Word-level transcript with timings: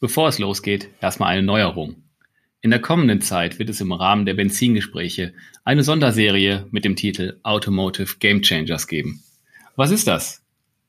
Bevor 0.00 0.28
es 0.28 0.38
losgeht, 0.38 0.88
erstmal 1.00 1.30
eine 1.30 1.42
Neuerung. 1.42 1.96
In 2.60 2.70
der 2.70 2.80
kommenden 2.80 3.20
Zeit 3.20 3.58
wird 3.58 3.68
es 3.68 3.80
im 3.80 3.92
Rahmen 3.92 4.26
der 4.26 4.34
Benzingespräche 4.34 5.34
eine 5.64 5.82
Sonderserie 5.82 6.66
mit 6.70 6.84
dem 6.84 6.96
Titel 6.96 7.38
Automotive 7.42 8.16
Game 8.18 8.42
Changers 8.42 8.88
geben. 8.88 9.22
Was 9.76 9.90
ist 9.90 10.06
das? 10.06 10.42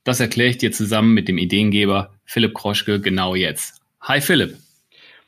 Das 0.04 0.20
erkläre 0.20 0.50
ich 0.50 0.58
dir 0.58 0.72
zusammen 0.72 1.14
mit 1.14 1.28
dem 1.28 1.38
Ideengeber 1.38 2.14
Philipp 2.26 2.54
Kroschke 2.54 3.02
genau 3.02 3.36
jetzt. 3.36 3.82
Hi 4.02 4.22
Philipp. 4.22 4.58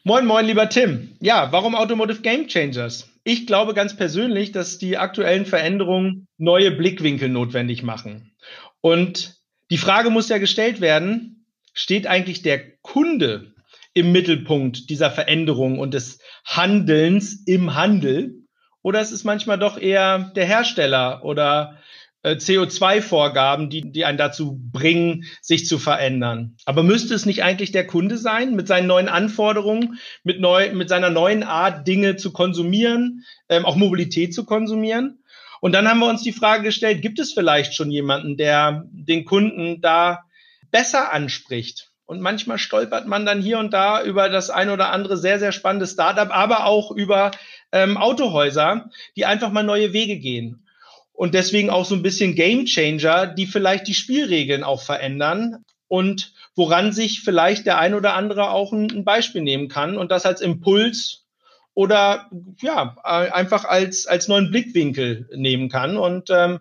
Moin, 0.04 0.26
moin, 0.26 0.46
lieber 0.46 0.70
Tim. 0.70 1.18
Ja, 1.20 1.52
warum 1.52 1.76
Automotive 1.76 2.22
Game 2.22 2.48
Changers? 2.48 3.10
Ich 3.24 3.46
glaube 3.46 3.74
ganz 3.74 3.98
persönlich, 3.98 4.54
dass 4.54 4.78
die 4.78 4.98
aktuellen 4.98 5.46
Veränderungen 5.46 6.28
neue 6.38 6.72
Blickwinkel 6.72 7.28
notwendig 7.28 7.84
machen. 7.84 8.32
Und 8.80 9.36
die 9.70 9.78
Frage 9.78 10.10
muss 10.10 10.30
ja 10.30 10.38
gestellt 10.38 10.80
werden, 10.80 11.46
steht 11.74 12.08
eigentlich 12.08 12.42
der 12.42 12.78
Kunde 12.82 13.54
im 13.98 14.12
Mittelpunkt 14.12 14.90
dieser 14.90 15.12
Veränderung 15.12 15.80
und 15.80 15.94
des 15.94 16.20
Handelns 16.46 17.44
im 17.46 17.76
Handel? 17.76 18.36
Oder 18.82 19.02
ist 19.02 19.12
es 19.12 19.24
manchmal 19.24 19.58
doch 19.58 19.78
eher 19.78 20.32
der 20.36 20.46
Hersteller 20.46 21.26
oder 21.26 21.80
äh, 22.24 22.36
CO2-Vorgaben, 22.36 23.70
die, 23.70 23.92
die 23.92 24.06
einen 24.06 24.18
dazu 24.18 24.60
bringen, 24.72 25.26
sich 25.42 25.66
zu 25.66 25.80
verändern. 25.80 26.56
Aber 26.66 26.84
müsste 26.84 27.14
es 27.14 27.26
nicht 27.26 27.44
eigentlich 27.44 27.72
der 27.72 27.88
Kunde 27.88 28.18
sein, 28.18 28.56
mit 28.56 28.68
seinen 28.68 28.88
neuen 28.88 29.08
Anforderungen, 29.08 30.00
mit, 30.24 30.40
neu, 30.40 30.74
mit 30.74 30.90
seiner 30.90 31.10
neuen 31.10 31.44
Art, 31.44 31.88
Dinge 31.88 32.16
zu 32.16 32.34
konsumieren, 32.34 33.24
ähm, 33.50 33.66
auch 33.66 33.76
Mobilität 33.76 34.34
zu 34.34 34.46
konsumieren? 34.46 35.24
Und 35.60 35.74
dann 35.74 35.88
haben 35.88 36.00
wir 36.00 36.10
uns 36.10 36.22
die 36.22 36.34
Frage 36.34 36.64
gestellt, 36.64 37.02
gibt 37.02 37.20
es 37.20 37.34
vielleicht 37.34 37.74
schon 37.74 37.92
jemanden, 37.92 38.38
der 38.38 38.84
den 38.92 39.26
Kunden 39.26 39.82
da 39.82 40.24
besser 40.70 41.12
anspricht? 41.12 41.92
Und 42.08 42.22
manchmal 42.22 42.58
stolpert 42.58 43.06
man 43.06 43.26
dann 43.26 43.42
hier 43.42 43.60
und 43.60 43.74
da 43.74 44.02
über 44.02 44.30
das 44.30 44.50
ein 44.50 44.70
oder 44.70 44.92
andere 44.92 45.18
sehr, 45.18 45.40
sehr 45.40 45.52
spannende 45.52 45.86
Startup, 45.86 46.30
aber 46.32 46.66
auch 46.66 46.90
über 46.90 47.32
ähm, 47.74 47.98
Autohäuser, 47.98 48.90
die 49.18 49.26
einfach 49.26 49.52
mal 49.52 49.64
neue 49.64 49.92
Wege 49.92 50.18
gehen. 50.18 50.66
Und 51.12 51.34
deswegen 51.34 51.70
auch 51.70 51.84
so 51.84 51.96
ein 51.96 52.04
bisschen 52.04 52.34
Game 52.34 52.66
Changer, 52.66 53.28
die 53.28 53.46
vielleicht 53.46 53.88
die 53.88 53.94
Spielregeln 53.94 54.64
auch 54.64 54.82
verändern 54.82 55.66
und 55.90 56.32
woran 56.56 56.94
sich 56.94 57.22
vielleicht 57.22 57.66
der 57.66 57.78
ein 57.78 57.94
oder 57.94 58.14
andere 58.14 58.52
auch 58.52 58.72
ein, 58.72 58.90
ein 58.90 59.04
Beispiel 59.04 59.42
nehmen 59.42 59.68
kann 59.68 59.98
und 59.98 60.10
das 60.10 60.26
als 60.26 60.40
Impuls 60.40 61.26
oder 61.74 62.30
ja 62.62 62.96
einfach 63.04 63.66
als 63.66 64.08
als 64.08 64.28
neuen 64.28 64.50
Blickwinkel 64.50 65.30
nehmen 65.36 65.70
kann. 65.70 65.98
Und 65.98 66.30
ähm, 66.30 66.60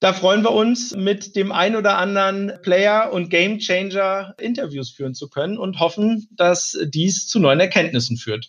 da 0.00 0.12
freuen 0.12 0.42
wir 0.42 0.52
uns, 0.52 0.94
mit 0.94 1.34
dem 1.34 1.50
ein 1.50 1.74
oder 1.74 1.98
anderen 1.98 2.52
Player 2.62 3.12
und 3.12 3.30
Game 3.30 3.58
Changer 3.58 4.34
Interviews 4.38 4.90
führen 4.90 5.14
zu 5.14 5.28
können 5.28 5.58
und 5.58 5.80
hoffen, 5.80 6.28
dass 6.30 6.78
dies 6.84 7.26
zu 7.26 7.40
neuen 7.40 7.58
Erkenntnissen 7.58 8.16
führt. 8.16 8.46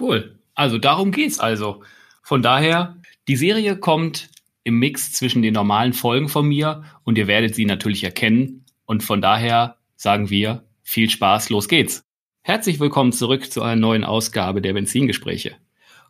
Cool. 0.00 0.38
Also 0.54 0.78
darum 0.78 1.12
geht's 1.12 1.38
also. 1.38 1.82
Von 2.22 2.42
daher, 2.42 2.96
die 3.28 3.36
Serie 3.36 3.76
kommt 3.76 4.30
im 4.64 4.78
Mix 4.78 5.12
zwischen 5.12 5.42
den 5.42 5.54
normalen 5.54 5.92
Folgen 5.92 6.28
von 6.28 6.46
mir 6.46 6.84
und 7.04 7.18
ihr 7.18 7.26
werdet 7.26 7.54
sie 7.54 7.66
natürlich 7.66 8.02
erkennen. 8.02 8.64
Und 8.86 9.02
von 9.04 9.20
daher 9.20 9.76
sagen 9.96 10.30
wir 10.30 10.64
viel 10.82 11.10
Spaß, 11.10 11.50
los 11.50 11.68
geht's. 11.68 12.04
Herzlich 12.42 12.80
willkommen 12.80 13.12
zurück 13.12 13.52
zu 13.52 13.62
einer 13.62 13.76
neuen 13.76 14.04
Ausgabe 14.04 14.62
der 14.62 14.72
Benzingespräche. 14.72 15.56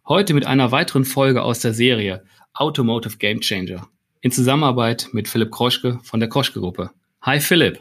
Heute 0.07 0.33
mit 0.33 0.47
einer 0.47 0.71
weiteren 0.71 1.05
Folge 1.05 1.43
aus 1.43 1.61
der 1.61 1.73
Serie 1.73 2.25
Automotive 2.55 3.17
Game 3.17 3.41
Changer 3.41 3.89
in 4.21 4.31
Zusammenarbeit 4.31 5.09
mit 5.13 5.29
Philipp 5.29 5.51
Kroschke 5.51 6.01
von 6.03 6.21
der 6.21 6.29
Kroschke 6.29 6.61
Gruppe. 6.61 6.91
Hi 7.23 7.41
Philipp. 7.41 7.81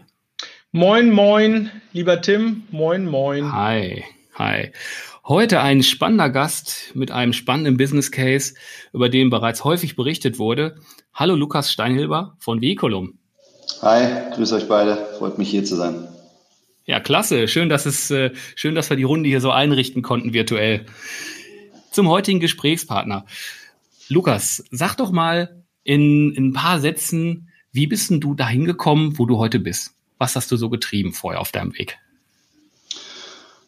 Moin, 0.71 1.11
moin, 1.11 1.71
lieber 1.93 2.21
Tim. 2.21 2.63
Moin, 2.69 3.05
moin. 3.05 3.51
Hi, 3.53 4.03
hi. 4.33 4.71
Heute 5.25 5.61
ein 5.61 5.81
spannender 5.83 6.29
Gast 6.29 6.91
mit 6.93 7.11
einem 7.11 7.33
spannenden 7.33 7.77
Business 7.77 8.11
Case, 8.11 8.53
über 8.93 9.09
den 9.09 9.29
bereits 9.29 9.63
häufig 9.63 9.95
berichtet 9.95 10.37
wurde. 10.37 10.75
Hallo 11.13 11.35
Lukas 11.35 11.71
Steinhilber 11.71 12.35
von 12.39 12.61
Vehiculum. 12.61 13.17
Hi, 13.81 14.33
grüße 14.35 14.55
euch 14.55 14.67
beide. 14.67 14.97
Freut 15.17 15.37
mich 15.37 15.49
hier 15.49 15.63
zu 15.63 15.75
sein. 15.75 16.07
Ja, 16.85 16.99
klasse. 16.99 17.47
Schön, 17.47 17.69
dass 17.69 17.85
es, 17.85 18.11
äh, 18.11 18.31
schön, 18.55 18.75
dass 18.75 18.89
wir 18.89 18.97
die 18.97 19.03
Runde 19.03 19.27
hier 19.27 19.41
so 19.41 19.49
einrichten 19.49 20.03
konnten 20.03 20.33
virtuell. 20.33 20.85
Zum 21.91 22.09
heutigen 22.09 22.39
Gesprächspartner. 22.39 23.25
Lukas, 24.09 24.63
sag 24.69 24.95
doch 24.97 25.11
mal 25.11 25.64
in, 25.85 26.33
in 26.33 26.47
ein 26.47 26.53
paar 26.53 26.81
Sätzen, 26.81 27.47
wie 27.71 27.87
bist 27.87 28.09
denn 28.09 28.19
du 28.19 28.33
dahin 28.33 28.65
gekommen, 28.65 29.17
wo 29.17 29.25
du 29.25 29.37
heute 29.37 29.59
bist? 29.59 29.91
Was 30.17 30.35
hast 30.35 30.51
du 30.51 30.57
so 30.57 30.69
getrieben 30.69 31.13
vorher 31.13 31.39
auf 31.39 31.51
deinem 31.51 31.73
Weg? 31.77 31.97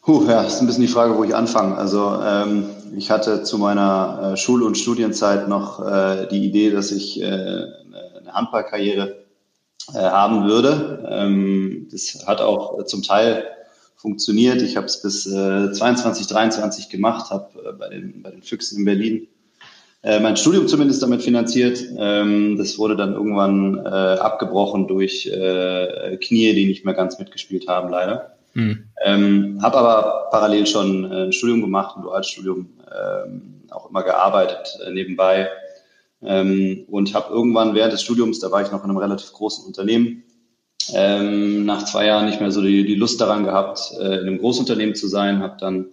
Puh, 0.02 0.26
ja, 0.26 0.42
ist 0.42 0.60
ein 0.60 0.66
bisschen 0.66 0.82
die 0.82 0.88
Frage, 0.88 1.16
wo 1.16 1.24
ich 1.24 1.34
anfange. 1.34 1.76
Also 1.76 2.20
ähm, 2.22 2.70
ich 2.96 3.10
hatte 3.10 3.42
zu 3.42 3.58
meiner 3.58 4.32
äh, 4.32 4.36
Schul- 4.36 4.62
und 4.62 4.76
Studienzeit 4.76 5.48
noch 5.48 5.86
äh, 5.86 6.26
die 6.28 6.44
Idee, 6.44 6.70
dass 6.70 6.90
ich 6.90 7.20
äh, 7.20 7.24
eine 7.26 8.32
Handballkarriere 8.32 9.26
äh, 9.92 9.98
haben 9.98 10.44
würde. 10.44 11.06
Ähm, 11.10 11.88
das 11.92 12.26
hat 12.26 12.40
auch 12.40 12.82
zum 12.84 13.02
Teil 13.02 13.44
funktioniert. 13.96 14.62
Ich 14.62 14.76
habe 14.76 14.86
es 14.86 15.02
bis 15.02 15.26
äh, 15.26 15.72
22, 15.72 16.26
23 16.26 16.88
gemacht, 16.88 17.30
habe 17.30 17.50
äh, 17.68 17.72
bei, 17.72 17.90
den, 17.90 18.22
bei 18.22 18.30
den 18.30 18.42
Füchsen 18.42 18.78
in 18.78 18.84
Berlin 18.86 19.28
äh, 20.02 20.20
mein 20.20 20.36
Studium 20.36 20.68
zumindest 20.68 21.02
damit 21.02 21.22
finanziert. 21.22 21.82
Ähm, 21.96 22.56
das 22.56 22.78
wurde 22.78 22.96
dann 22.96 23.14
irgendwann 23.14 23.78
äh, 23.84 23.88
abgebrochen 23.88 24.86
durch 24.86 25.26
äh, 25.26 26.16
Knie, 26.18 26.54
die 26.54 26.66
nicht 26.66 26.84
mehr 26.84 26.94
ganz 26.94 27.18
mitgespielt 27.18 27.66
haben, 27.66 27.90
leider. 27.90 28.36
Mhm. 28.54 28.84
Ähm, 29.04 29.58
habe 29.62 29.78
aber 29.78 30.28
parallel 30.30 30.66
schon 30.66 31.10
äh, 31.10 31.24
ein 31.24 31.32
Studium 31.32 31.60
gemacht, 31.60 31.96
ein 31.96 32.02
Dualstudium, 32.02 32.68
ähm, 32.90 33.62
auch 33.70 33.90
immer 33.90 34.02
gearbeitet 34.02 34.78
äh, 34.86 34.90
nebenbei 34.92 35.48
ähm, 36.22 36.84
und 36.88 37.12
habe 37.14 37.32
irgendwann 37.32 37.74
während 37.74 37.92
des 37.92 38.02
Studiums, 38.02 38.38
da 38.38 38.50
war 38.50 38.62
ich 38.62 38.70
noch 38.70 38.84
in 38.84 38.90
einem 38.90 38.98
relativ 38.98 39.32
großen 39.32 39.66
Unternehmen, 39.66 40.22
ähm, 40.94 41.66
nach 41.66 41.84
zwei 41.84 42.06
Jahren 42.06 42.26
nicht 42.26 42.40
mehr 42.40 42.50
so 42.50 42.62
die, 42.62 42.86
die 42.86 42.94
Lust 42.94 43.20
daran 43.20 43.44
gehabt, 43.44 43.92
in 43.98 44.06
einem 44.06 44.38
Großunternehmen 44.38 44.94
zu 44.94 45.06
sein, 45.06 45.42
habe 45.42 45.56
dann 45.60 45.88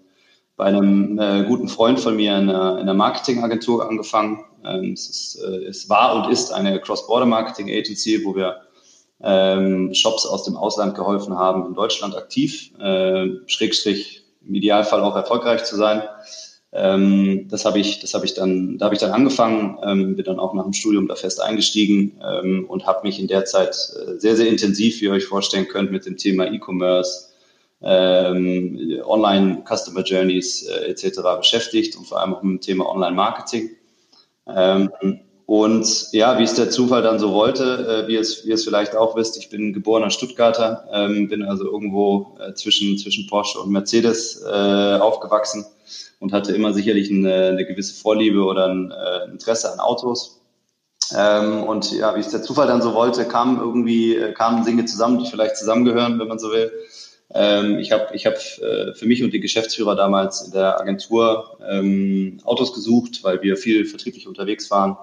bei 0.58 0.66
einem 0.66 1.20
äh, 1.20 1.44
guten 1.44 1.68
Freund 1.68 2.00
von 2.00 2.16
mir 2.16 2.38
in 2.38 2.50
einer, 2.50 2.74
in 2.74 2.84
einer 2.84 2.94
Marketingagentur 2.94 3.88
angefangen. 3.88 4.46
Ähm, 4.66 4.94
es, 4.94 5.10
ist, 5.10 5.44
äh, 5.44 5.66
es 5.66 5.90
war 5.90 6.16
und 6.16 6.32
ist 6.32 6.52
eine 6.52 6.80
Cross-Border-Marketing-Agency, 6.80 8.24
wo 8.24 8.36
wir 8.36 8.62
ähm, 9.22 9.94
Shops 9.94 10.26
aus 10.26 10.44
dem 10.44 10.56
Ausland 10.56 10.96
geholfen 10.96 11.38
haben, 11.38 11.66
in 11.66 11.74
Deutschland 11.74 12.16
aktiv, 12.16 12.72
äh, 12.80 13.28
Schrägstrich 13.48 14.24
im 14.48 14.56
Idealfall 14.56 15.02
auch 15.02 15.16
erfolgreich 15.16 15.64
zu 15.66 15.76
sein. 15.76 16.04
Ähm, 16.72 17.48
das 17.50 17.66
habe 17.66 17.80
ich, 17.80 18.00
das 18.00 18.14
habe 18.14 18.26
ich 18.26 18.34
dann, 18.34 18.78
da 18.78 18.86
habe 18.86 18.96
ich 18.96 19.02
dann 19.02 19.12
angefangen, 19.12 19.78
ähm, 19.84 20.16
bin 20.16 20.26
dann 20.26 20.40
auch 20.40 20.54
nach 20.54 20.64
dem 20.64 20.74
Studium 20.74 21.08
da 21.08 21.16
fest 21.16 21.42
eingestiegen 21.42 22.20
ähm, 22.22 22.66
und 22.68 22.86
habe 22.86 23.08
mich 23.08 23.20
in 23.20 23.28
der 23.28 23.46
Zeit 23.46 23.70
äh, 23.70 24.20
sehr, 24.20 24.36
sehr 24.36 24.48
intensiv, 24.48 25.00
wie 25.00 25.06
ihr 25.06 25.12
euch 25.12 25.26
vorstellen 25.26 25.68
könnt, 25.68 25.92
mit 25.92 26.06
dem 26.06 26.18
Thema 26.18 26.52
E-Commerce, 26.52 27.30
ähm, 27.86 29.02
Online 29.06 29.64
Customer 29.68 30.02
Journeys 30.02 30.64
äh, 30.64 30.90
etc. 30.90 31.22
beschäftigt 31.38 31.96
und 31.96 32.06
vor 32.08 32.20
allem 32.20 32.34
auch 32.34 32.44
mit 32.44 32.54
dem 32.54 32.62
Thema 32.62 32.90
Online 32.90 33.16
Marketing. 33.16 33.70
Ähm, 34.48 34.90
und 35.46 36.12
ja, 36.12 36.40
wie 36.40 36.44
es 36.44 36.56
der 36.56 36.72
Zufall 36.72 37.04
dann 37.04 37.20
so 37.20 37.32
wollte, 37.32 38.06
äh, 38.06 38.08
wie, 38.08 38.16
es, 38.16 38.48
wie 38.48 38.52
es 38.52 38.64
vielleicht 38.64 38.96
auch 38.96 39.16
wisst, 39.16 39.38
ich 39.38 39.50
bin 39.50 39.74
geborener 39.74 40.10
Stuttgarter, 40.10 40.88
ähm, 40.92 41.28
bin 41.28 41.44
also 41.44 41.66
irgendwo 41.66 42.36
äh, 42.40 42.54
zwischen, 42.56 42.98
zwischen 42.98 43.28
Porsche 43.28 43.60
und 43.60 43.72
Mercedes 43.72 44.44
äh, 44.44 44.98
aufgewachsen 44.98 45.66
und 46.20 46.34
hatte 46.34 46.52
immer 46.56 46.74
sicherlich 46.74 47.12
eine, 47.12 47.50
eine 47.50 47.66
gewisse 47.66 47.94
Vorliebe 47.94 48.44
oder 48.44 48.70
ein 48.70 48.92
äh, 48.92 49.32
Interesse 49.32 49.72
an 49.72 49.80
Autos. 49.80 50.42
Ähm, 51.16 51.62
und 51.64 51.92
ja, 51.92 52.16
wie 52.16 52.22
es 52.22 52.30
der 52.30 52.42
Zufall 52.42 52.66
dann 52.66 52.82
so 52.82 52.96
wollte, 52.96 53.26
kamen 53.26 53.60
irgendwie, 53.60 54.16
äh, 54.16 54.34
kamen 54.34 54.66
Dinge 54.66 54.86
zusammen, 54.86 55.20
die 55.20 55.30
vielleicht 55.30 55.58
zusammengehören, 55.58 56.18
wenn 56.18 56.28
man 56.28 56.40
so 56.40 56.50
will. 56.52 56.72
Ähm, 57.34 57.80
ich 57.80 57.92
habe 57.92 58.16
ich 58.16 58.26
hab, 58.26 58.36
äh, 58.36 58.94
für 58.94 59.06
mich 59.06 59.24
und 59.24 59.34
die 59.34 59.40
Geschäftsführer 59.40 59.96
damals 59.96 60.42
in 60.42 60.52
der 60.52 60.80
Agentur 60.80 61.58
ähm, 61.68 62.40
Autos 62.44 62.74
gesucht, 62.74 63.24
weil 63.24 63.42
wir 63.42 63.58
viel 63.58 63.86
vertrieblich 63.86 64.28
unterwegs 64.28 64.70
waren 64.70 64.98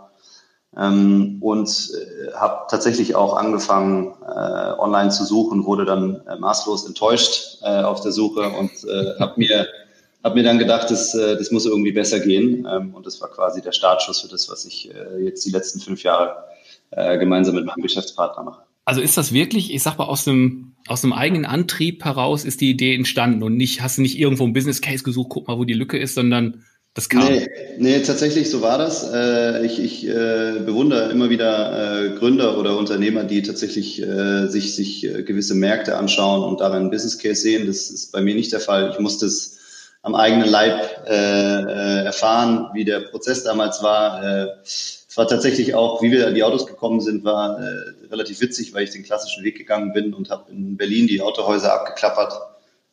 ähm, 0.77 1.39
und 1.41 1.69
äh, 1.69 2.33
habe 2.33 2.67
tatsächlich 2.71 3.15
auch 3.15 3.37
angefangen, 3.37 4.15
äh, 4.25 4.79
online 4.79 5.11
zu 5.11 5.25
suchen, 5.25 5.67
wurde 5.67 5.85
dann 5.85 6.23
äh, 6.27 6.37
maßlos 6.37 6.87
enttäuscht 6.87 7.59
äh, 7.63 7.83
auf 7.83 8.01
der 8.01 8.13
Suche 8.13 8.49
und 8.49 8.71
äh, 8.85 9.19
habe 9.19 9.35
mir, 9.37 9.67
hab 10.23 10.35
mir 10.35 10.45
dann 10.45 10.59
gedacht, 10.59 10.91
das, 10.91 11.13
das 11.13 11.51
muss 11.51 11.67
irgendwie 11.67 11.93
besser 11.93 12.21
gehen. 12.21 12.67
Ähm, 12.71 12.95
und 12.95 13.05
das 13.05 13.21
war 13.21 13.29
quasi 13.29 13.61
der 13.61 13.73
Startschuss 13.73 14.21
für 14.21 14.29
das, 14.29 14.49
was 14.49 14.65
ich 14.65 14.91
jetzt 15.19 15.45
die 15.45 15.51
letzten 15.51 15.81
fünf 15.81 16.03
Jahre 16.03 16.45
gemeinsam 16.91 17.55
mit 17.55 17.65
meinem 17.65 17.81
Geschäftspartner 17.81 18.43
mache. 18.43 18.63
Also 18.85 19.01
ist 19.01 19.17
das 19.17 19.33
wirklich, 19.33 19.73
ich 19.73 19.83
sag 19.83 19.99
mal, 19.99 20.07
aus 20.07 20.27
einem, 20.27 20.75
aus 20.89 21.05
einem 21.05 21.13
eigenen 21.13 21.45
Antrieb 21.45 22.05
heraus 22.05 22.45
ist 22.45 22.61
die 22.61 22.71
Idee 22.71 22.95
entstanden 22.95 23.43
und 23.43 23.57
nicht, 23.57 23.81
hast 23.81 23.99
du 23.99 24.03
nicht 24.03 24.19
irgendwo 24.19 24.45
ein 24.45 24.53
Business 24.53 24.81
Case 24.81 25.05
gesucht, 25.05 25.29
guck 25.31 25.49
mal, 25.49 25.59
wo 25.59 25.65
die 25.65 25.75
Lücke 25.75 25.99
ist, 25.99 26.15
sondern 26.15 26.65
das 26.95 27.09
kam. 27.09 27.25
Nee, 27.25 27.49
nee 27.79 28.01
tatsächlich, 28.01 28.51
so 28.51 28.61
war 28.61 28.77
das. 28.77 29.11
Äh, 29.11 29.65
ich 29.65 29.79
ich 29.79 30.07
äh, 30.07 30.61
bewundere 30.67 31.11
immer 31.11 31.31
wieder 31.31 32.11
äh, 32.11 32.19
Gründer 32.19 32.59
oder 32.59 32.77
Unternehmer, 32.77 33.25
die 33.25 33.43
tatsächlich 33.43 34.03
sich, 34.49 34.77
sich 34.77 35.01
gewisse 35.01 35.55
Märkte 35.55 35.97
anschauen 35.97 36.43
und 36.45 36.61
darin 36.61 36.85
ein 36.85 36.91
Business 36.91 37.19
Case 37.19 37.41
sehen. 37.41 37.67
Das 37.67 37.91
ist 37.91 38.13
bei 38.13 38.21
mir 38.21 38.35
nicht 38.35 38.53
der 38.53 38.61
Fall. 38.61 38.91
Ich 38.93 38.99
musste 38.99 39.27
es 39.27 39.59
am 40.03 40.15
eigenen 40.15 40.49
Leib 40.49 41.07
erfahren, 41.07 42.67
wie 42.75 42.85
der 42.85 43.01
Prozess 43.01 43.45
damals 43.45 43.83
war. 43.83 44.61
Es 44.65 45.07
war 45.15 45.29
tatsächlich 45.29 45.75
auch, 45.75 46.03
wie 46.03 46.11
wir 46.11 46.27
an 46.27 46.35
die 46.35 46.43
Autos 46.43 46.67
gekommen 46.67 47.01
sind, 47.01 47.25
war 47.25 47.59
relativ 48.13 48.41
witzig, 48.41 48.75
weil 48.75 48.85
ich 48.85 48.91
den 48.91 49.03
klassischen 49.03 49.43
Weg 49.45 49.57
gegangen 49.57 49.93
bin 49.93 50.15
und 50.15 50.31
habe 50.31 50.51
in 50.53 50.77
Berlin 50.77 51.07
die 51.07 51.21
Autohäuser 51.21 51.73
abgeklappert 51.73 52.35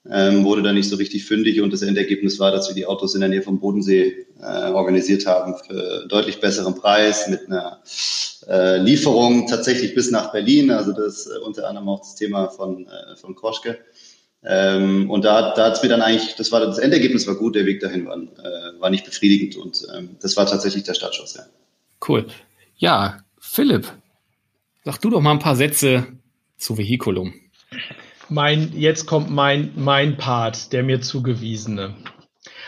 ähm, 0.09 0.43
wurde 0.45 0.63
dann 0.63 0.75
nicht 0.75 0.89
so 0.89 0.95
richtig 0.95 1.25
fündig 1.25 1.61
und 1.61 1.73
das 1.73 1.81
Endergebnis 1.81 2.39
war, 2.39 2.51
dass 2.51 2.67
wir 2.69 2.75
die 2.75 2.85
Autos 2.85 3.15
in 3.15 3.21
der 3.21 3.29
Nähe 3.29 3.41
vom 3.41 3.59
Bodensee 3.59 4.25
äh, 4.41 4.71
organisiert 4.71 5.25
haben 5.25 5.55
für 5.57 6.05
deutlich 6.07 6.39
besseren 6.39 6.75
Preis 6.75 7.27
mit 7.27 7.47
einer 7.47 7.81
äh, 8.47 8.77
Lieferung 8.77 9.47
tatsächlich 9.47 9.93
bis 9.93 10.09
nach 10.09 10.31
Berlin. 10.31 10.71
Also 10.71 10.93
das 10.93 11.27
äh, 11.27 11.37
unter 11.39 11.67
anderem 11.67 11.89
auch 11.89 11.99
das 11.99 12.15
Thema 12.15 12.47
von, 12.47 12.87
äh, 12.87 13.15
von 13.17 13.35
Kroschke. 13.35 13.77
Ähm, 14.41 15.09
und 15.09 15.25
da, 15.25 15.53
da 15.53 15.65
hat 15.65 15.75
es 15.75 15.83
mir 15.83 15.89
dann 15.89 16.01
eigentlich, 16.01 16.35
das 16.35 16.51
war 16.53 16.61
das 16.61 16.79
Endergebnis 16.79 17.27
war 17.27 17.35
gut, 17.35 17.55
der 17.55 17.65
Weg 17.65 17.81
dahin 17.81 18.05
war, 18.07 18.15
äh, 18.17 18.79
war 18.79 18.89
nicht 18.89 19.03
befriedigend 19.03 19.57
und 19.57 19.85
ähm, 19.93 20.15
das 20.21 20.37
war 20.37 20.45
tatsächlich 20.45 20.83
der 20.83 20.93
Startschuss, 20.93 21.35
ja. 21.35 21.43
Cool. 22.07 22.25
Ja, 22.77 23.17
Philipp, 23.37 23.91
sag 24.83 24.97
du 24.99 25.09
doch 25.09 25.21
mal 25.21 25.31
ein 25.31 25.39
paar 25.39 25.55
Sätze 25.55 26.07
zu 26.57 26.77
Vehiculum 26.77 27.33
mein, 28.29 28.71
jetzt 28.75 29.05
kommt 29.05 29.29
mein, 29.29 29.71
mein 29.75 30.17
Part, 30.17 30.71
der 30.71 30.83
mir 30.83 31.01
zugewiesene. 31.01 31.95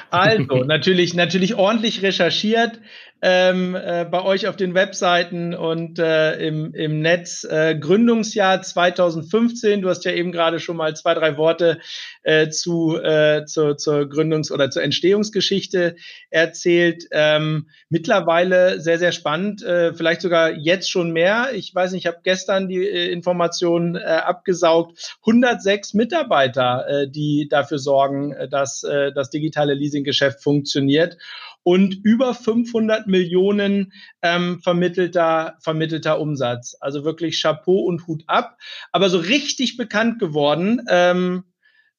Also, 0.10 0.44
natürlich, 0.66 1.14
natürlich 1.14 1.56
ordentlich 1.56 2.02
recherchiert, 2.02 2.80
ähm, 3.22 3.76
äh, 3.76 4.06
bei 4.06 4.24
euch 4.24 4.48
auf 4.48 4.56
den 4.56 4.74
Webseiten 4.74 5.54
und 5.54 6.00
äh, 6.00 6.36
im, 6.48 6.74
im 6.74 7.02
Netz. 7.02 7.44
Äh, 7.44 7.76
Gründungsjahr 7.76 8.62
2015, 8.62 9.82
du 9.82 9.90
hast 9.90 10.06
ja 10.06 10.12
eben 10.12 10.32
gerade 10.32 10.60
schon 10.60 10.76
mal 10.76 10.96
zwei, 10.96 11.14
drei 11.14 11.38
Worte 11.38 11.80
äh, 12.24 12.50
zu, 12.50 12.98
äh, 12.98 13.46
zur, 13.46 13.78
zur 13.78 14.02
Gründungs- 14.02 14.52
oder 14.52 14.72
zur 14.72 14.82
Entstehungsgeschichte 14.82 15.96
erzählt. 16.32 17.06
Ähm, 17.12 17.70
mittlerweile 17.90 18.82
sehr, 18.82 18.98
sehr 18.98 19.12
spannend, 19.12 19.62
äh, 19.64 19.94
vielleicht 19.94 20.22
sogar 20.22 20.52
jetzt 20.52 20.90
schon 20.90 21.12
mehr. 21.12 21.50
Ich 21.54 21.76
weiß 21.76 21.92
nicht, 21.92 22.06
ich 22.06 22.08
habe 22.08 22.22
gestern 22.24 22.68
die 22.68 22.88
äh, 22.88 23.12
Informationen 23.12 23.96
äh, 23.96 24.00
abgesaugt. 24.00 25.18
106 25.22 25.94
Mitarbeiter, 25.94 26.88
äh, 26.88 27.08
die 27.08 27.48
dafür 27.48 27.78
sorgen, 27.78 28.34
äh, 28.34 28.50
dass 28.50 28.84
äh, 28.84 29.12
das 29.14 29.30
digitale 29.30 29.76
Leasinggeschäft 29.76 30.42
funktioniert 30.42 31.18
und 31.64 32.00
über 32.04 32.34
500 32.34 33.08
Millionen 33.08 33.94
ähm, 34.22 34.60
vermittelter, 34.62 35.58
vermittelter 35.60 36.20
Umsatz. 36.20 36.76
Also 36.80 37.04
wirklich 37.04 37.42
Chapeau 37.42 37.80
und 37.80 38.08
Hut 38.08 38.24
ab. 38.28 38.58
Aber 38.92 39.10
so 39.10 39.20
richtig 39.20 39.78
bekannt 39.78 40.20
geworden 40.20 40.82
ähm, 40.90 41.44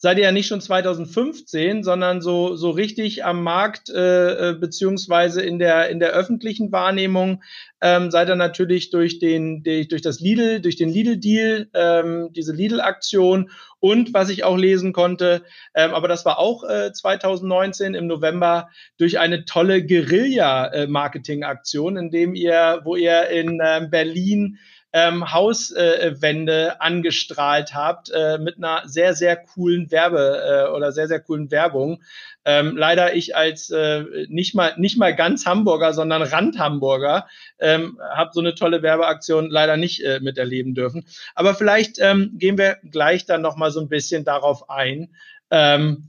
seid 0.02 0.18
ihr 0.18 0.24
ja 0.24 0.32
nicht 0.32 0.48
schon 0.48 0.60
2015, 0.60 1.84
sondern 1.84 2.20
so, 2.20 2.56
so 2.56 2.70
richtig 2.70 3.24
am 3.24 3.44
Markt 3.44 3.88
äh, 3.88 4.50
äh, 4.50 4.54
beziehungsweise 4.54 5.42
in 5.42 5.60
der, 5.60 5.90
in 5.90 6.00
der 6.00 6.10
öffentlichen 6.10 6.72
Wahrnehmung 6.72 7.44
ähm, 7.80 8.10
seid 8.10 8.28
ihr 8.28 8.34
natürlich 8.34 8.90
durch, 8.90 9.20
den, 9.20 9.62
durch, 9.62 10.02
das 10.02 10.18
Lidl, 10.18 10.60
durch 10.60 10.74
den 10.74 10.88
Lidl-Deal, 10.88 11.68
ähm, 11.72 12.30
diese 12.32 12.52
Lidl-Aktion. 12.52 13.52
Und 13.78 14.12
was 14.12 14.28
ich 14.28 14.42
auch 14.42 14.56
lesen 14.56 14.92
konnte, 14.92 15.44
ähm, 15.72 15.94
aber 15.94 16.08
das 16.08 16.24
war 16.24 16.40
auch 16.40 16.64
äh, 16.64 16.92
2019 16.92 17.94
im 17.94 18.08
November 18.08 18.70
durch 18.98 19.20
eine 19.20 19.44
tolle 19.44 19.86
Guerilla-Marketing-Aktion, 19.86 21.96
in 21.96 22.10
dem 22.10 22.34
ihr, 22.34 22.80
wo 22.82 22.96
ihr 22.96 23.28
in 23.28 23.60
äh, 23.60 23.86
Berlin 23.88 24.58
ähm, 24.92 25.32
Hauswände 25.32 26.66
äh, 26.68 26.72
angestrahlt 26.78 27.74
habt 27.74 28.10
äh, 28.10 28.38
mit 28.38 28.58
einer 28.58 28.82
sehr, 28.86 29.14
sehr 29.14 29.36
coolen 29.36 29.90
Werbe 29.90 30.66
äh, 30.68 30.70
oder 30.70 30.92
sehr, 30.92 31.08
sehr 31.08 31.20
coolen 31.20 31.50
Werbung. 31.50 32.02
Ähm, 32.44 32.76
leider 32.76 33.14
ich 33.14 33.36
als 33.36 33.70
äh, 33.70 34.04
nicht 34.28 34.54
mal 34.54 34.74
nicht 34.76 34.98
mal 34.98 35.14
ganz 35.14 35.46
Hamburger, 35.46 35.94
sondern 35.94 36.22
Rand-Hamburger 36.22 37.26
ähm, 37.58 37.98
habe 38.14 38.32
so 38.34 38.40
eine 38.40 38.54
tolle 38.54 38.82
Werbeaktion 38.82 39.48
leider 39.48 39.76
nicht 39.76 40.04
äh, 40.04 40.20
miterleben 40.20 40.74
dürfen. 40.74 41.06
Aber 41.34 41.54
vielleicht 41.54 41.98
ähm, 42.00 42.32
gehen 42.34 42.58
wir 42.58 42.78
gleich 42.90 43.24
dann 43.26 43.42
noch 43.42 43.56
mal 43.56 43.70
so 43.70 43.80
ein 43.80 43.88
bisschen 43.88 44.24
darauf 44.24 44.68
ein. 44.68 45.14
Ähm, 45.50 46.08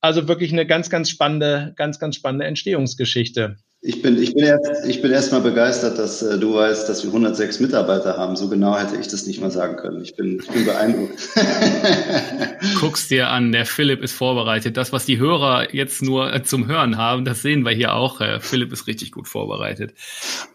also 0.00 0.26
wirklich 0.26 0.52
eine 0.52 0.66
ganz, 0.66 0.90
ganz 0.90 1.10
spannende, 1.10 1.74
ganz, 1.76 1.98
ganz 1.98 2.16
spannende 2.16 2.46
Entstehungsgeschichte. 2.46 3.56
Ich 3.84 4.00
bin, 4.00 4.22
ich 4.22 4.32
bin 4.32 4.44
erst, 4.44 4.86
ich 4.86 5.02
bin 5.02 5.10
erst 5.10 5.32
mal 5.32 5.40
begeistert, 5.40 5.98
dass 5.98 6.22
äh, 6.22 6.38
du 6.38 6.54
weißt, 6.54 6.88
dass 6.88 7.02
wir 7.02 7.08
106 7.08 7.58
Mitarbeiter 7.58 8.16
haben. 8.16 8.36
So 8.36 8.48
genau 8.48 8.78
hätte 8.78 8.96
ich 8.96 9.08
das 9.08 9.26
nicht 9.26 9.40
mal 9.40 9.50
sagen 9.50 9.74
können. 9.74 10.00
Ich 10.02 10.14
bin, 10.14 10.38
ich 10.38 10.46
bin 10.46 10.64
beeindruckt. 10.64 11.18
Guck's 12.80 13.08
dir 13.08 13.30
an, 13.30 13.50
der 13.50 13.66
Philipp 13.66 14.00
ist 14.00 14.12
vorbereitet. 14.12 14.76
Das, 14.76 14.92
was 14.92 15.04
die 15.04 15.18
Hörer 15.18 15.74
jetzt 15.74 16.00
nur 16.00 16.32
äh, 16.32 16.44
zum 16.44 16.68
Hören 16.68 16.96
haben, 16.96 17.24
das 17.24 17.42
sehen 17.42 17.64
wir 17.64 17.72
hier 17.72 17.94
auch. 17.94 18.20
Äh, 18.20 18.38
Philipp 18.38 18.72
ist 18.72 18.86
richtig 18.86 19.10
gut 19.10 19.26
vorbereitet. 19.26 19.94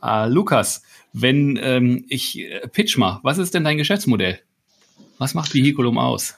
Äh, 0.01 0.29
Lukas, 0.29 0.83
wenn 1.11 1.59
ähm, 1.61 2.05
ich 2.07 2.39
äh, 2.39 2.65
pitch 2.69 2.95
mal, 2.95 3.19
was 3.23 3.39
ist 3.39 3.53
denn 3.53 3.65
dein 3.65 3.77
Geschäftsmodell? 3.77 4.39
Was 5.17 5.33
macht 5.33 5.53
Vehiculum 5.53 5.97
aus? 5.97 6.35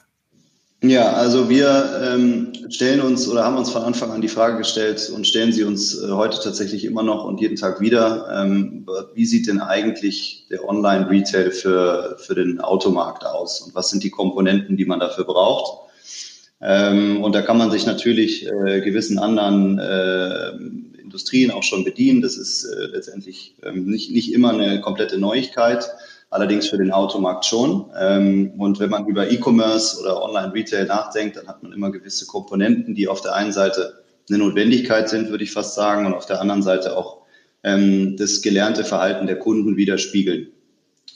Ja, 0.82 1.12
also 1.12 1.50
wir 1.50 2.00
ähm, 2.02 2.52
stellen 2.70 3.02
uns 3.02 3.28
oder 3.28 3.44
haben 3.44 3.58
uns 3.58 3.68
von 3.68 3.82
Anfang 3.82 4.12
an 4.12 4.22
die 4.22 4.28
Frage 4.28 4.56
gestellt 4.56 5.12
und 5.14 5.26
stellen 5.26 5.52
sie 5.52 5.64
uns 5.64 6.02
äh, 6.02 6.08
heute 6.08 6.40
tatsächlich 6.42 6.86
immer 6.86 7.02
noch 7.02 7.26
und 7.26 7.38
jeden 7.38 7.56
Tag 7.56 7.82
wieder, 7.82 8.26
ähm, 8.34 8.86
wie 9.12 9.26
sieht 9.26 9.46
denn 9.46 9.60
eigentlich 9.60 10.46
der 10.50 10.66
Online-Retail 10.66 11.50
für, 11.50 12.16
für 12.18 12.34
den 12.34 12.62
Automarkt 12.62 13.26
aus 13.26 13.60
und 13.60 13.74
was 13.74 13.90
sind 13.90 14.02
die 14.04 14.10
Komponenten, 14.10 14.78
die 14.78 14.86
man 14.86 15.00
dafür 15.00 15.24
braucht? 15.24 15.90
Ähm, 16.62 17.22
und 17.22 17.34
da 17.34 17.42
kann 17.42 17.58
man 17.58 17.70
sich 17.70 17.84
natürlich 17.84 18.46
äh, 18.46 18.80
gewissen 18.80 19.18
anderen 19.18 19.78
äh, 19.78 20.52
Industrien 20.98 21.50
auch 21.50 21.62
schon 21.62 21.84
bedienen. 21.84 22.22
Das 22.22 22.38
ist 22.38 22.64
äh, 22.64 22.86
letztendlich 22.86 23.54
ähm, 23.64 23.84
nicht, 23.84 24.12
nicht 24.12 24.32
immer 24.32 24.54
eine 24.54 24.80
komplette 24.80 25.18
Neuigkeit 25.18 25.90
allerdings 26.30 26.68
für 26.68 26.78
den 26.78 26.92
Automarkt 26.92 27.44
schon. 27.44 27.90
Ähm, 27.98 28.52
und 28.58 28.78
wenn 28.78 28.90
man 28.90 29.06
über 29.06 29.30
E-Commerce 29.30 30.00
oder 30.00 30.22
Online-Retail 30.22 30.86
nachdenkt, 30.86 31.36
dann 31.36 31.48
hat 31.48 31.62
man 31.62 31.72
immer 31.72 31.90
gewisse 31.90 32.26
Komponenten, 32.26 32.94
die 32.94 33.08
auf 33.08 33.20
der 33.20 33.34
einen 33.34 33.52
Seite 33.52 34.02
eine 34.28 34.38
Notwendigkeit 34.38 35.08
sind, 35.08 35.30
würde 35.30 35.44
ich 35.44 35.52
fast 35.52 35.74
sagen, 35.74 36.06
und 36.06 36.14
auf 36.14 36.26
der 36.26 36.40
anderen 36.40 36.62
Seite 36.62 36.96
auch 36.96 37.18
ähm, 37.64 38.16
das 38.16 38.42
gelernte 38.42 38.84
Verhalten 38.84 39.26
der 39.26 39.38
Kunden 39.38 39.76
widerspiegeln. 39.76 40.48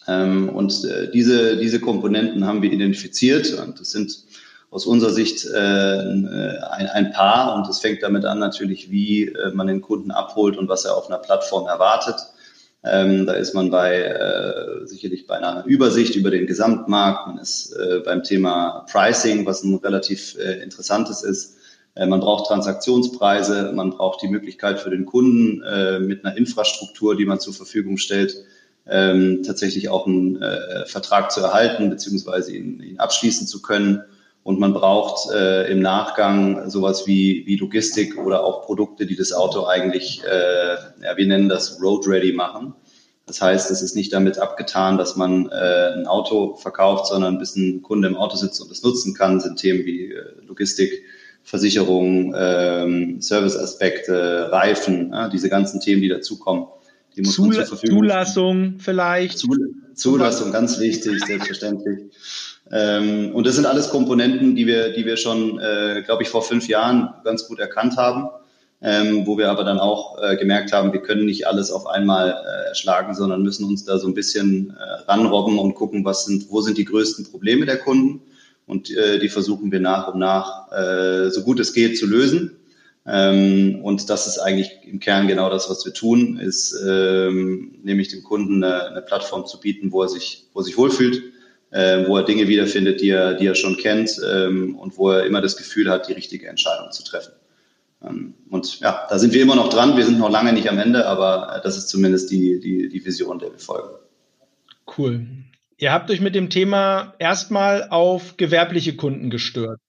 Ähm, 0.06 0.48
und 0.48 0.84
äh, 0.84 1.10
diese, 1.10 1.56
diese 1.56 1.80
Komponenten 1.80 2.46
haben 2.46 2.60
wir 2.60 2.72
identifiziert 2.72 3.54
und 3.54 3.80
das 3.80 3.90
sind 3.90 4.24
aus 4.70 4.86
unserer 4.86 5.12
Sicht 5.12 5.46
äh, 5.46 5.56
ein, 5.56 6.88
ein 6.92 7.12
Paar 7.12 7.54
und 7.54 7.68
es 7.68 7.78
fängt 7.78 8.02
damit 8.02 8.24
an 8.24 8.40
natürlich, 8.40 8.90
wie 8.90 9.28
äh, 9.28 9.52
man 9.54 9.68
den 9.68 9.80
Kunden 9.80 10.10
abholt 10.10 10.58
und 10.58 10.68
was 10.68 10.84
er 10.84 10.96
auf 10.96 11.06
einer 11.06 11.18
Plattform 11.18 11.68
erwartet. 11.68 12.16
Ähm, 12.86 13.24
da 13.24 13.32
ist 13.32 13.54
man 13.54 13.70
bei 13.70 14.02
äh, 14.02 14.86
sicherlich 14.86 15.26
bei 15.26 15.36
einer 15.36 15.64
Übersicht 15.64 16.16
über 16.16 16.30
den 16.30 16.46
Gesamtmarkt. 16.46 17.26
Man 17.28 17.38
ist 17.38 17.72
äh, 17.72 18.00
beim 18.04 18.22
Thema 18.22 18.84
Pricing, 18.90 19.46
was 19.46 19.64
ein 19.64 19.76
relativ 19.76 20.36
äh, 20.38 20.62
interessantes 20.62 21.22
ist. 21.22 21.56
Äh, 21.94 22.06
man 22.06 22.20
braucht 22.20 22.48
Transaktionspreise, 22.48 23.72
man 23.72 23.90
braucht 23.90 24.20
die 24.22 24.28
Möglichkeit 24.28 24.80
für 24.80 24.90
den 24.90 25.06
Kunden 25.06 25.62
äh, 25.62 25.98
mit 25.98 26.24
einer 26.24 26.36
Infrastruktur, 26.36 27.16
die 27.16 27.24
man 27.24 27.40
zur 27.40 27.54
Verfügung 27.54 27.96
stellt, 27.96 28.44
ähm, 28.86 29.42
tatsächlich 29.44 29.88
auch 29.88 30.06
einen 30.06 30.42
äh, 30.42 30.84
Vertrag 30.84 31.32
zu 31.32 31.40
erhalten 31.40 31.88
beziehungsweise 31.88 32.54
ihn, 32.54 32.82
ihn 32.82 32.98
abschließen 32.98 33.46
zu 33.46 33.62
können. 33.62 34.02
Und 34.44 34.60
man 34.60 34.74
braucht 34.74 35.32
äh, 35.32 35.72
im 35.72 35.80
Nachgang 35.80 36.68
sowas 36.68 37.06
wie, 37.06 37.44
wie 37.46 37.56
Logistik 37.56 38.18
oder 38.18 38.44
auch 38.44 38.66
Produkte, 38.66 39.06
die 39.06 39.16
das 39.16 39.32
Auto 39.32 39.64
eigentlich, 39.64 40.22
äh, 40.22 40.74
ja, 41.02 41.16
wir 41.16 41.26
nennen 41.26 41.48
das 41.48 41.80
Road 41.82 42.06
Ready 42.06 42.32
machen. 42.34 42.74
Das 43.26 43.40
heißt, 43.40 43.70
es 43.70 43.80
ist 43.80 43.96
nicht 43.96 44.12
damit 44.12 44.38
abgetan, 44.38 44.98
dass 44.98 45.16
man 45.16 45.48
äh, 45.48 45.94
ein 45.94 46.06
Auto 46.06 46.56
verkauft, 46.56 47.06
sondern 47.06 47.38
bis 47.38 47.56
ein 47.56 47.80
Kunde 47.80 48.06
im 48.06 48.16
Auto 48.16 48.36
sitzt 48.36 48.60
und 48.60 48.70
es 48.70 48.82
nutzen 48.82 49.14
kann, 49.14 49.40
sind 49.40 49.58
Themen 49.58 49.86
wie 49.86 50.12
äh, 50.12 50.22
Logistik, 50.46 51.02
Versicherung, 51.42 52.34
ähm, 52.36 53.22
Serviceaspekte, 53.22 54.52
Reifen, 54.52 55.10
ja, 55.10 55.28
diese 55.28 55.48
ganzen 55.48 55.80
Themen, 55.80 56.02
die 56.02 56.08
dazukommen 56.08 56.66
Die 57.16 57.22
muss 57.22 57.34
Zul 57.34 57.46
man 57.46 57.56
zur 57.56 57.66
Verfügung 57.66 57.98
Zulassung 58.00 58.74
vielleicht. 58.78 59.42
Zulassung, 59.94 60.52
ganz 60.52 60.78
wichtig, 60.80 61.24
selbstverständlich. 61.24 62.10
Ähm, 62.70 63.34
und 63.34 63.46
das 63.46 63.56
sind 63.56 63.66
alles 63.66 63.90
Komponenten, 63.90 64.54
die 64.56 64.66
wir, 64.66 64.92
die 64.92 65.04
wir 65.04 65.16
schon, 65.16 65.58
äh, 65.58 66.02
glaube 66.04 66.22
ich, 66.22 66.28
vor 66.28 66.42
fünf 66.42 66.68
Jahren 66.68 67.10
ganz 67.22 67.46
gut 67.46 67.58
erkannt 67.58 67.96
haben, 67.96 68.28
ähm, 68.80 69.26
wo 69.26 69.36
wir 69.36 69.50
aber 69.50 69.64
dann 69.64 69.78
auch 69.78 70.18
äh, 70.22 70.36
gemerkt 70.36 70.72
haben, 70.72 70.92
wir 70.92 71.00
können 71.00 71.26
nicht 71.26 71.46
alles 71.46 71.70
auf 71.70 71.86
einmal 71.86 72.30
äh, 72.30 72.68
erschlagen, 72.68 73.14
sondern 73.14 73.42
müssen 73.42 73.64
uns 73.64 73.84
da 73.84 73.98
so 73.98 74.06
ein 74.06 74.14
bisschen 74.14 74.76
äh, 74.78 75.10
ranrobben 75.10 75.58
und 75.58 75.74
gucken, 75.74 76.04
was 76.04 76.24
sind, 76.24 76.50
wo 76.50 76.60
sind 76.60 76.78
die 76.78 76.84
größten 76.84 77.30
Probleme 77.30 77.66
der 77.66 77.78
Kunden 77.78 78.22
und 78.66 78.90
äh, 78.90 79.18
die 79.18 79.28
versuchen 79.28 79.70
wir 79.70 79.80
nach 79.80 80.08
und 80.12 80.18
nach 80.18 80.72
äh, 80.72 81.30
so 81.30 81.42
gut 81.42 81.60
es 81.60 81.72
geht 81.72 81.98
zu 81.98 82.06
lösen. 82.06 82.56
Ähm, 83.06 83.80
und 83.82 84.08
das 84.08 84.26
ist 84.26 84.38
eigentlich 84.38 84.78
im 84.84 84.98
Kern 84.98 85.28
genau 85.28 85.50
das, 85.50 85.68
was 85.68 85.84
wir 85.84 85.92
tun, 85.92 86.38
ist 86.38 86.74
ähm, 86.86 87.74
nämlich 87.82 88.08
dem 88.08 88.22
Kunden 88.22 88.64
eine, 88.64 88.86
eine 88.86 89.02
Plattform 89.02 89.44
zu 89.44 89.60
bieten, 89.60 89.92
wo 89.92 90.02
er 90.02 90.08
sich, 90.08 90.46
wo 90.54 90.60
er 90.60 90.64
sich 90.64 90.78
wohlfühlt, 90.78 91.22
äh, 91.74 92.06
wo 92.06 92.16
er 92.16 92.22
Dinge 92.22 92.46
wiederfindet, 92.46 93.00
die 93.00 93.10
er, 93.10 93.34
die 93.34 93.46
er 93.46 93.56
schon 93.56 93.76
kennt 93.76 94.20
ähm, 94.32 94.76
und 94.76 94.96
wo 94.96 95.10
er 95.10 95.26
immer 95.26 95.40
das 95.40 95.56
Gefühl 95.56 95.90
hat, 95.90 96.08
die 96.08 96.12
richtige 96.12 96.46
Entscheidung 96.46 96.92
zu 96.92 97.02
treffen. 97.02 97.32
Ähm, 98.02 98.34
und 98.48 98.78
ja, 98.78 99.06
da 99.10 99.18
sind 99.18 99.34
wir 99.34 99.42
immer 99.42 99.56
noch 99.56 99.70
dran. 99.70 99.96
Wir 99.96 100.04
sind 100.04 100.18
noch 100.18 100.30
lange 100.30 100.52
nicht 100.52 100.70
am 100.70 100.78
Ende, 100.78 101.06
aber 101.06 101.56
äh, 101.56 101.60
das 101.62 101.76
ist 101.76 101.88
zumindest 101.88 102.30
die, 102.30 102.60
die, 102.60 102.88
die 102.88 103.04
Vision, 103.04 103.40
der 103.40 103.50
wir 103.50 103.58
folgen. 103.58 103.88
Cool. 104.96 105.26
Ihr 105.76 105.92
habt 105.92 106.10
euch 106.12 106.20
mit 106.20 106.36
dem 106.36 106.48
Thema 106.48 107.14
erstmal 107.18 107.88
auf 107.90 108.36
gewerbliche 108.36 108.94
Kunden 108.94 109.28
gestört. 109.28 109.80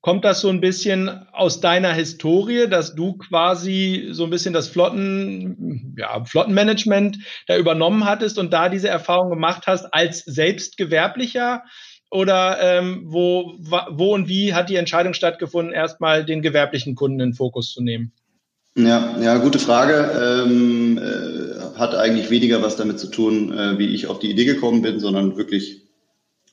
Kommt 0.00 0.24
das 0.24 0.40
so 0.40 0.48
ein 0.48 0.60
bisschen 0.60 1.08
aus 1.32 1.60
deiner 1.60 1.92
Historie, 1.92 2.68
dass 2.68 2.94
du 2.94 3.18
quasi 3.18 4.08
so 4.12 4.24
ein 4.24 4.30
bisschen 4.30 4.54
das 4.54 4.68
Flotten, 4.68 5.94
ja, 5.98 6.24
Flottenmanagement 6.24 7.18
da 7.48 7.56
übernommen 7.56 8.04
hattest 8.04 8.38
und 8.38 8.52
da 8.52 8.68
diese 8.68 8.88
Erfahrung 8.88 9.30
gemacht 9.30 9.66
hast 9.66 9.92
als 9.92 10.20
Selbstgewerblicher? 10.20 11.64
Oder 12.10 12.58
ähm, 12.60 13.02
wo, 13.06 13.54
wo 13.90 14.14
und 14.14 14.28
wie 14.28 14.54
hat 14.54 14.70
die 14.70 14.76
Entscheidung 14.76 15.14
stattgefunden, 15.14 15.74
erstmal 15.74 16.24
den 16.24 16.42
gewerblichen 16.42 16.94
Kunden 16.94 17.20
in 17.20 17.34
Fokus 17.34 17.72
zu 17.72 17.82
nehmen? 17.82 18.12
Ja, 18.76 19.18
ja, 19.20 19.38
gute 19.38 19.58
Frage. 19.58 20.44
Ähm, 20.46 20.98
äh, 20.98 21.78
hat 21.78 21.96
eigentlich 21.96 22.30
weniger 22.30 22.62
was 22.62 22.76
damit 22.76 23.00
zu 23.00 23.08
tun, 23.08 23.52
äh, 23.52 23.78
wie 23.78 23.88
ich 23.88 24.06
auf 24.06 24.20
die 24.20 24.30
Idee 24.30 24.44
gekommen 24.44 24.82
bin, 24.82 25.00
sondern 25.00 25.36
wirklich 25.36 25.87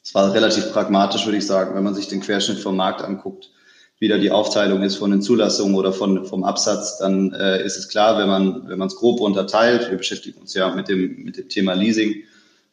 es 0.06 0.14
war 0.14 0.32
relativ 0.34 0.72
pragmatisch, 0.72 1.26
würde 1.26 1.40
ich 1.40 1.48
sagen, 1.48 1.76
wenn 1.76 1.84
man 1.84 1.96
sich 1.96 2.08
den 2.08 2.22
Querschnitt 2.22 2.60
vom 2.60 2.76
Markt 2.76 3.02
anguckt, 3.02 3.50
wie 3.98 4.08
da 4.08 4.20
die 4.20 4.30
Aufteilung 4.30 4.84
ist 4.84 4.98
von 4.98 5.10
den 5.10 5.24
Zulassungen 5.24 5.74
oder 5.74 5.92
von, 5.92 6.28
vom 6.28 6.44
Absatz, 6.44 7.00
dann 7.00 7.34
äh, 7.34 7.66
ist 7.66 7.76
es 7.76 7.90
klar, 7.90 8.20
wenn 8.20 8.28
man 8.28 8.70
wenn 8.70 8.78
man 8.78 8.88
es 8.88 8.98
grob 8.98 9.20
unterteilt, 9.20 9.90
wir 9.90 9.98
beschäftigen 9.98 10.40
uns 10.42 10.54
ja 10.54 10.76
mit 10.76 10.90
dem, 10.90 11.24
mit 11.24 11.38
dem 11.38 11.50
Thema 11.50 11.74
Leasing, 11.74 12.22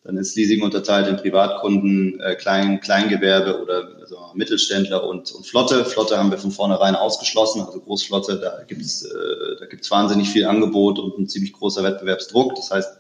dann 0.05 0.19
ist 0.19 0.37
Leasing 0.37 0.61
unterteilt 0.61 1.09
in 1.09 1.17
Privatkunden, 1.17 2.21
äh, 2.21 2.35
Klein, 2.35 2.81
Kleingewerbe 2.81 3.63
oder 3.63 3.89
also 3.99 4.19
Mittelständler 4.35 5.09
und, 5.09 5.33
und 5.33 5.47
Flotte. 5.47 5.87
Flotte 5.87 6.19
haben 6.19 6.31
wir 6.31 6.39
von 6.39 6.51
vornherein 6.51 6.97
ausgeschlossen, 6.97 7.63
also 7.63 7.81
Großflotte, 7.81 8.41
da 8.41 8.63
gibt 8.65 8.83
es 8.83 9.07
äh, 9.07 9.57
da 9.59 9.65
gibt's 9.65 9.91
wahnsinnig 9.91 10.29
viel 10.29 10.45
Angebot 10.45 10.99
und 10.99 11.19
ein 11.19 11.29
ziemlich 11.29 11.55
großer 11.55 11.83
Wettbewerbsdruck. 11.83 12.57
Das 12.57 12.71
heißt, 12.71 12.91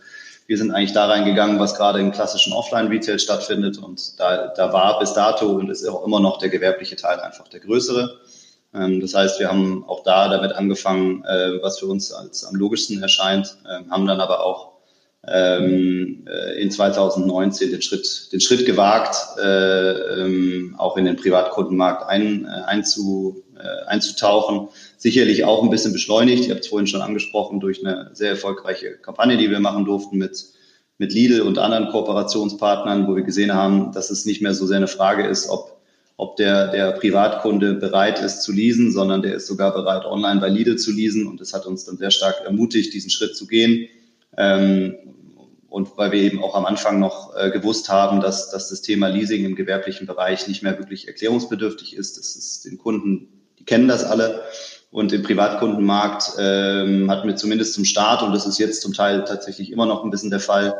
wir 0.46 0.58
sind 0.58 0.70
eigentlich 0.72 0.92
da 0.92 1.06
reingegangen, 1.06 1.58
was 1.58 1.75
gerade 1.75 2.00
im 2.00 2.12
klassischen 2.12 2.52
Offline-Retail 2.52 3.18
stattfindet. 3.18 3.78
Und 3.78 4.18
da, 4.18 4.49
da 4.49 4.72
war 4.72 4.99
bis 4.99 5.12
dato 5.12 5.46
und 5.46 5.70
ist 5.70 5.87
auch 5.87 6.04
immer 6.04 6.20
noch 6.20 6.38
der 6.38 6.49
gewerbliche 6.49 6.96
Teil 6.96 7.20
einfach 7.20 7.49
der 7.49 7.61
größere. 7.61 8.20
Ähm, 8.75 9.00
das 9.00 9.14
heißt, 9.14 9.38
wir 9.40 9.49
haben 9.49 9.84
auch 9.87 10.02
da 10.02 10.28
damit 10.28 10.52
angefangen, 10.52 11.25
äh, 11.25 11.62
was 11.62 11.78
für 11.78 11.87
uns 11.87 12.12
als 12.12 12.44
am 12.44 12.54
logischsten 12.54 13.02
erscheint, 13.02 13.56
äh, 13.64 13.88
haben 13.90 14.06
dann 14.06 14.20
aber 14.20 14.44
auch 14.44 14.72
ähm, 15.26 16.25
äh, 16.26 16.61
in 16.61 16.71
2019 16.71 17.71
den 17.71 17.83
Schritt, 17.83 18.33
den 18.33 18.41
Schritt 18.41 18.67
gewagt, 18.67 19.17
äh, 19.41 20.23
ähm, 20.23 20.75
auch 20.79 20.97
in 20.97 21.05
den 21.05 21.17
Privatkundenmarkt 21.17 22.09
ein, 22.09 22.45
äh, 22.45 22.49
einzu, 22.67 23.45
äh, 23.57 23.87
einzutauchen. 23.87 24.69
Sicherlich 24.97 25.45
auch 25.45 25.62
ein 25.62 25.71
bisschen 25.71 25.93
beschleunigt. 25.93 26.45
Ich 26.45 26.50
habe 26.50 26.61
es 26.61 26.69
vorhin 26.69 26.87
schon 26.87 27.02
angesprochen 27.02 27.61
durch 27.61 27.87
eine 27.87 28.11
sehr 28.14 28.31
erfolgreiche 28.31 28.99
Kampagne, 28.99 29.37
die 29.37 29.50
wir 29.50 29.61
machen 29.61 29.85
durften 29.85 30.19
mit 30.19 30.52
mit 31.02 31.12
Lidl 31.12 31.41
und 31.41 31.59
anderen 31.59 31.88
Kooperationspartnern, 31.88 33.09
wo 33.09 33.17
wir 33.17 33.25
gesehen 33.25 33.52
haben, 33.52 33.91
dass 33.93 34.11
es 34.11 34.25
nicht 34.25 34.41
mehr 34.41 34.55
so 34.55 34.67
sehr 34.67 34.76
eine 34.76 34.87
Frage 34.87 35.26
ist, 35.26 35.49
ob, 35.49 35.81
ob 36.17 36.37
der, 36.37 36.69
der 36.69 36.93
Privatkunde 36.93 37.75
bereit 37.75 38.21
ist 38.21 38.43
zu 38.43 38.52
leasen, 38.52 38.93
sondern 38.93 39.21
der 39.21 39.35
ist 39.35 39.49
sogar 39.49 39.75
bereit, 39.75 40.05
online 40.05 40.41
bei 40.41 40.49
Lidl 40.49 40.76
zu 40.76 40.93
leasen. 40.93 41.26
Und 41.26 41.41
das 41.41 41.55
hat 41.55 41.67
uns 41.67 41.85
dann 41.85 41.97
sehr 41.97 42.12
stark 42.12 42.43
ermutigt, 42.45 42.95
diesen 42.95 43.11
Schritt 43.11 43.37
zu 43.37 43.49
gehen. 43.49 43.88
Ähm, 44.36 44.96
und 45.68 45.96
weil 45.96 46.12
wir 46.12 46.20
eben 46.20 46.42
auch 46.42 46.54
am 46.54 46.66
Anfang 46.66 47.00
noch 47.00 47.34
äh, 47.34 47.50
gewusst 47.50 47.88
haben, 47.88 48.20
dass, 48.20 48.50
dass 48.50 48.68
das 48.68 48.82
Thema 48.82 49.08
Leasing 49.08 49.44
im 49.44 49.56
gewerblichen 49.56 50.06
Bereich 50.06 50.46
nicht 50.46 50.62
mehr 50.62 50.78
wirklich 50.78 51.08
erklärungsbedürftig 51.08 51.96
ist. 51.96 52.18
Das 52.18 52.36
ist 52.36 52.66
den 52.66 52.76
Kunden, 52.76 53.28
die 53.58 53.64
kennen 53.64 53.88
das 53.88 54.04
alle. 54.04 54.42
Und 54.90 55.14
im 55.14 55.22
Privatkundenmarkt 55.22 56.32
ähm, 56.38 57.10
hatten 57.10 57.26
wir 57.26 57.36
zumindest 57.36 57.72
zum 57.72 57.86
Start, 57.86 58.22
und 58.22 58.32
das 58.32 58.46
ist 58.46 58.58
jetzt 58.58 58.82
zum 58.82 58.92
Teil 58.92 59.24
tatsächlich 59.24 59.72
immer 59.72 59.86
noch 59.86 60.04
ein 60.04 60.10
bisschen 60.10 60.28
der 60.30 60.40
Fall, 60.40 60.74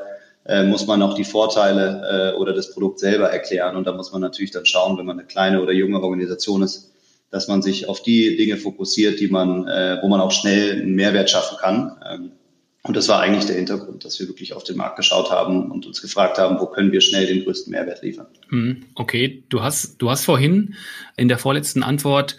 äh, 0.45 0.65
muss 0.65 0.87
man 0.87 1.01
auch 1.01 1.15
die 1.15 1.25
Vorteile 1.25 2.35
äh, 2.35 2.39
oder 2.39 2.53
das 2.53 2.73
Produkt 2.73 2.99
selber 2.99 3.31
erklären. 3.31 3.77
Und 3.77 3.87
da 3.87 3.93
muss 3.93 4.13
man 4.13 4.21
natürlich 4.21 4.51
dann 4.51 4.67
schauen, 4.67 4.99
wenn 4.99 5.07
man 5.07 5.19
eine 5.19 5.27
kleine 5.27 5.63
oder 5.63 5.73
junge 5.73 6.03
Organisation 6.03 6.63
ist, 6.63 6.93
dass 7.31 7.49
man 7.49 7.63
sich 7.63 7.89
auf 7.89 8.03
die 8.03 8.37
Dinge 8.37 8.59
fokussiert, 8.59 9.21
die 9.21 9.29
man, 9.29 9.67
äh, 9.67 9.99
wo 10.03 10.09
man 10.09 10.21
auch 10.21 10.33
schnell 10.33 10.83
einen 10.83 10.95
Mehrwert 10.95 11.31
schaffen 11.31 11.57
kann. 11.59 11.97
Ähm, 12.07 12.33
und 12.85 12.97
das 12.97 13.09
war 13.09 13.21
eigentlich 13.21 13.47
der 13.47 13.57
Hintergrund, 13.57 14.05
dass 14.05 14.19
wir 14.19 14.27
wirklich 14.27 14.55
auf 14.55 14.65
den 14.65 14.77
Markt 14.77 14.97
geschaut 14.97 15.31
haben 15.31 15.71
und 15.71 15.87
uns 15.87 16.03
gefragt 16.03 16.39
haben, 16.39 16.59
wo 16.59 16.67
können 16.67 16.91
wir 16.91 17.01
schnell 17.01 17.27
den 17.27 17.45
größten 17.45 17.71
Mehrwert 17.71 18.03
liefern. 18.03 18.27
Mhm. 18.51 18.87
Okay, 18.97 19.45
du 19.49 19.63
hast, 19.63 20.03
du 20.03 20.11
hast 20.11 20.25
vorhin 20.25 20.75
in 21.17 21.29
der 21.29 21.39
vorletzten 21.39 21.85
Antwort 21.85 22.37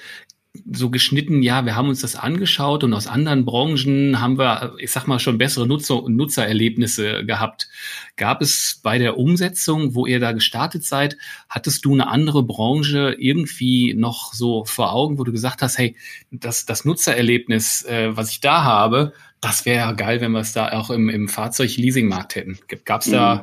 so 0.72 0.92
geschnitten, 0.92 1.42
ja, 1.42 1.66
wir 1.66 1.76
haben 1.76 1.90
uns 1.90 2.02
das 2.02 2.16
angeschaut 2.16 2.84
und 2.84 2.94
aus 2.94 3.08
anderen 3.08 3.44
Branchen 3.44 4.22
haben 4.22 4.38
wir, 4.38 4.76
ich 4.78 4.92
sag 4.92 5.08
mal, 5.08 5.18
schon 5.18 5.40
bessere 5.40 5.66
Nutzer 5.66 6.04
Nutzererlebnisse 6.08 7.26
gehabt. 7.26 7.70
Gab 8.18 8.42
es 8.42 8.80
bei 8.84 9.00
der 9.00 9.18
Umsetzung, 9.18 9.96
wo 9.96 10.06
ihr 10.06 10.20
da 10.20 10.32
gestartet 10.32 10.84
seid, 10.84 11.18
hattest 11.50 11.86
du 11.86 11.94
eine 11.94 12.08
andere 12.08 12.44
Branche 12.44 13.16
irgendwie 13.18 13.96
noch 13.96 14.34
so 14.34 14.64
vor 14.66 14.94
Augen, 14.94 15.18
wo 15.18 15.24
du 15.24 15.32
gesagt 15.32 15.64
hast, 15.64 15.80
hey, 15.80 15.96
das, 16.30 16.66
das 16.66 16.86
Nutzererlebnis, 16.86 17.84
äh, 17.86 18.16
was 18.16 18.30
ich 18.30 18.40
da 18.40 18.64
habe, 18.64 19.14
das 19.44 19.66
wäre 19.66 19.78
ja 19.78 19.92
geil, 19.92 20.22
wenn 20.22 20.32
wir 20.32 20.40
es 20.40 20.54
da 20.54 20.72
auch 20.72 20.90
im, 20.90 21.10
im 21.10 21.28
Fahrzeug-Leasing-Markt 21.28 22.36
hätten. 22.36 22.58
Gab 22.86 23.02
es 23.02 23.12
da 23.12 23.36
mhm. 23.36 23.42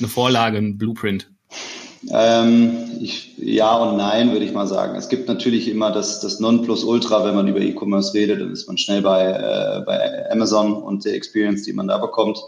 eine 0.00 0.08
Vorlage, 0.08 0.58
ein 0.58 0.78
Blueprint? 0.78 1.30
Ähm, 2.10 2.98
ich, 3.00 3.36
ja 3.38 3.76
und 3.76 3.96
nein, 3.96 4.32
würde 4.32 4.44
ich 4.44 4.52
mal 4.52 4.66
sagen. 4.66 4.96
Es 4.96 5.08
gibt 5.08 5.28
natürlich 5.28 5.68
immer 5.68 5.90
das, 5.90 6.20
das 6.20 6.40
Nonplusultra, 6.40 7.24
wenn 7.24 7.34
man 7.34 7.48
über 7.48 7.60
E-Commerce 7.60 8.14
redet, 8.14 8.40
dann 8.40 8.52
ist 8.52 8.66
man 8.68 8.78
schnell 8.78 9.02
bei, 9.02 9.24
äh, 9.24 9.80
bei 9.84 10.30
Amazon 10.30 10.74
und 10.74 11.04
der 11.04 11.14
Experience, 11.14 11.64
die 11.64 11.72
man 11.72 11.88
da 11.88 11.98
bekommt. 11.98 12.38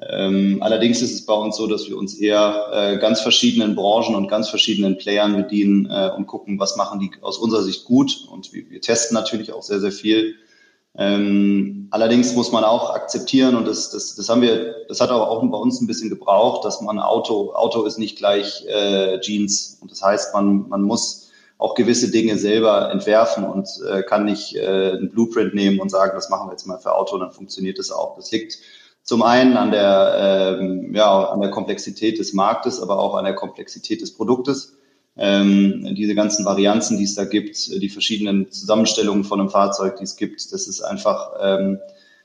Ähm, 0.00 0.58
allerdings 0.60 1.02
ist 1.02 1.12
es 1.12 1.26
bei 1.26 1.34
uns 1.34 1.56
so, 1.56 1.66
dass 1.66 1.88
wir 1.88 1.96
uns 1.96 2.14
eher 2.14 2.66
äh, 2.72 2.98
ganz 2.98 3.20
verschiedenen 3.20 3.74
Branchen 3.74 4.14
und 4.14 4.28
ganz 4.28 4.48
verschiedenen 4.48 4.96
Playern 4.96 5.36
bedienen 5.36 5.88
äh, 5.90 6.10
und 6.16 6.26
gucken, 6.26 6.58
was 6.58 6.76
machen 6.76 7.00
die 7.00 7.10
aus 7.20 7.38
unserer 7.38 7.62
Sicht 7.62 7.84
gut. 7.84 8.26
Und 8.30 8.52
wir, 8.52 8.68
wir 8.70 8.80
testen 8.80 9.14
natürlich 9.14 9.52
auch 9.52 9.62
sehr, 9.62 9.80
sehr 9.80 9.92
viel 9.92 10.36
ähm, 10.96 11.88
allerdings 11.90 12.34
muss 12.34 12.52
man 12.52 12.62
auch 12.62 12.94
akzeptieren, 12.94 13.56
und 13.56 13.66
das, 13.66 13.90
das, 13.90 14.14
das 14.14 14.28
haben 14.28 14.42
wir, 14.42 14.86
das 14.88 15.00
hat 15.00 15.10
aber 15.10 15.28
auch 15.28 15.42
bei 15.42 15.58
uns 15.58 15.80
ein 15.80 15.86
bisschen 15.86 16.08
gebraucht, 16.08 16.64
dass 16.64 16.80
man 16.80 17.00
Auto, 17.00 17.52
Auto 17.54 17.84
ist 17.84 17.98
nicht 17.98 18.16
gleich 18.16 18.64
äh, 18.66 19.18
Jeans. 19.20 19.78
Und 19.80 19.90
das 19.90 20.02
heißt, 20.02 20.34
man, 20.34 20.68
man 20.68 20.82
muss 20.82 21.32
auch 21.58 21.74
gewisse 21.74 22.10
Dinge 22.10 22.38
selber 22.38 22.90
entwerfen 22.90 23.44
und 23.44 23.68
äh, 23.88 24.02
kann 24.02 24.24
nicht 24.24 24.54
äh, 24.54 24.92
einen 24.92 25.10
Blueprint 25.10 25.54
nehmen 25.54 25.80
und 25.80 25.90
sagen, 25.90 26.12
das 26.14 26.28
machen 26.28 26.48
wir 26.48 26.52
jetzt 26.52 26.66
mal 26.66 26.78
für 26.78 26.94
Auto, 26.94 27.18
dann 27.18 27.32
funktioniert 27.32 27.78
das 27.78 27.90
auch. 27.90 28.16
Das 28.16 28.30
liegt 28.30 28.58
zum 29.02 29.22
einen 29.22 29.56
an 29.56 29.70
der, 29.70 30.58
ähm, 30.60 30.94
ja, 30.94 31.24
an 31.24 31.40
der 31.40 31.50
Komplexität 31.50 32.18
des 32.18 32.34
Marktes, 32.34 32.80
aber 32.80 32.98
auch 32.98 33.14
an 33.14 33.24
der 33.24 33.34
Komplexität 33.34 34.00
des 34.00 34.14
Produktes 34.14 34.76
ähm, 35.16 35.94
diese 35.94 36.14
ganzen 36.14 36.44
Varianzen, 36.44 36.98
die 36.98 37.04
es 37.04 37.14
da 37.14 37.24
gibt, 37.24 37.68
die 37.80 37.88
verschiedenen 37.88 38.50
Zusammenstellungen 38.50 39.24
von 39.24 39.40
einem 39.40 39.50
Fahrzeug, 39.50 39.96
die 39.96 40.04
es 40.04 40.16
gibt, 40.16 40.52
das 40.52 40.66
ist 40.66 40.80
einfach, 40.80 41.32
ähm, 41.40 41.78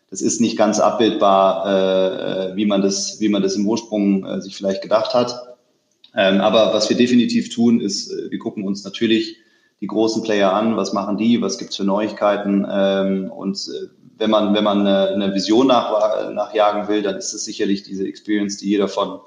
das 0.10 0.22
ist 0.22 0.42
nicht 0.42 0.58
ganz 0.58 0.80
abbildbar, 0.80 2.52
äh, 2.52 2.56
wie 2.56 2.66
man 2.66 2.82
das, 2.82 3.20
wie 3.20 3.30
man 3.30 3.44
das 3.44 3.56
im 3.56 3.68
Ursprung 3.68 4.26
äh, 4.26 4.42
sich 4.42 4.56
vielleicht 4.56 4.82
gedacht 4.82 5.14
hat. 5.14 5.58
Ähm, 6.16 6.42
aber 6.42 6.74
was 6.74 6.90
wir 6.90 6.98
definitiv 6.98 7.54
tun, 7.54 7.80
ist, 7.80 8.12
äh, 8.12 8.32
wir 8.32 8.40
gucken 8.40 8.66
uns 8.66 8.84
natürlich 8.84 9.38
die 9.82 9.88
großen 9.88 10.24
Player 10.24 10.52
an, 10.52 10.76
was 10.76 10.92
machen 10.92 11.18
die, 11.18 11.42
was 11.42 11.60
gibt's 11.60 11.78
für 11.78 11.84
Neuigkeiten? 11.84 12.66
Ähm, 12.70 13.32
und 13.32 13.58
äh, 13.58 13.88
wenn 14.18 14.32
man, 14.32 14.54
wenn 14.54 14.64
man 14.64 14.80
eine, 14.82 15.10
eine 15.10 15.34
Vision 15.34 15.68
nach, 15.68 16.32
nachjagen 16.32 16.88
will, 16.88 17.04
dann 17.04 17.16
ist 17.16 17.34
es 17.34 17.46
sicherlich 17.46 17.84
diese 17.84 18.06
Experience, 18.06 18.58
die 18.58 18.70
jeder 18.70 18.88
von 18.88 19.20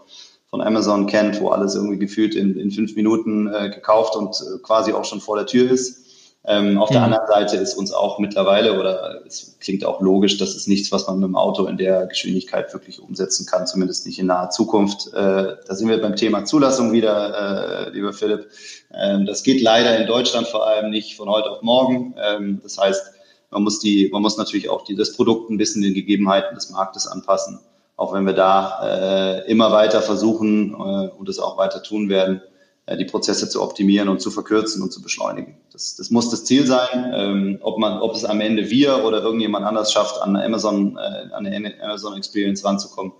von 0.52 0.60
Amazon 0.60 1.06
kennt, 1.06 1.40
wo 1.40 1.48
alles 1.48 1.74
irgendwie 1.74 1.98
gefühlt 1.98 2.34
in, 2.34 2.58
in 2.58 2.70
fünf 2.70 2.94
Minuten 2.94 3.46
äh, 3.46 3.70
gekauft 3.70 4.14
und 4.16 4.36
äh, 4.36 4.58
quasi 4.62 4.92
auch 4.92 5.06
schon 5.06 5.22
vor 5.22 5.36
der 5.36 5.46
Tür 5.46 5.70
ist. 5.70 6.02
Ähm, 6.44 6.76
auf 6.76 6.90
mhm. 6.90 6.94
der 6.94 7.02
anderen 7.04 7.26
Seite 7.26 7.56
ist 7.56 7.72
uns 7.72 7.90
auch 7.90 8.18
mittlerweile, 8.18 8.78
oder 8.78 9.22
es 9.26 9.56
klingt 9.60 9.82
auch 9.86 10.02
logisch, 10.02 10.36
das 10.36 10.54
ist 10.54 10.68
nichts, 10.68 10.92
was 10.92 11.06
man 11.06 11.20
mit 11.20 11.28
dem 11.28 11.36
Auto 11.36 11.64
in 11.64 11.78
der 11.78 12.06
Geschwindigkeit 12.06 12.70
wirklich 12.74 13.00
umsetzen 13.00 13.46
kann, 13.46 13.66
zumindest 13.66 14.04
nicht 14.06 14.18
in 14.18 14.26
naher 14.26 14.50
Zukunft. 14.50 15.06
Äh, 15.14 15.56
da 15.66 15.74
sind 15.74 15.88
wir 15.88 16.02
beim 16.02 16.16
Thema 16.16 16.44
Zulassung 16.44 16.92
wieder, 16.92 17.86
äh, 17.86 17.90
lieber 17.90 18.12
Philipp. 18.12 18.50
Ähm, 18.92 19.24
das 19.24 19.44
geht 19.44 19.62
leider 19.62 19.96
in 19.98 20.06
Deutschland 20.06 20.48
vor 20.48 20.66
allem 20.66 20.90
nicht 20.90 21.16
von 21.16 21.30
heute 21.30 21.50
auf 21.50 21.62
morgen. 21.62 22.14
Ähm, 22.22 22.60
das 22.62 22.76
heißt, 22.76 23.02
man 23.50 23.62
muss 23.62 23.78
die, 23.78 24.10
man 24.12 24.20
muss 24.20 24.36
natürlich 24.36 24.68
auch 24.68 24.84
die, 24.84 24.96
das 24.96 25.16
Produkt 25.16 25.48
ein 25.48 25.56
bisschen 25.56 25.80
den 25.80 25.94
Gegebenheiten 25.94 26.54
des 26.54 26.68
Marktes 26.68 27.06
anpassen. 27.06 27.58
Auch 27.96 28.12
wenn 28.12 28.24
wir 28.24 28.32
da 28.32 28.80
äh, 28.82 29.50
immer 29.50 29.70
weiter 29.70 30.02
versuchen 30.02 30.72
äh, 30.72 31.08
und 31.08 31.28
es 31.28 31.38
auch 31.38 31.58
weiter 31.58 31.82
tun 31.82 32.08
werden, 32.08 32.42
äh, 32.86 32.96
die 32.96 33.04
Prozesse 33.04 33.48
zu 33.48 33.62
optimieren 33.62 34.08
und 34.08 34.20
zu 34.20 34.30
verkürzen 34.30 34.82
und 34.82 34.92
zu 34.92 35.02
beschleunigen. 35.02 35.56
Das, 35.72 35.94
das 35.96 36.10
muss 36.10 36.30
das 36.30 36.44
Ziel 36.44 36.66
sein. 36.66 37.12
Ähm, 37.14 37.58
ob, 37.62 37.78
man, 37.78 38.00
ob 38.00 38.14
es 38.14 38.24
am 38.24 38.40
Ende 38.40 38.70
wir 38.70 39.04
oder 39.04 39.22
irgendjemand 39.22 39.64
anders 39.64 39.92
schafft, 39.92 40.20
an 40.20 40.36
Amazon, 40.36 40.96
äh, 40.96 41.32
an 41.32 41.46
eine 41.46 41.74
Amazon 41.82 42.16
Experience 42.16 42.64
ranzukommen, 42.64 43.12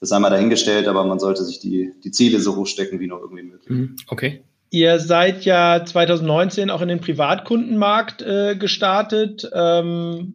das 0.00 0.08
sei 0.08 0.18
mal 0.18 0.30
dahingestellt, 0.30 0.88
aber 0.88 1.04
man 1.04 1.20
sollte 1.20 1.44
sich 1.44 1.60
die, 1.60 1.92
die 2.02 2.10
Ziele 2.10 2.40
so 2.40 2.56
hoch 2.56 2.66
stecken, 2.66 2.98
wie 3.00 3.06
nur 3.06 3.20
irgendwie 3.20 3.42
möglich. 3.42 3.70
Mhm. 3.70 3.96
Okay. 4.08 4.42
Ihr 4.70 4.98
seid 4.98 5.44
ja 5.44 5.84
2019 5.84 6.70
auch 6.70 6.80
in 6.80 6.88
den 6.88 7.00
Privatkundenmarkt 7.00 8.22
äh, 8.22 8.56
gestartet. 8.56 9.48
Ähm, 9.54 10.34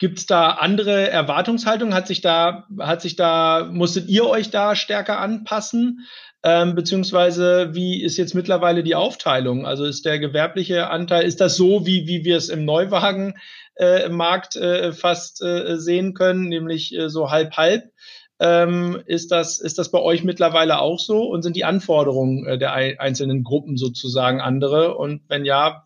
Gibt 0.00 0.18
es 0.18 0.24
da 0.24 0.52
andere 0.52 1.10
Erwartungshaltungen? 1.10 1.92
Hat 1.92 2.06
sich 2.06 2.22
da, 2.22 2.66
hat 2.78 3.02
sich 3.02 3.16
da, 3.16 3.68
musstet 3.70 4.08
ihr 4.08 4.26
euch 4.26 4.48
da 4.48 4.74
stärker 4.74 5.20
anpassen? 5.20 6.06
Ähm, 6.42 6.74
beziehungsweise 6.74 7.74
wie 7.74 8.02
ist 8.02 8.16
jetzt 8.16 8.34
mittlerweile 8.34 8.82
die 8.82 8.94
Aufteilung? 8.94 9.66
Also 9.66 9.84
ist 9.84 10.06
der 10.06 10.18
gewerbliche 10.18 10.88
Anteil, 10.88 11.24
ist 11.24 11.42
das 11.42 11.54
so, 11.54 11.84
wie, 11.84 12.06
wie 12.06 12.24
wir 12.24 12.38
es 12.38 12.48
im 12.48 12.64
Neuwagenmarkt 12.64 14.56
äh, 14.56 14.88
äh, 14.88 14.92
fast 14.92 15.42
äh, 15.42 15.76
sehen 15.76 16.14
können, 16.14 16.48
nämlich 16.48 16.96
äh, 16.96 17.10
so 17.10 17.30
halb-halb? 17.30 17.92
Ähm, 18.38 19.02
ist, 19.04 19.30
das, 19.30 19.60
ist 19.60 19.78
das 19.78 19.90
bei 19.90 20.00
euch 20.00 20.24
mittlerweile 20.24 20.80
auch 20.80 20.98
so? 20.98 21.24
Und 21.24 21.42
sind 21.42 21.56
die 21.56 21.64
Anforderungen 21.66 22.46
äh, 22.46 22.56
der 22.56 22.72
einzelnen 22.72 23.44
Gruppen 23.44 23.76
sozusagen 23.76 24.40
andere? 24.40 24.96
Und 24.96 25.24
wenn 25.28 25.44
ja, 25.44 25.84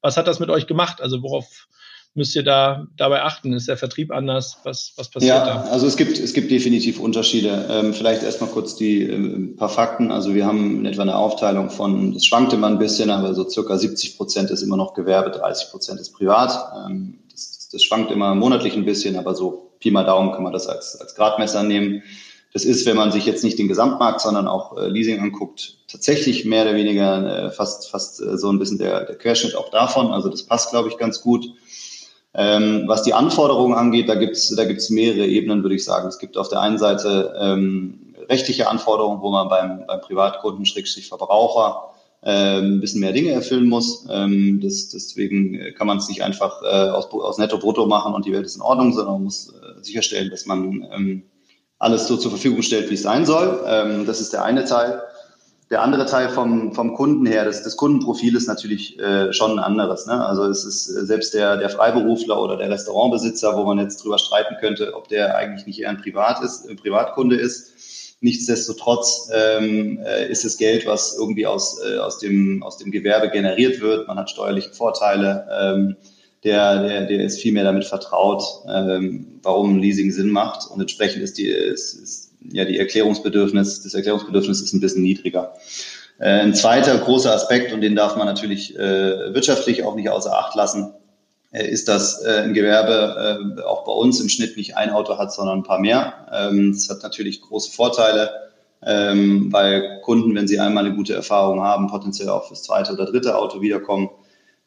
was 0.00 0.16
hat 0.16 0.26
das 0.26 0.40
mit 0.40 0.50
euch 0.50 0.66
gemacht? 0.66 1.00
Also 1.00 1.22
worauf 1.22 1.68
müsst 2.16 2.34
ihr 2.34 2.42
da 2.42 2.86
dabei 2.96 3.22
achten? 3.22 3.52
Ist 3.52 3.68
der 3.68 3.76
Vertrieb 3.76 4.10
anders? 4.10 4.58
Was, 4.64 4.92
was 4.96 5.10
passiert 5.10 5.34
ja, 5.34 5.44
da? 5.44 5.60
Also 5.70 5.86
es 5.86 5.96
gibt, 5.96 6.18
es 6.18 6.32
gibt 6.32 6.50
definitiv 6.50 6.98
Unterschiede. 6.98 7.66
Ähm, 7.70 7.94
vielleicht 7.94 8.22
erstmal 8.22 8.50
kurz 8.50 8.76
die 8.76 9.02
äh, 9.02 9.54
paar 9.56 9.68
Fakten. 9.68 10.10
Also 10.10 10.34
wir 10.34 10.46
haben 10.46 10.80
in 10.80 10.86
etwa 10.86 11.02
eine 11.02 11.16
Aufteilung 11.16 11.70
von, 11.70 12.14
das 12.14 12.24
schwankt 12.24 12.52
immer 12.52 12.68
ein 12.68 12.78
bisschen, 12.78 13.10
aber 13.10 13.34
so 13.34 13.48
circa 13.48 13.76
70 13.76 14.16
Prozent 14.16 14.50
ist 14.50 14.62
immer 14.62 14.76
noch 14.76 14.94
Gewerbe, 14.94 15.30
30 15.30 15.70
Prozent 15.70 16.00
ist 16.00 16.12
privat. 16.12 16.58
Ähm, 16.88 17.18
das, 17.30 17.68
das 17.70 17.82
schwankt 17.82 18.10
immer 18.10 18.34
monatlich 18.34 18.74
ein 18.74 18.84
bisschen, 18.84 19.16
aber 19.16 19.34
so 19.34 19.72
Pi 19.78 19.90
mal 19.90 20.04
Daumen 20.04 20.32
kann 20.32 20.42
man 20.42 20.52
das 20.52 20.66
als, 20.66 20.96
als 21.00 21.14
Gradmesser 21.14 21.62
nehmen. 21.62 22.02
Das 22.52 22.64
ist, 22.64 22.86
wenn 22.86 22.96
man 22.96 23.12
sich 23.12 23.26
jetzt 23.26 23.44
nicht 23.44 23.58
den 23.58 23.68
Gesamtmarkt, 23.68 24.22
sondern 24.22 24.48
auch 24.48 24.78
äh, 24.78 24.86
Leasing 24.86 25.20
anguckt, 25.20 25.76
tatsächlich 25.88 26.46
mehr 26.46 26.62
oder 26.62 26.74
weniger 26.74 27.48
äh, 27.48 27.50
fast, 27.50 27.90
fast 27.90 28.22
äh, 28.22 28.38
so 28.38 28.50
ein 28.50 28.58
bisschen 28.58 28.78
der, 28.78 29.04
der 29.04 29.16
Querschnitt 29.16 29.54
auch 29.54 29.70
davon. 29.70 30.10
Also 30.10 30.30
das 30.30 30.44
passt, 30.44 30.70
glaube 30.70 30.88
ich, 30.88 30.96
ganz 30.96 31.20
gut. 31.20 31.44
Ähm, 32.38 32.84
was 32.86 33.02
die 33.02 33.14
Anforderungen 33.14 33.74
angeht, 33.74 34.10
da 34.10 34.14
gibt 34.14 34.36
es 34.36 34.54
da 34.54 34.64
gibt's 34.66 34.90
mehrere 34.90 35.26
Ebenen, 35.26 35.62
würde 35.62 35.74
ich 35.74 35.84
sagen. 35.84 36.06
Es 36.06 36.18
gibt 36.18 36.36
auf 36.36 36.50
der 36.50 36.60
einen 36.60 36.76
Seite 36.76 37.34
ähm, 37.40 38.14
rechtliche 38.28 38.68
Anforderungen, 38.68 39.22
wo 39.22 39.30
man 39.30 39.48
beim, 39.48 39.86
beim 39.86 40.00
Privatkunden, 40.02 40.66
Schrägstrich 40.66 41.08
Verbraucher, 41.08 41.90
ähm, 42.22 42.74
ein 42.74 42.80
bisschen 42.80 43.00
mehr 43.00 43.12
Dinge 43.12 43.30
erfüllen 43.30 43.68
muss. 43.68 44.06
Ähm, 44.10 44.60
das, 44.62 44.90
deswegen 44.90 45.74
kann 45.78 45.86
man 45.86 45.96
es 45.96 46.08
nicht 46.08 46.22
einfach 46.22 46.60
äh, 46.62 46.90
aus, 46.90 47.10
aus 47.10 47.38
Netto-Brutto 47.38 47.86
machen 47.86 48.12
und 48.12 48.26
die 48.26 48.32
Welt 48.32 48.44
ist 48.44 48.56
in 48.56 48.62
Ordnung, 48.62 48.92
sondern 48.92 49.14
man 49.14 49.24
muss 49.24 49.48
äh, 49.48 49.82
sicherstellen, 49.82 50.30
dass 50.30 50.44
man 50.44 50.86
ähm, 50.92 51.22
alles 51.78 52.06
so 52.06 52.18
zur 52.18 52.32
Verfügung 52.32 52.60
stellt, 52.62 52.90
wie 52.90 52.94
es 52.94 53.02
sein 53.02 53.26
soll. 53.26 53.60
Das 54.06 54.22
ist 54.22 54.32
der 54.32 54.44
eine 54.44 54.64
Teil. 54.64 55.02
Der 55.68 55.82
andere 55.82 56.06
Teil 56.06 56.28
vom, 56.28 56.72
vom 56.74 56.94
Kunden 56.94 57.26
her, 57.26 57.44
das, 57.44 57.64
das 57.64 57.76
Kundenprofil 57.76 58.36
ist 58.36 58.46
natürlich 58.46 59.00
äh, 59.00 59.32
schon 59.32 59.52
ein 59.52 59.58
anderes. 59.58 60.06
Ne? 60.06 60.24
Also 60.24 60.44
es 60.44 60.64
ist 60.64 60.88
äh, 60.88 61.04
selbst 61.04 61.34
der, 61.34 61.56
der 61.56 61.70
Freiberufler 61.70 62.40
oder 62.40 62.56
der 62.56 62.70
Restaurantbesitzer, 62.70 63.56
wo 63.56 63.64
man 63.64 63.80
jetzt 63.80 64.02
drüber 64.04 64.18
streiten 64.18 64.56
könnte, 64.60 64.94
ob 64.94 65.08
der 65.08 65.36
eigentlich 65.36 65.66
nicht 65.66 65.80
eher 65.80 65.90
ein 65.90 66.00
Privat 66.00 66.40
ist, 66.44 66.68
ein 66.68 66.76
Privatkunde 66.76 67.34
ist. 67.34 68.16
Nichtsdestotrotz 68.20 69.28
ähm, 69.34 69.98
äh, 70.06 70.30
ist 70.30 70.44
es 70.44 70.56
Geld, 70.56 70.86
was 70.86 71.16
irgendwie 71.18 71.48
aus, 71.48 71.80
äh, 71.84 71.98
aus, 71.98 72.18
dem, 72.18 72.62
aus 72.62 72.78
dem 72.78 72.92
Gewerbe 72.92 73.28
generiert 73.28 73.80
wird. 73.80 74.06
Man 74.06 74.18
hat 74.18 74.30
steuerliche 74.30 74.70
Vorteile. 74.70 75.48
Ähm, 75.50 75.96
der, 76.44 76.86
der, 76.86 77.06
der 77.06 77.24
ist 77.24 77.40
viel 77.40 77.52
mehr 77.52 77.64
damit 77.64 77.86
vertraut, 77.86 78.44
ähm, 78.68 79.40
warum 79.42 79.78
Leasing 79.78 80.12
Sinn 80.12 80.30
macht. 80.30 80.70
Und 80.70 80.80
entsprechend 80.80 81.24
ist 81.24 81.38
die, 81.38 81.48
ist, 81.48 81.94
ist 81.94 82.25
ja, 82.52 82.64
die 82.64 82.78
Erklärungsbedürfnis, 82.78 83.82
das 83.82 83.94
Erklärungsbedürfnis 83.94 84.60
ist 84.60 84.72
ein 84.72 84.80
bisschen 84.80 85.02
niedriger. 85.02 85.54
Äh, 86.18 86.40
ein 86.40 86.54
zweiter 86.54 86.96
großer 86.98 87.32
Aspekt, 87.32 87.72
und 87.72 87.80
den 87.80 87.94
darf 87.94 88.16
man 88.16 88.26
natürlich 88.26 88.76
äh, 88.76 89.34
wirtschaftlich 89.34 89.84
auch 89.84 89.94
nicht 89.94 90.08
außer 90.08 90.36
Acht 90.36 90.54
lassen, 90.54 90.92
äh, 91.52 91.68
ist, 91.68 91.88
dass 91.88 92.22
äh, 92.22 92.42
ein 92.42 92.54
Gewerbe 92.54 93.58
äh, 93.58 93.62
auch 93.62 93.84
bei 93.84 93.92
uns 93.92 94.20
im 94.20 94.28
Schnitt 94.28 94.56
nicht 94.56 94.76
ein 94.76 94.90
Auto 94.90 95.18
hat, 95.18 95.32
sondern 95.32 95.60
ein 95.60 95.64
paar 95.64 95.78
mehr. 95.78 96.26
Ähm, 96.32 96.72
das 96.72 96.88
hat 96.88 97.02
natürlich 97.02 97.40
große 97.40 97.70
Vorteile, 97.70 98.30
ähm, 98.82 99.52
weil 99.52 100.00
Kunden, 100.02 100.34
wenn 100.34 100.48
sie 100.48 100.60
einmal 100.60 100.84
eine 100.84 100.94
gute 100.94 101.14
Erfahrung 101.14 101.62
haben, 101.62 101.86
potenziell 101.88 102.28
auch 102.28 102.48
fürs 102.48 102.62
zweite 102.62 102.92
oder 102.92 103.06
dritte 103.06 103.36
Auto 103.36 103.60
wiederkommen. 103.60 104.10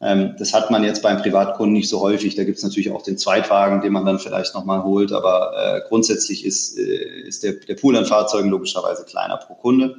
Ähm, 0.02 0.34
das 0.38 0.54
hat 0.54 0.70
man 0.70 0.82
jetzt 0.82 1.02
beim 1.02 1.18
Privatkunden 1.18 1.74
nicht 1.74 1.88
so 1.88 2.00
häufig. 2.00 2.34
Da 2.34 2.44
gibt 2.44 2.58
es 2.58 2.64
natürlich 2.64 2.90
auch 2.90 3.02
den 3.02 3.18
Zweitwagen, 3.18 3.82
den 3.82 3.92
man 3.92 4.06
dann 4.06 4.18
vielleicht 4.18 4.54
nochmal 4.54 4.82
holt. 4.82 5.12
Aber 5.12 5.52
äh, 5.56 5.88
grundsätzlich 5.88 6.44
ist, 6.44 6.78
äh, 6.78 7.20
ist 7.26 7.42
der, 7.42 7.52
der 7.52 7.74
Pool 7.74 7.96
an 7.96 8.06
Fahrzeugen 8.06 8.48
logischerweise 8.48 9.04
kleiner 9.04 9.36
pro 9.36 9.54
Kunde. 9.54 9.96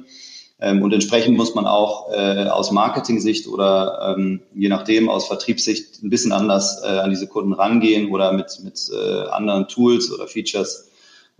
Ähm, 0.60 0.82
und 0.82 0.92
entsprechend 0.92 1.36
muss 1.36 1.54
man 1.54 1.66
auch 1.66 2.12
äh, 2.12 2.46
aus 2.46 2.70
Marketing-Sicht 2.72 3.48
oder 3.48 4.14
ähm, 4.16 4.42
je 4.54 4.68
nachdem 4.68 5.08
aus 5.08 5.26
Vertriebssicht 5.26 6.02
ein 6.02 6.10
bisschen 6.10 6.32
anders 6.32 6.82
äh, 6.84 6.86
an 6.86 7.10
diese 7.10 7.26
Kunden 7.26 7.52
rangehen 7.52 8.10
oder 8.10 8.32
mit, 8.32 8.60
mit 8.62 8.90
äh, 8.92 9.28
anderen 9.28 9.68
Tools 9.68 10.12
oder 10.12 10.26
Features 10.26 10.88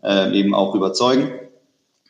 äh, 0.02 0.36
eben 0.36 0.54
auch 0.54 0.74
überzeugen. 0.74 1.30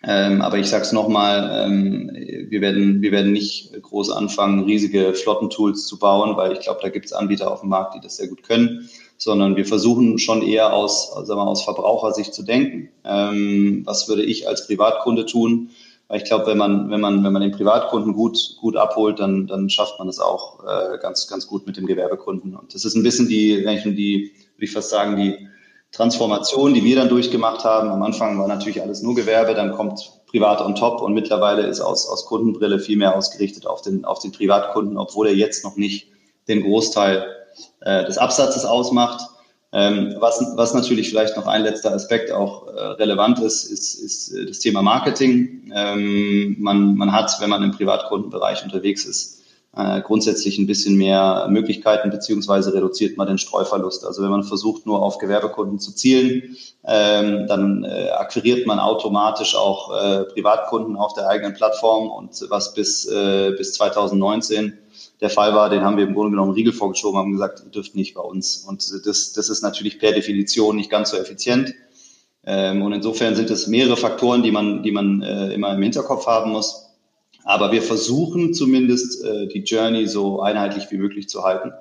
Ähm, 0.04 0.42
aber 0.42 0.58
ich 0.58 0.68
sage 0.68 0.82
es 0.82 0.92
nochmal, 0.92 1.64
ähm, 1.64 2.10
wir, 2.48 2.60
werden, 2.60 3.02
wir 3.02 3.12
werden 3.12 3.32
nicht 3.32 3.72
groß 3.80 4.10
anfangen, 4.10 4.64
riesige 4.64 5.14
Flottentools 5.14 5.86
zu 5.86 5.98
bauen, 5.98 6.36
weil 6.36 6.52
ich 6.52 6.60
glaube, 6.60 6.80
da 6.82 6.88
gibt 6.88 7.06
es 7.06 7.12
Anbieter 7.12 7.52
auf 7.52 7.60
dem 7.60 7.68
Markt, 7.68 7.94
die 7.94 8.00
das 8.00 8.16
sehr 8.16 8.26
gut 8.26 8.42
können, 8.42 8.88
sondern 9.16 9.54
wir 9.56 9.64
versuchen 9.64 10.18
schon 10.18 10.42
eher 10.42 10.72
aus, 10.72 11.12
sagen 11.12 11.38
wir, 11.38 11.46
aus 11.46 11.62
Verbrauchersicht 11.62 12.34
zu 12.34 12.42
denken. 12.42 12.88
Ähm, 13.04 13.82
was 13.84 14.08
würde 14.08 14.24
ich 14.24 14.48
als 14.48 14.66
Privatkunde 14.66 15.24
tun? 15.24 15.70
Weil 16.08 16.18
ich 16.18 16.24
glaube, 16.24 16.46
wenn 16.46 16.58
man, 16.58 16.90
wenn 16.90 17.00
man, 17.00 17.22
wenn 17.22 17.32
man 17.32 17.40
den 17.40 17.52
Privatkunden 17.52 18.12
gut, 18.12 18.56
gut 18.60 18.76
abholt, 18.76 19.20
dann, 19.20 19.46
dann 19.46 19.70
schafft 19.70 20.00
man 20.00 20.08
es 20.08 20.18
auch 20.18 20.64
äh, 20.64 20.98
ganz, 21.00 21.28
ganz 21.28 21.46
gut 21.46 21.66
mit 21.66 21.76
dem 21.76 21.86
Gewerbekunden. 21.86 22.56
Und 22.56 22.74
das 22.74 22.84
ist 22.84 22.96
ein 22.96 23.04
bisschen 23.04 23.28
die, 23.28 23.64
die, 23.64 24.32
würde 24.56 24.64
ich 24.64 24.72
fast 24.72 24.90
sagen, 24.90 25.16
die 25.16 25.48
Transformation, 25.92 26.72
die 26.72 26.84
wir 26.84 26.96
dann 26.96 27.10
durchgemacht 27.10 27.64
haben. 27.64 27.90
Am 27.90 28.02
Anfang 28.02 28.38
war 28.40 28.48
natürlich 28.48 28.80
alles 28.82 29.02
nur 29.02 29.14
Gewerbe, 29.14 29.54
dann 29.54 29.72
kommt 29.72 30.10
Privat 30.26 30.62
on 30.62 30.74
top 30.74 31.02
und 31.02 31.12
mittlerweile 31.12 31.62
ist 31.62 31.80
aus, 31.80 32.08
aus 32.08 32.24
Kundenbrille 32.24 32.78
viel 32.78 32.96
mehr 32.96 33.14
ausgerichtet 33.14 33.66
auf 33.66 33.82
den, 33.82 34.06
auf 34.06 34.18
den 34.18 34.32
Privatkunden, 34.32 34.96
obwohl 34.96 35.28
er 35.28 35.34
jetzt 35.34 35.62
noch 35.64 35.76
nicht 35.76 36.08
den 36.48 36.62
Großteil 36.62 37.26
äh, 37.80 38.04
des 38.06 38.16
Absatzes 38.16 38.64
ausmacht. 38.64 39.20
Ähm, 39.74 40.16
was, 40.18 40.42
was 40.56 40.74
natürlich 40.74 41.10
vielleicht 41.10 41.36
noch 41.36 41.46
ein 41.46 41.62
letzter 41.62 41.92
Aspekt 41.92 42.30
auch 42.30 42.68
äh, 42.68 42.80
relevant 42.80 43.38
ist, 43.40 43.64
ist, 43.64 43.94
ist 43.94 44.32
äh, 44.32 44.46
das 44.46 44.58
Thema 44.58 44.82
Marketing. 44.82 45.70
Ähm, 45.74 46.56
man, 46.58 46.94
man 46.96 47.12
hat, 47.12 47.38
wenn 47.40 47.50
man 47.50 47.62
im 47.62 47.70
Privatkundenbereich 47.72 48.64
unterwegs 48.64 49.04
ist, 49.04 49.41
äh, 49.74 50.02
grundsätzlich 50.02 50.58
ein 50.58 50.66
bisschen 50.66 50.96
mehr 50.96 51.46
Möglichkeiten, 51.48 52.10
beziehungsweise 52.10 52.74
reduziert 52.74 53.16
man 53.16 53.26
den 53.26 53.38
Streuverlust. 53.38 54.04
Also 54.04 54.22
wenn 54.22 54.30
man 54.30 54.44
versucht, 54.44 54.84
nur 54.86 55.02
auf 55.02 55.18
Gewerbekunden 55.18 55.78
zu 55.78 55.94
zielen, 55.94 56.56
ähm, 56.84 57.46
dann 57.46 57.84
äh, 57.84 58.10
akquiriert 58.10 58.66
man 58.66 58.78
automatisch 58.78 59.54
auch 59.54 59.90
äh, 59.96 60.24
Privatkunden 60.24 60.96
auf 60.96 61.14
der 61.14 61.28
eigenen 61.28 61.54
Plattform 61.54 62.10
und 62.10 62.44
was 62.50 62.74
bis, 62.74 63.06
äh, 63.06 63.52
bis 63.56 63.74
2019 63.74 64.78
der 65.22 65.30
Fall 65.30 65.54
war, 65.54 65.70
den 65.70 65.82
haben 65.82 65.96
wir 65.96 66.04
im 66.04 66.14
Grunde 66.14 66.32
genommen 66.32 66.52
Riegel 66.52 66.72
vorgeschoben, 66.72 67.18
haben 67.18 67.32
gesagt, 67.32 67.62
ihr 67.64 67.70
dürft 67.70 67.94
nicht 67.94 68.14
bei 68.14 68.20
uns. 68.20 68.58
Und 68.68 69.06
das, 69.06 69.32
das 69.32 69.48
ist 69.48 69.62
natürlich 69.62 69.98
per 70.00 70.12
Definition 70.12 70.76
nicht 70.76 70.90
ganz 70.90 71.10
so 71.10 71.16
effizient. 71.16 71.74
Ähm, 72.44 72.82
und 72.82 72.92
insofern 72.92 73.36
sind 73.36 73.48
es 73.50 73.68
mehrere 73.68 73.96
Faktoren, 73.96 74.42
die 74.42 74.50
man, 74.50 74.82
die 74.82 74.90
man 74.90 75.22
äh, 75.22 75.54
immer 75.54 75.72
im 75.74 75.82
Hinterkopf 75.82 76.26
haben 76.26 76.50
muss. 76.50 76.91
Aber 77.44 77.72
wir 77.72 77.82
versuchen 77.82 78.54
zumindest 78.54 79.24
äh, 79.24 79.48
die 79.48 79.60
Journey 79.60 80.06
so 80.06 80.40
einheitlich 80.40 80.90
wie 80.90 80.96
möglich 80.96 81.28
zu 81.28 81.42
halten. 81.42 81.72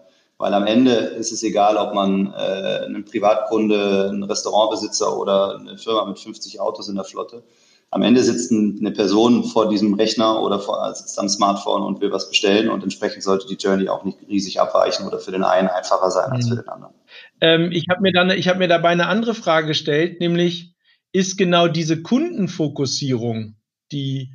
Weil 0.42 0.56
am 0.56 0.66
Ende 0.66 0.92
ist 0.92 1.32
es 1.32 1.44
egal, 1.44 1.78
ob 1.78 1.94
man 1.94 2.34
äh, 2.34 2.86
einen 2.86 3.06
Privatkunde, 3.06 4.10
einen 4.10 4.24
Restaurantbesitzer 4.24 5.16
oder 5.16 5.60
eine 5.60 5.78
Firma 5.78 6.04
mit 6.06 6.18
50 6.18 6.60
Autos 6.60 6.90
in 6.90 6.96
der 6.96 7.04
Flotte. 7.04 7.44
am 7.92 8.02
Ende 8.02 8.24
sitzt 8.24 8.52
eine 8.52 8.92
Person 8.92 9.44
vor 9.44 9.70
diesem 9.70 9.94
Rechner 9.94 10.42
oder 10.42 10.60
vor, 10.60 10.96
sitzt 10.96 11.20
am 11.20 11.30
Smartphone 11.30 11.84
und 11.84 12.02
will 12.02 12.12
was 12.12 12.28
bestellen 12.28 12.70
und 12.70 12.82
entsprechend 12.82 13.22
sollte 13.22 13.46
die 13.46 13.54
Journey 13.54 13.88
auch 13.88 14.04
nicht 14.04 14.18
riesig 14.28 14.60
abweichen 14.60 15.06
oder 15.06 15.20
für 15.20 15.32
den 15.32 15.44
einen 15.44 15.68
einfacher 15.68 16.10
sein 16.10 16.32
als 16.32 16.48
für 16.48 16.56
mhm. 16.56 16.60
den 16.60 16.70
anderen. 16.70 16.94
Ähm, 17.42 17.72
ich 17.72 17.86
habe 17.92 18.02
mir 18.02 18.12
dann, 18.12 18.32
ich 18.32 18.48
habe 18.48 18.58
mir 18.58 18.68
dabei 18.68 18.90
eine 18.90 19.06
andere 19.06 19.36
Frage 19.36 19.68
gestellt, 19.68 20.20
nämlich 20.22 20.74
ist 21.12 21.38
genau 21.38 21.68
diese 21.68 22.02
Kundenfokussierung, 22.02 23.58
die, 23.92 24.34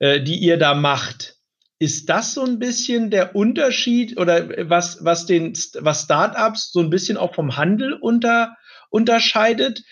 äh, 0.00 0.20
die 0.20 0.36
ihr 0.36 0.58
da 0.58 0.74
macht, 0.74 1.36
ist 1.78 2.10
das 2.10 2.34
so 2.34 2.44
ein 2.44 2.58
bisschen 2.58 3.10
der 3.10 3.34
Unterschied 3.34 4.18
oder 4.18 4.50
was, 4.68 5.02
was 5.02 5.24
den, 5.24 5.54
was 5.78 6.02
Startups 6.02 6.72
so 6.72 6.80
ein 6.80 6.90
bisschen 6.90 7.16
auch 7.16 7.34
vom 7.34 7.56
Handel 7.56 7.94
unter, 7.94 8.56
unterscheidet? 8.90 9.82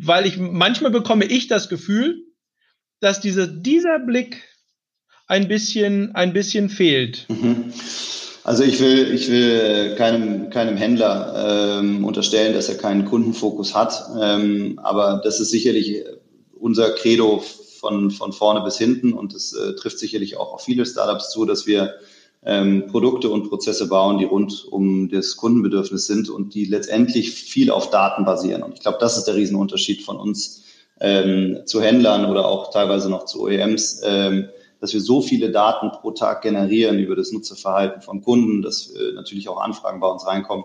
weil 0.00 0.26
ich 0.26 0.38
manchmal 0.38 0.90
bekomme 0.90 1.24
ich 1.24 1.48
das 1.48 1.68
Gefühl, 1.68 2.24
dass 3.00 3.20
diese, 3.20 3.48
dieser 3.48 3.98
Blick 3.98 4.42
ein 5.26 5.48
bisschen, 5.48 6.14
ein 6.14 6.32
bisschen 6.32 6.68
fehlt. 6.68 7.26
Mhm. 7.28 7.72
Also 8.44 8.64
ich 8.64 8.80
will, 8.80 9.12
ich 9.12 9.30
will 9.30 9.94
keinem, 9.96 10.48
keinem 10.48 10.76
Händler 10.76 11.80
ähm, 11.80 12.04
unterstellen, 12.04 12.54
dass 12.54 12.68
er 12.68 12.76
keinen 12.76 13.04
Kundenfokus 13.04 13.74
hat. 13.74 14.02
Ähm, 14.20 14.80
aber 14.82 15.20
das 15.22 15.38
ist 15.40 15.50
sicherlich 15.50 16.02
unser 16.58 16.92
Credo 16.92 17.44
von, 17.78 18.10
von 18.10 18.32
vorne 18.32 18.60
bis 18.62 18.78
hinten 18.78 19.12
und 19.12 19.34
das 19.34 19.52
äh, 19.52 19.74
trifft 19.74 19.98
sicherlich 19.98 20.36
auch 20.36 20.52
auf 20.52 20.62
viele 20.62 20.84
Startups 20.84 21.30
zu, 21.30 21.44
dass 21.44 21.66
wir 21.66 21.94
ähm, 22.44 22.86
Produkte 22.86 23.30
und 23.30 23.48
Prozesse 23.48 23.88
bauen, 23.88 24.18
die 24.18 24.24
rund 24.24 24.66
um 24.70 25.08
das 25.08 25.36
Kundenbedürfnis 25.36 26.06
sind 26.06 26.30
und 26.30 26.54
die 26.54 26.64
letztendlich 26.64 27.32
viel 27.32 27.70
auf 27.70 27.90
Daten 27.90 28.24
basieren. 28.24 28.62
Und 28.62 28.74
ich 28.74 28.80
glaube, 28.80 28.98
das 29.00 29.18
ist 29.18 29.24
der 29.24 29.34
Riesenunterschied 29.34 30.02
von 30.02 30.18
uns 30.18 30.64
ähm, 31.00 31.60
zu 31.64 31.80
Händlern 31.80 32.26
oder 32.26 32.46
auch 32.46 32.70
teilweise 32.70 33.10
noch 33.10 33.24
zu 33.24 33.42
OEMs, 33.42 34.02
ähm, 34.04 34.48
dass 34.80 34.92
wir 34.92 35.00
so 35.00 35.20
viele 35.20 35.50
Daten 35.50 35.90
pro 35.90 36.12
Tag 36.12 36.42
generieren 36.42 36.98
über 36.98 37.16
das 37.16 37.32
Nutzerverhalten 37.32 38.02
von 38.02 38.22
Kunden, 38.22 38.62
dass 38.62 38.90
äh, 38.90 39.12
natürlich 39.14 39.48
auch 39.48 39.60
Anfragen 39.60 40.00
bei 40.00 40.08
uns 40.08 40.26
reinkommen. 40.26 40.64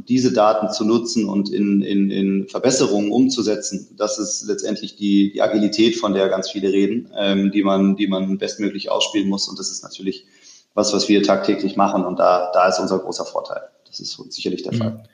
Und 0.00 0.08
diese 0.08 0.32
Daten 0.32 0.72
zu 0.72 0.86
nutzen 0.86 1.26
und 1.26 1.50
in, 1.50 1.82
in, 1.82 2.10
in 2.10 2.48
Verbesserungen 2.48 3.12
umzusetzen, 3.12 3.94
das 3.98 4.18
ist 4.18 4.46
letztendlich 4.46 4.96
die, 4.96 5.30
die 5.30 5.42
Agilität, 5.42 5.96
von 5.96 6.14
der 6.14 6.30
ganz 6.30 6.50
viele 6.50 6.72
reden, 6.72 7.10
ähm, 7.14 7.50
die, 7.50 7.62
man, 7.62 7.96
die 7.96 8.06
man 8.06 8.38
bestmöglich 8.38 8.90
ausspielen 8.90 9.28
muss. 9.28 9.46
Und 9.46 9.58
das 9.58 9.70
ist 9.70 9.82
natürlich 9.82 10.24
was, 10.72 10.94
was 10.94 11.10
wir 11.10 11.22
tagtäglich 11.22 11.76
machen. 11.76 12.06
Und 12.06 12.18
da, 12.18 12.50
da 12.54 12.66
ist 12.66 12.78
unser 12.78 12.98
großer 12.98 13.26
Vorteil. 13.26 13.60
Das 13.86 14.00
ist 14.00 14.18
sicherlich 14.30 14.62
der 14.62 14.72
mhm. 14.72 14.78
Fall. 14.78 15.04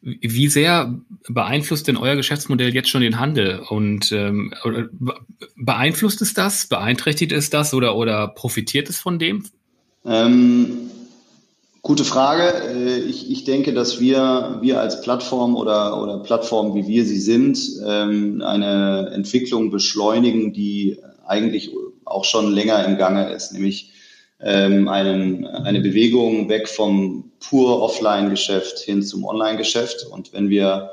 Wie 0.00 0.48
sehr 0.48 0.98
beeinflusst 1.28 1.86
denn 1.86 1.96
euer 1.96 2.16
Geschäftsmodell 2.16 2.74
jetzt 2.74 2.88
schon 2.88 3.02
den 3.02 3.20
Handel? 3.20 3.60
Und 3.68 4.10
ähm, 4.10 4.52
beeinflusst 5.54 6.22
es 6.22 6.34
das, 6.34 6.66
beeinträchtigt 6.66 7.30
es 7.30 7.50
das 7.50 7.72
oder, 7.72 7.94
oder 7.94 8.26
profitiert 8.26 8.90
es 8.90 8.98
von 8.98 9.20
dem? 9.20 9.44
Ähm, 10.04 10.90
gute 11.88 12.04
Frage. 12.04 12.42
Äh, 12.68 12.98
ich, 12.98 13.30
ich 13.30 13.44
denke, 13.44 13.72
dass 13.72 13.98
wir, 13.98 14.58
wir 14.60 14.78
als 14.78 15.00
Plattform 15.00 15.56
oder, 15.56 16.00
oder 16.02 16.18
Plattform, 16.18 16.74
wie 16.74 16.86
wir 16.86 17.06
sie 17.06 17.18
sind, 17.18 17.58
ähm, 17.82 18.42
eine 18.42 19.10
Entwicklung 19.14 19.70
beschleunigen, 19.70 20.52
die 20.52 20.98
eigentlich 21.26 21.70
auch 22.04 22.26
schon 22.26 22.52
länger 22.52 22.84
im 22.84 22.98
Gange 22.98 23.32
ist, 23.32 23.52
nämlich 23.52 23.92
ähm, 24.38 24.86
einen, 24.86 25.46
eine 25.46 25.80
Bewegung 25.80 26.50
weg 26.50 26.68
vom 26.68 27.32
pur 27.40 27.80
Offline-Geschäft 27.82 28.80
hin 28.80 29.02
zum 29.02 29.24
Online-Geschäft. 29.24 30.06
Und 30.10 30.34
wenn 30.34 30.50
wir 30.50 30.90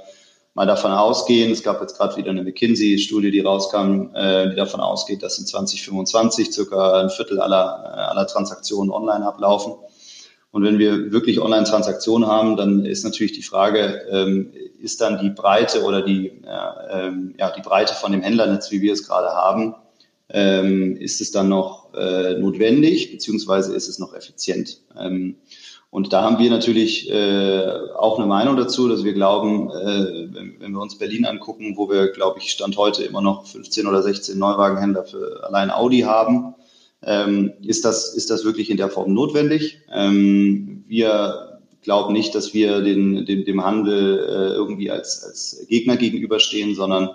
mal 0.53 0.65
davon 0.65 0.93
ausgehen, 0.93 1.51
es 1.51 1.61
gab 1.61 1.81
jetzt 1.81 1.97
gerade 1.97 2.15
wieder 2.15 2.31
eine 2.31 2.43
McKinsey-Studie, 2.43 3.31
die 3.31 3.41
rauskam, 3.41 4.15
äh, 4.15 4.49
die 4.49 4.55
davon 4.55 4.79
ausgeht, 4.79 5.23
dass 5.23 5.39
in 5.39 5.45
2025 5.45 6.53
circa 6.53 7.01
ein 7.01 7.09
Viertel 7.09 7.41
aller, 7.41 7.83
äh, 7.83 7.99
aller 7.99 8.27
Transaktionen 8.27 8.91
online 8.93 9.27
ablaufen. 9.27 9.73
Und 10.55 10.63
wenn 10.63 10.79
wir 10.79 11.11
wirklich 11.11 11.41
Online-Transaktionen 11.41 12.29
haben, 12.29 12.55
dann 12.55 12.85
ist 12.85 13.03
natürlich 13.03 13.33
die 13.33 13.41
Frage, 13.41 14.03
ähm, 14.09 14.53
ist 14.79 15.01
dann 15.01 15.19
die 15.19 15.29
Breite 15.29 15.83
oder 15.83 16.01
die, 16.01 16.27
äh, 16.27 17.07
ähm, 17.07 17.35
ja, 17.37 17.51
die 17.51 17.61
Breite 17.61 17.93
von 17.93 18.13
dem 18.13 18.21
Händlernetz, 18.21 18.71
wie 18.71 18.79
wir 18.79 18.93
es 18.93 19.05
gerade 19.05 19.27
haben, 19.35 19.75
ähm, 20.29 20.95
ist 20.95 21.19
es 21.19 21.31
dann 21.31 21.49
noch 21.49 21.93
äh, 21.93 22.37
notwendig, 22.37 23.11
beziehungsweise 23.11 23.75
ist 23.75 23.89
es 23.89 23.99
noch 23.99 24.13
effizient? 24.13 24.79
Ähm, 24.97 25.35
und 25.89 26.13
da 26.13 26.21
haben 26.21 26.39
wir 26.39 26.49
natürlich 26.49 27.11
äh, 27.11 27.67
auch 27.97 28.17
eine 28.17 28.25
Meinung 28.25 28.55
dazu, 28.55 28.87
dass 28.87 29.03
wir 29.03 29.11
glauben, 29.11 29.71
äh, 29.71 30.33
wenn, 30.33 30.55
wenn 30.61 30.71
wir 30.71 30.79
uns 30.79 30.97
Berlin 30.97 31.25
angucken, 31.25 31.73
wo 31.75 31.89
wir, 31.89 32.13
glaube 32.13 32.39
ich, 32.39 32.49
Stand 32.49 32.77
heute 32.77 33.03
immer 33.03 33.19
noch 33.21 33.45
15 33.45 33.87
oder 33.87 34.01
16 34.01 34.39
Neuwagenhändler 34.39 35.03
für 35.03 35.43
allein 35.45 35.69
Audi 35.69 36.03
haben, 36.03 36.54
ähm, 37.05 37.53
ist, 37.61 37.85
das, 37.85 38.13
ist 38.13 38.29
das 38.29 38.43
wirklich 38.43 38.69
in 38.69 38.77
der 38.77 38.89
Form 38.89 39.13
notwendig. 39.13 39.79
Ähm, 39.93 40.83
wir 40.87 41.61
glauben 41.81 42.13
nicht, 42.13 42.33
dass 42.35 42.53
wir 42.53 42.81
den, 42.81 43.25
dem, 43.25 43.45
dem 43.45 43.63
Handel 43.63 44.19
äh, 44.19 44.55
irgendwie 44.55 44.89
als, 44.89 45.23
als 45.23 45.65
Gegner 45.69 45.97
gegenüberstehen, 45.97 46.75
sondern 46.75 47.11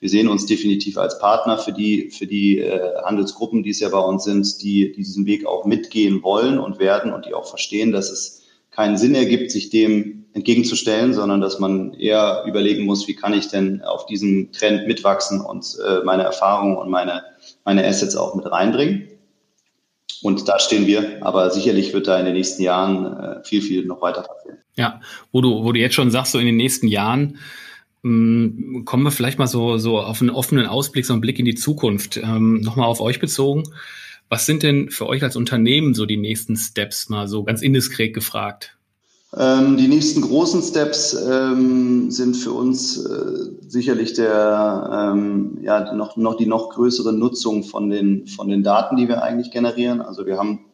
wir 0.00 0.08
sehen 0.08 0.28
uns 0.28 0.46
definitiv 0.46 0.98
als 0.98 1.18
Partner 1.18 1.56
für 1.58 1.72
die, 1.72 2.10
für 2.10 2.26
die 2.26 2.58
äh, 2.58 3.02
Handelsgruppen, 3.04 3.62
die 3.62 3.70
es 3.70 3.80
ja 3.80 3.88
bei 3.88 4.00
uns 4.00 4.24
sind, 4.24 4.62
die, 4.62 4.92
die 4.92 5.02
diesen 5.02 5.26
Weg 5.26 5.46
auch 5.46 5.64
mitgehen 5.64 6.22
wollen 6.22 6.58
und 6.58 6.78
werden 6.78 7.12
und 7.12 7.26
die 7.26 7.34
auch 7.34 7.46
verstehen, 7.46 7.92
dass 7.92 8.10
es 8.10 8.42
keinen 8.70 8.96
Sinn 8.96 9.14
ergibt, 9.14 9.50
sich 9.50 9.70
dem 9.70 10.24
entgegenzustellen, 10.32 11.14
sondern 11.14 11.40
dass 11.40 11.60
man 11.60 11.94
eher 11.94 12.44
überlegen 12.46 12.84
muss, 12.84 13.06
wie 13.06 13.14
kann 13.14 13.32
ich 13.32 13.48
denn 13.48 13.82
auf 13.82 14.04
diesen 14.06 14.50
Trend 14.52 14.88
mitwachsen 14.88 15.40
und 15.40 15.78
äh, 15.86 16.04
meine 16.04 16.24
Erfahrungen 16.24 16.76
und 16.76 16.90
meine, 16.90 17.22
meine 17.64 17.86
Assets 17.86 18.16
auch 18.16 18.34
mit 18.34 18.50
reinbringen. 18.50 19.08
Und 20.24 20.48
da 20.48 20.58
stehen 20.58 20.86
wir, 20.86 21.18
aber 21.20 21.50
sicherlich 21.50 21.92
wird 21.92 22.08
da 22.08 22.18
in 22.18 22.24
den 22.24 22.32
nächsten 22.32 22.62
Jahren 22.62 23.04
äh, 23.04 23.44
viel, 23.44 23.60
viel 23.60 23.84
noch 23.84 24.00
weiter 24.00 24.22
passieren. 24.22 24.56
Ja, 24.74 25.02
wo 25.32 25.42
du, 25.42 25.62
wo 25.64 25.70
du 25.70 25.78
jetzt 25.78 25.94
schon 25.94 26.10
sagst, 26.10 26.32
so 26.32 26.38
in 26.38 26.46
den 26.46 26.56
nächsten 26.56 26.88
Jahren, 26.88 27.36
hm, 28.02 28.84
kommen 28.86 29.02
wir 29.02 29.10
vielleicht 29.10 29.38
mal 29.38 29.46
so, 29.46 29.76
so 29.76 30.00
auf 30.00 30.22
einen 30.22 30.30
offenen 30.30 30.64
Ausblick, 30.64 31.04
so 31.04 31.12
einen 31.12 31.20
Blick 31.20 31.38
in 31.38 31.44
die 31.44 31.56
Zukunft. 31.56 32.16
Ähm, 32.16 32.62
Nochmal 32.62 32.86
auf 32.86 33.02
euch 33.02 33.20
bezogen. 33.20 33.64
Was 34.30 34.46
sind 34.46 34.62
denn 34.62 34.88
für 34.88 35.06
euch 35.06 35.22
als 35.22 35.36
Unternehmen 35.36 35.92
so 35.92 36.06
die 36.06 36.16
nächsten 36.16 36.56
Steps, 36.56 37.10
mal 37.10 37.28
so 37.28 37.44
ganz 37.44 37.60
indiskret 37.60 38.14
gefragt? 38.14 38.78
Ähm, 39.36 39.76
die 39.76 39.88
nächsten 39.88 40.20
großen 40.20 40.62
Steps 40.62 41.14
ähm, 41.14 42.10
sind 42.10 42.36
für 42.36 42.52
uns 42.52 43.04
äh, 43.04 43.50
sicherlich 43.66 44.14
der, 44.14 45.12
ähm, 45.12 45.58
ja, 45.62 45.92
noch, 45.92 46.16
noch 46.16 46.36
die 46.36 46.46
noch 46.46 46.70
größere 46.70 47.12
Nutzung 47.12 47.64
von 47.64 47.90
den, 47.90 48.28
von 48.28 48.48
den 48.48 48.62
Daten, 48.62 48.96
die 48.96 49.08
wir 49.08 49.22
eigentlich 49.22 49.50
generieren. 49.50 50.00
Also 50.00 50.24
wir 50.26 50.38
haben 50.38 50.66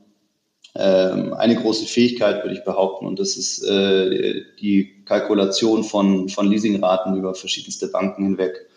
ähm, 0.75 1.33
eine 1.35 1.57
große 1.57 1.87
Fähigkeit, 1.87 2.45
würde 2.45 2.55
ich 2.55 2.65
behaupten, 2.65 3.07
und 3.07 3.19
das 3.19 3.37
ist 3.37 3.65
äh, 3.65 4.43
die 4.61 5.05
Kalkulation 5.07 5.83
von, 5.83 6.29
von 6.29 6.49
Leasingraten 6.49 7.17
über 7.17 7.35
verschiedenste 7.35 7.89
Banken 7.89 8.25
hinweg 8.25 8.69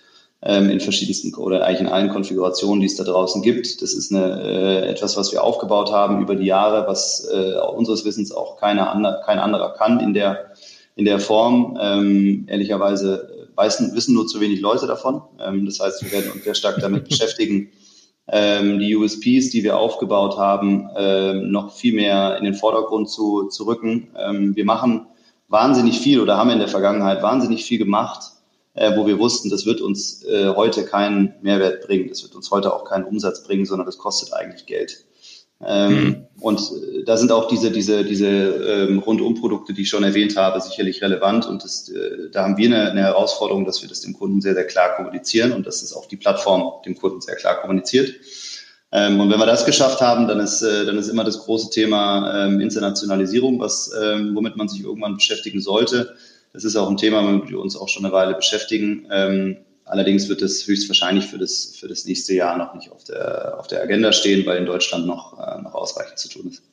ähm, 0.45 0.69
in 0.69 0.79
verschiedensten 0.79 1.33
oder 1.35 1.65
eigentlich 1.65 1.81
in 1.81 1.87
allen 1.87 2.09
Konfigurationen, 2.09 2.81
die 2.81 2.87
es 2.87 2.95
da 2.95 3.03
draußen 3.03 3.41
gibt. 3.41 3.81
Das 3.81 3.93
ist 3.93 4.13
eine, 4.13 4.41
äh, 4.41 4.89
etwas, 4.89 5.15
was 5.15 5.31
wir 5.31 5.43
aufgebaut 5.43 5.91
haben 5.91 6.21
über 6.21 6.35
die 6.35 6.45
Jahre, 6.45 6.87
was 6.87 7.27
äh, 7.33 7.55
unseres 7.75 8.05
Wissens 8.05 8.31
auch 8.31 8.57
keine 8.57 8.89
andere, 8.89 9.21
kein 9.25 9.39
anderer 9.39 9.73
kann 9.73 9.99
in 9.99 10.13
der, 10.13 10.51
in 10.95 11.05
der 11.05 11.19
Form. 11.19 11.77
Ähm, 11.81 12.45
ehrlicherweise 12.47 13.47
weißen, 13.55 13.95
wissen 13.95 14.15
nur 14.15 14.27
zu 14.27 14.41
wenig 14.41 14.59
Leute 14.59 14.87
davon. 14.87 15.21
Ähm, 15.39 15.65
das 15.65 15.79
heißt, 15.79 16.03
wir 16.03 16.11
werden 16.11 16.31
uns 16.31 16.43
sehr 16.43 16.55
stark 16.55 16.79
damit 16.81 17.03
beschäftigen, 17.09 17.69
ähm, 18.27 18.79
die 18.79 18.95
USPs, 18.95 19.49
die 19.49 19.63
wir 19.63 19.77
aufgebaut 19.77 20.37
haben, 20.37 20.89
ähm, 20.97 21.51
noch 21.51 21.73
viel 21.73 21.93
mehr 21.93 22.37
in 22.37 22.45
den 22.45 22.53
Vordergrund 22.53 23.09
zu, 23.09 23.47
zu 23.49 23.65
rücken. 23.65 24.09
Ähm, 24.17 24.55
wir 24.55 24.65
machen 24.65 25.07
wahnsinnig 25.47 25.99
viel 25.99 26.19
oder 26.19 26.37
haben 26.37 26.49
in 26.49 26.59
der 26.59 26.67
Vergangenheit 26.67 27.21
wahnsinnig 27.21 27.65
viel 27.65 27.77
gemacht, 27.77 28.31
äh, 28.73 28.95
wo 28.97 29.05
wir 29.05 29.19
wussten, 29.19 29.49
das 29.49 29.65
wird 29.65 29.81
uns 29.81 30.23
äh, 30.25 30.49
heute 30.55 30.85
keinen 30.85 31.35
Mehrwert 31.41 31.85
bringen, 31.85 32.09
das 32.09 32.23
wird 32.23 32.35
uns 32.35 32.51
heute 32.51 32.73
auch 32.73 32.85
keinen 32.85 33.05
Umsatz 33.05 33.43
bringen, 33.43 33.65
sondern 33.65 33.85
das 33.85 33.97
kostet 33.97 34.33
eigentlich 34.33 34.65
Geld. 34.65 35.05
Ähm, 35.65 35.93
mhm. 35.93 36.27
Und 36.41 36.59
äh, 36.59 37.03
da 37.05 37.15
sind 37.15 37.31
auch 37.31 37.47
diese, 37.47 37.71
diese, 37.71 38.03
diese 38.03 38.27
ähm, 38.27 38.99
Rundumprodukte, 38.99 39.73
die 39.73 39.83
ich 39.83 39.89
schon 39.89 40.03
erwähnt 40.03 40.35
habe, 40.35 40.59
sicherlich 40.59 41.01
relevant. 41.01 41.45
Und 41.45 41.63
das, 41.63 41.89
äh, 41.89 42.29
da 42.31 42.43
haben 42.43 42.57
wir 42.57 42.67
eine, 42.67 42.91
eine 42.91 43.01
Herausforderung, 43.01 43.65
dass 43.65 43.81
wir 43.81 43.89
das 43.89 44.01
dem 44.01 44.13
Kunden 44.13 44.41
sehr, 44.41 44.55
sehr 44.55 44.67
klar 44.67 44.95
kommunizieren 44.95 45.53
und 45.53 45.65
dass 45.65 45.81
es 45.81 45.93
auch 45.93 46.07
die 46.07 46.17
Plattform 46.17 46.81
dem 46.85 46.95
Kunden 46.95 47.21
sehr 47.21 47.35
klar 47.35 47.61
kommuniziert. 47.61 48.13
Ähm, 48.91 49.19
und 49.19 49.31
wenn 49.31 49.39
wir 49.39 49.45
das 49.45 49.65
geschafft 49.65 50.01
haben, 50.01 50.27
dann 50.27 50.39
ist, 50.39 50.61
äh, 50.61 50.85
dann 50.85 50.97
ist 50.97 51.07
immer 51.07 51.23
das 51.23 51.39
große 51.39 51.69
Thema 51.69 52.45
ähm, 52.45 52.59
Internationalisierung, 52.59 53.59
was, 53.59 53.91
ähm, 54.01 54.35
womit 54.35 54.57
man 54.57 54.67
sich 54.67 54.83
irgendwann 54.83 55.15
beschäftigen 55.15 55.61
sollte. 55.61 56.15
Das 56.53 56.63
ist 56.63 56.75
auch 56.75 56.89
ein 56.89 56.97
Thema, 56.97 57.23
womit 57.23 57.49
wir 57.49 57.59
uns 57.59 57.75
auch 57.75 57.89
schon 57.89 58.05
eine 58.05 58.13
Weile 58.13 58.35
beschäftigen. 58.35 59.07
Ähm, 59.11 59.57
Allerdings 59.85 60.29
wird 60.29 60.41
es 60.41 60.65
höchstwahrscheinlich 60.65 61.25
für 61.25 61.37
das, 61.37 61.75
für 61.79 61.87
das 61.87 62.05
nächste 62.05 62.33
Jahr 62.33 62.57
noch 62.57 62.73
nicht 62.73 62.91
auf 62.91 63.03
der, 63.03 63.59
auf 63.59 63.67
der 63.67 63.81
Agenda 63.81 64.13
stehen, 64.13 64.45
weil 64.45 64.57
in 64.57 64.65
Deutschland 64.65 65.05
noch, 65.05 65.37
äh, 65.39 65.61
noch 65.61 65.73
ausreichend 65.73 66.17
zu 66.17 66.29
tun 66.29 66.47
ist. 66.49 66.63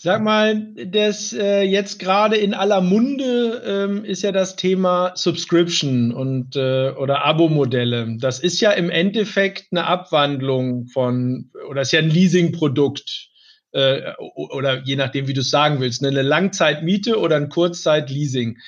Sag 0.00 0.22
mal, 0.22 0.66
das 0.86 1.32
äh, 1.32 1.62
jetzt 1.62 1.98
gerade 1.98 2.36
in 2.36 2.54
aller 2.54 2.80
Munde 2.80 3.62
ähm, 3.66 4.04
ist 4.04 4.22
ja 4.22 4.30
das 4.30 4.54
Thema 4.54 5.12
Subscription 5.16 6.12
und 6.12 6.54
äh, 6.54 6.90
oder 6.90 7.24
Abo-Modelle. 7.24 8.16
Das 8.20 8.38
ist 8.38 8.60
ja 8.60 8.70
im 8.72 8.90
Endeffekt 8.90 9.66
eine 9.72 9.86
Abwandlung 9.86 10.86
von 10.86 11.50
oder 11.68 11.82
ist 11.82 11.92
ja 11.92 11.98
ein 11.98 12.10
Leasing-Produkt 12.10 13.28
äh, 13.72 14.12
oder 14.34 14.82
je 14.84 14.94
nachdem, 14.94 15.26
wie 15.26 15.34
du 15.34 15.40
es 15.40 15.50
sagen 15.50 15.80
willst, 15.80 16.02
ne, 16.02 16.08
eine 16.08 16.22
Langzeitmiete 16.22 17.18
oder 17.18 17.34
ein 17.34 17.48
Kurzzeitleasing. 17.48 18.58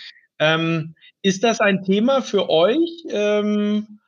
Ähm, 0.40 0.94
ist 1.22 1.44
das 1.44 1.60
ein 1.60 1.84
Thema 1.84 2.22
für 2.22 2.48
euch? 2.48 3.04
Ähm, 3.10 4.00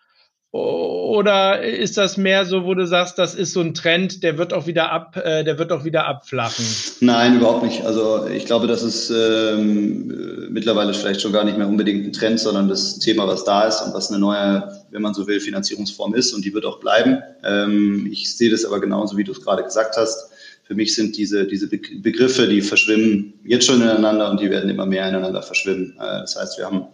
oder 0.52 1.62
ist 1.62 1.96
das 1.96 2.18
mehr 2.18 2.44
so, 2.44 2.66
wo 2.66 2.74
du 2.74 2.86
sagst, 2.86 3.18
das 3.18 3.34
ist 3.34 3.54
so 3.54 3.62
ein 3.62 3.72
Trend, 3.72 4.22
der 4.22 4.36
wird 4.36 4.52
auch 4.52 4.66
wieder 4.66 4.92
ab, 4.92 5.16
äh, 5.16 5.44
der 5.44 5.58
wird 5.58 5.72
auch 5.72 5.84
wieder 5.84 6.06
abflachen? 6.06 6.66
Nein, 7.00 7.36
überhaupt 7.36 7.62
nicht. 7.62 7.86
Also 7.86 8.26
ich 8.26 8.44
glaube, 8.44 8.66
das 8.66 8.82
ist 8.82 9.10
ähm, 9.10 10.48
mittlerweile 10.50 10.92
vielleicht 10.92 11.22
schon 11.22 11.32
gar 11.32 11.44
nicht 11.44 11.56
mehr 11.56 11.68
unbedingt 11.68 12.06
ein 12.06 12.12
Trend, 12.12 12.38
sondern 12.38 12.68
das 12.68 12.98
Thema, 12.98 13.26
was 13.26 13.44
da 13.44 13.66
ist 13.66 13.80
und 13.80 13.94
was 13.94 14.10
eine 14.10 14.18
neue, 14.18 14.84
wenn 14.90 15.00
man 15.00 15.14
so 15.14 15.26
will, 15.26 15.40
Finanzierungsform 15.40 16.12
ist 16.12 16.34
und 16.34 16.44
die 16.44 16.52
wird 16.52 16.66
auch 16.66 16.80
bleiben. 16.80 17.22
Ähm, 17.42 18.06
ich 18.12 18.36
sehe 18.36 18.50
das 18.50 18.66
aber 18.66 18.78
genauso, 18.78 19.16
wie 19.16 19.24
du 19.24 19.32
es 19.32 19.40
gerade 19.40 19.62
gesagt 19.62 19.96
hast. 19.96 20.31
Für 20.72 20.76
mich 20.76 20.94
sind 20.94 21.18
diese, 21.18 21.46
diese 21.46 21.68
Begriffe, 21.68 22.48
die 22.48 22.62
verschwimmen 22.62 23.34
jetzt 23.44 23.66
schon 23.66 23.82
ineinander 23.82 24.30
und 24.30 24.40
die 24.40 24.48
werden 24.48 24.70
immer 24.70 24.86
mehr 24.86 25.06
ineinander 25.06 25.42
verschwimmen. 25.42 25.98
Äh, 25.98 26.20
das 26.22 26.34
heißt, 26.34 26.56
wir 26.56 26.64
haben 26.64 26.86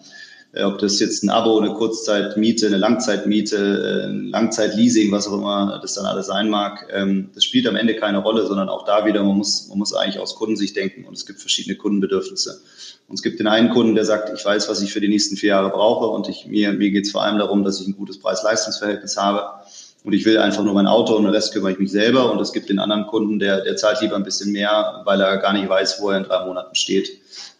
äh, 0.52 0.64
ob 0.64 0.78
das 0.78 0.98
jetzt 0.98 1.22
ein 1.22 1.30
Abo, 1.30 1.60
eine 1.60 1.72
Kurzzeitmiete, 1.74 2.66
eine 2.66 2.78
Langzeitmiete, 2.78 3.56
äh, 3.56 4.08
ein 4.08 4.30
Langzeitleasing, 4.30 5.12
was 5.12 5.28
auch 5.28 5.34
immer 5.34 5.78
das 5.80 5.94
dann 5.94 6.06
alles 6.06 6.26
sein 6.26 6.50
mag, 6.50 6.88
ähm, 6.92 7.30
das 7.36 7.44
spielt 7.44 7.68
am 7.68 7.76
Ende 7.76 7.94
keine 7.94 8.18
Rolle, 8.18 8.44
sondern 8.48 8.68
auch 8.68 8.84
da 8.84 9.06
wieder, 9.06 9.22
man 9.22 9.36
muss, 9.36 9.68
man 9.68 9.78
muss 9.78 9.94
eigentlich 9.94 10.18
aus 10.18 10.34
Kundensicht 10.34 10.74
denken 10.74 11.04
und 11.04 11.14
es 11.14 11.24
gibt 11.24 11.38
verschiedene 11.38 11.76
Kundenbedürfnisse. 11.76 12.60
Und 13.06 13.14
es 13.14 13.22
gibt 13.22 13.38
den 13.38 13.46
einen 13.46 13.70
Kunden, 13.70 13.94
der 13.94 14.06
sagt, 14.06 14.36
ich 14.36 14.44
weiß, 14.44 14.68
was 14.68 14.82
ich 14.82 14.92
für 14.92 15.00
die 15.00 15.08
nächsten 15.08 15.36
vier 15.36 15.50
Jahre 15.50 15.70
brauche 15.70 16.06
und 16.08 16.28
ich, 16.28 16.46
mir, 16.46 16.72
mir 16.72 16.90
geht 16.90 17.04
es 17.04 17.12
vor 17.12 17.22
allem 17.22 17.38
darum, 17.38 17.62
dass 17.62 17.80
ich 17.80 17.86
ein 17.86 17.96
gutes 17.96 18.18
Preis-Leistungs-Verhältnis 18.18 19.16
habe 19.16 19.62
und 20.09 20.14
ich 20.14 20.25
will 20.25 20.38
einfach 20.38 20.64
nur 20.64 20.73
mein 20.73 20.87
Auto 20.87 21.14
und 21.16 21.25
den 21.25 21.35
Rest 21.35 21.53
kümmere 21.53 21.73
ich 21.73 21.79
mich 21.79 21.90
selber. 21.90 22.33
Und 22.33 22.40
es 22.40 22.55
gibt 22.55 22.71
den 22.71 22.79
anderen 22.79 23.07
Kunden, 23.07 23.38
der, 23.38 23.61
der 23.61 23.77
zahlt 23.77 24.01
lieber 24.01 24.16
ein 24.16 24.23
bisschen 24.23 24.53
mehr, 24.53 25.03
weil 25.05 25.21
er 25.21 25.37
gar 25.37 25.53
nicht 25.53 25.68
weiß, 25.68 26.01
wo 26.01 26.09
er 26.09 26.16
in 26.16 26.25
drei 26.25 26.47
Monaten 26.47 26.75
steht. 26.75 27.11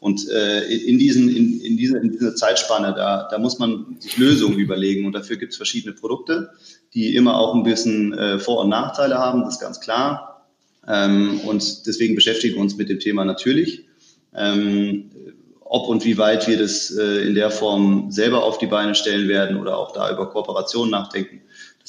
Und 0.01 0.27
äh, 0.31 0.65
in, 0.65 0.99
diesen, 0.99 1.29
in, 1.29 1.61
in, 1.61 1.77
diese, 1.77 1.99
in 1.99 2.11
dieser 2.11 2.35
Zeitspanne, 2.35 2.95
da, 2.97 3.29
da 3.31 3.37
muss 3.37 3.59
man 3.59 3.99
sich 3.99 4.17
Lösungen 4.17 4.59
überlegen. 4.59 5.05
Und 5.05 5.13
dafür 5.13 5.37
gibt 5.37 5.53
es 5.53 5.59
verschiedene 5.59 5.93
Produkte, 5.95 6.49
die 6.95 7.15
immer 7.17 7.37
auch 7.37 7.55
ein 7.55 7.65
bisschen 7.65 8.15
äh, 8.15 8.39
Vor- 8.39 8.63
und 8.63 8.71
Nachteile 8.71 9.19
haben, 9.19 9.43
das 9.43 9.57
ist 9.57 9.61
ganz 9.61 9.79
klar. 9.79 10.47
Ähm, 10.89 11.41
und 11.41 11.87
deswegen 11.87 12.15
beschäftigen 12.15 12.55
wir 12.55 12.63
uns 12.63 12.79
mit 12.79 12.89
dem 12.89 12.99
Thema 12.99 13.27
natürlich. 13.27 13.85
Ähm, 14.35 15.11
ob 15.61 15.87
und 15.89 16.03
wie 16.07 16.17
weit 16.17 16.49
wir 16.49 16.57
das 16.57 16.97
äh, 16.97 17.27
in 17.27 17.35
der 17.35 17.51
Form 17.51 18.11
selber 18.11 18.43
auf 18.43 18.57
die 18.57 18.69
Beine 18.69 18.95
stellen 18.95 19.29
werden 19.29 19.59
oder 19.59 19.77
auch 19.77 19.93
da 19.93 20.11
über 20.11 20.31
Kooperationen 20.31 20.91
nachdenken, 20.91 21.43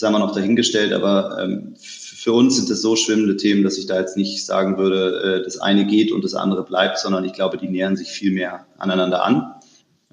haben 0.08 0.14
wir 0.14 0.20
noch 0.20 0.34
dahingestellt. 0.34 0.94
Aber 0.94 1.38
ähm, 1.42 1.76
für 1.80 2.34
uns 2.34 2.58
sind 2.58 2.70
das 2.70 2.82
so 2.82 2.96
schwimmende 2.96 3.38
Themen, 3.38 3.64
dass 3.64 3.78
ich 3.78 3.88
da 3.88 4.00
jetzt 4.00 4.18
nicht 4.18 4.46
sagen 4.46 4.78
würde, 4.78 5.40
äh, 5.40 5.44
das 5.44 5.58
eine 5.58 5.86
geht 5.86 6.12
und 6.12 6.24
das 6.24 6.34
andere 6.34 6.64
bleibt, 6.64 7.00
sondern 7.00 7.26
ich 7.26 7.34
glaube, 7.34 7.58
die 7.58 7.68
nähern 7.68 7.96
sich 7.96 8.10
viel 8.10 8.32
mehr 8.32 8.66
aneinander 8.78 9.24
an. 9.24 9.54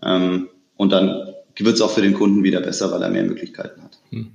Ähm, 0.02 0.48
und 0.76 0.92
dann 0.92 1.32
wird 1.58 1.74
es 1.74 1.80
auch 1.80 1.90
für 1.90 2.02
den 2.02 2.14
Kunden 2.14 2.44
wieder 2.44 2.60
besser, 2.60 2.92
weil 2.92 3.02
er 3.02 3.10
mehr 3.10 3.24
Möglichkeiten 3.24 3.82
hat. 3.82 3.98
Hm. 4.10 4.32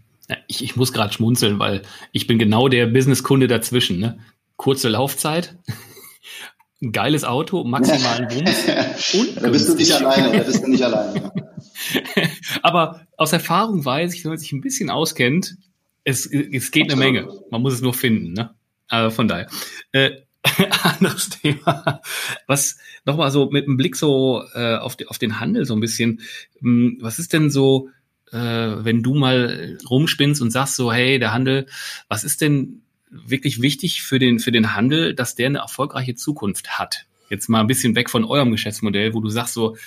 Ich, 0.48 0.64
ich 0.64 0.76
muss 0.76 0.94
gerade 0.94 1.14
schmunzeln, 1.14 1.60
weil 1.60 1.82
ich 2.12 2.28
bin 2.28 2.40
genau 2.40 2.68
der 2.68 2.88
Businesskunde 2.88 3.48
dazwischen. 3.48 4.00
Ne? 4.00 4.20
Kurze 4.56 4.90
Laufzeit, 4.90 5.56
ein 6.82 6.92
geiles 6.92 7.24
Auto, 7.24 7.64
maximalen 7.64 8.30
Wumms. 8.32 9.36
da 9.42 9.50
bist 9.50 9.70
du 9.70 9.76
nicht 9.76 9.92
alleine, 9.94 10.38
da 10.38 10.44
bist 10.44 10.64
du 10.64 10.70
nicht 10.70 10.84
alleine. 10.84 11.32
Aber 12.62 13.08
aus 13.18 13.34
Erfahrung 13.34 13.84
weiß 13.84 14.14
ich, 14.14 14.24
wenn 14.24 14.32
man 14.32 14.38
sich 14.38 14.52
ein 14.52 14.62
bisschen 14.62 14.90
auskennt, 14.90 15.58
es, 16.04 16.26
es 16.26 16.72
geht 16.72 16.92
eine 16.92 17.00
Menge. 17.00 17.28
Man 17.52 17.62
muss 17.62 17.74
es 17.74 17.82
nur 17.82 17.94
finden. 17.94 18.34
Ne? 18.34 18.54
Also 18.88 19.16
von 19.16 19.28
daher. 19.28 19.48
Äh, 19.92 20.12
anderes 20.84 21.30
Thema. 21.30 22.02
Was 22.48 22.78
nochmal 23.06 23.32
so 23.32 23.50
mit 23.52 23.68
dem 23.68 23.78
Blick 23.78 23.96
so 23.96 24.44
äh, 24.54 24.76
auf, 24.76 24.96
die, 24.96 25.08
auf 25.08 25.18
den 25.18 25.40
Handel 25.40 25.66
so 25.66 25.76
ein 25.76 25.80
bisschen. 25.80 26.22
Mh, 26.60 26.90
hm, 26.90 26.98
was 27.02 27.20
ist 27.20 27.34
denn 27.34 27.50
so, 27.50 27.90
äh, 28.32 28.38
wenn 28.38 29.04
du 29.04 29.14
mal 29.14 29.78
rumspinnst 29.90 30.42
und 30.42 30.52
sagst 30.52 30.76
so, 30.76 30.92
hey, 30.92 31.20
der 31.20 31.34
Handel, 31.34 31.68
was 32.08 32.24
ist 32.24 32.42
denn 32.42 32.82
wirklich 33.10 33.62
wichtig 33.62 34.04
für 34.04 34.20
den, 34.20 34.40
für 34.40 34.52
den 34.52 34.76
Handel, 34.76 35.14
dass 35.14 35.36
der 35.36 35.48
eine 35.48 35.60
erfolgreiche 35.60 36.16
Zukunft 36.16 36.80
hat? 36.80 37.06
Jetzt 37.30 37.48
mal 37.48 37.62
ein 37.62 37.68
bisschen 37.68 37.96
weg 37.96 38.10
von 38.10 38.26
eurem 38.26 38.52
Geschäftsmodell, 38.52 39.14
wo 39.14 39.22
du 39.22 39.30
sagst 39.30 39.54
so, 39.54 39.78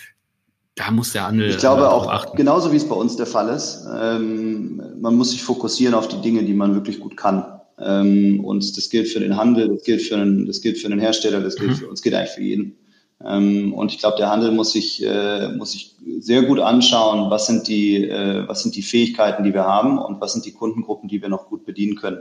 da 0.75 0.91
muss 0.91 1.13
der 1.13 1.29
Handel. 1.29 1.51
Ich 1.51 1.59
glaube 1.59 1.89
auch, 1.91 2.09
achten. 2.09 2.37
genauso 2.37 2.73
wie 2.73 2.77
es 2.77 2.89
bei 2.89 2.97
uns 2.97 3.17
der 3.17 3.27
Fall 3.27 3.49
ist, 3.49 3.87
ähm, 4.01 4.83
man 5.01 5.15
muss 5.15 5.31
sich 5.31 5.43
fokussieren 5.43 5.95
auf 5.95 6.09
die 6.09 6.21
Dinge, 6.21 6.43
die 6.43 6.55
man 6.55 6.75
wirklich 6.75 7.01
gut 7.01 7.17
kann. 7.17 7.45
Ähm, 7.79 8.45
und 8.45 8.77
das 8.77 8.91
gilt 8.91 9.09
für 9.09 9.21
den 9.21 9.37
Handel, 9.37 9.69
das 9.69 9.85
gilt 9.85 10.03
für 10.03 10.17
einen, 10.17 10.47
das 10.47 10.61
gilt 10.61 10.79
für 10.79 10.89
den 10.89 10.99
Hersteller, 10.99 11.41
das 11.41 11.57
gilt 11.57 11.71
mhm. 11.71 11.77
für 11.77 11.89
uns, 11.89 12.03
geht 12.03 12.15
eigentlich 12.15 12.31
für 12.31 12.43
jeden. 12.43 12.77
Ähm, 13.25 13.73
und 13.73 13.93
ich 13.93 13.99
glaube, 13.99 14.17
der 14.17 14.31
Handel 14.31 14.51
muss 14.51 14.73
sich, 14.73 15.03
äh, 15.05 15.49
muss 15.49 15.73
sich 15.73 15.97
sehr 16.19 16.43
gut 16.43 16.59
anschauen, 16.59 17.31
was 17.31 17.47
sind 17.47 17.69
die, 17.69 18.09
äh, 18.09 18.47
was 18.49 18.63
sind 18.63 18.75
die 18.75 18.83
Fähigkeiten, 18.83 19.45
die 19.45 19.55
wir 19.55 19.65
haben 19.65 19.99
und 19.99 20.21
was 20.21 20.33
sind 20.33 20.45
die 20.45 20.53
Kundengruppen, 20.53 21.09
die 21.09 21.23
wir 21.23 21.29
noch 21.29 21.49
gut 21.49 21.65
bedienen 21.65 21.97
können. 21.97 22.19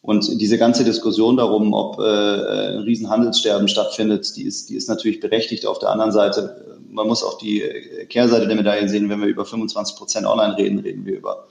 Und 0.00 0.40
diese 0.40 0.58
ganze 0.58 0.84
Diskussion 0.84 1.36
darum, 1.36 1.74
ob 1.74 1.98
äh, 1.98 2.02
ein 2.02 2.80
Riesenhandelssterben 2.80 3.68
stattfindet, 3.68 4.36
die 4.36 4.44
ist, 4.44 4.70
die 4.70 4.76
ist 4.76 4.88
natürlich 4.88 5.20
berechtigt. 5.20 5.66
Auf 5.66 5.80
der 5.80 5.90
anderen 5.90 6.12
Seite, 6.12 6.78
man 6.88 7.06
muss 7.06 7.24
auch 7.24 7.38
die 7.38 7.62
Kehrseite 8.08 8.46
der 8.46 8.56
Medaille 8.56 8.88
sehen. 8.88 9.08
Wenn 9.08 9.20
wir 9.20 9.26
über 9.26 9.44
25 9.44 9.96
Prozent 9.96 10.26
online 10.26 10.56
reden, 10.56 10.78
reden 10.78 11.04
wir 11.04 11.16
über 11.16 11.48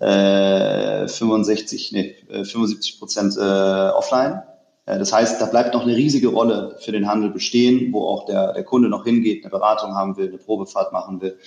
äh, 0.00 1.08
65, 1.08 1.92
nee, 1.92 2.16
75 2.28 2.94
äh, 2.94 2.98
Prozent 2.98 3.36
äh, 3.36 3.40
offline. 3.40 4.42
Äh, 4.84 4.98
das 4.98 5.12
heißt, 5.12 5.40
da 5.40 5.46
bleibt 5.46 5.74
noch 5.74 5.82
eine 5.82 5.96
riesige 5.96 6.28
Rolle 6.28 6.76
für 6.80 6.92
den 6.92 7.08
Handel 7.08 7.30
bestehen, 7.30 7.92
wo 7.92 8.06
auch 8.06 8.26
der, 8.26 8.52
der 8.52 8.64
Kunde 8.64 8.88
noch 8.88 9.04
hingeht, 9.04 9.44
eine 9.44 9.50
Beratung 9.50 9.94
haben 9.94 10.16
will, 10.16 10.28
eine 10.28 10.38
Probefahrt 10.38 10.92
machen 10.92 11.20
will. 11.20 11.38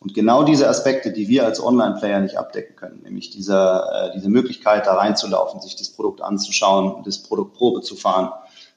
Und 0.00 0.14
genau 0.14 0.44
diese 0.44 0.68
Aspekte, 0.68 1.12
die 1.12 1.28
wir 1.28 1.44
als 1.44 1.62
Online-Player 1.62 2.20
nicht 2.20 2.36
abdecken 2.36 2.76
können, 2.76 3.02
nämlich 3.02 3.30
diese, 3.30 3.82
äh, 3.92 4.10
diese 4.14 4.28
Möglichkeit, 4.28 4.86
da 4.86 4.94
reinzulaufen, 4.94 5.60
sich 5.60 5.74
das 5.74 5.90
Produkt 5.90 6.22
anzuschauen, 6.22 7.02
das 7.04 7.18
Produkt 7.18 7.54
Probe 7.54 7.80
zu 7.80 7.96
fahren, 7.96 8.30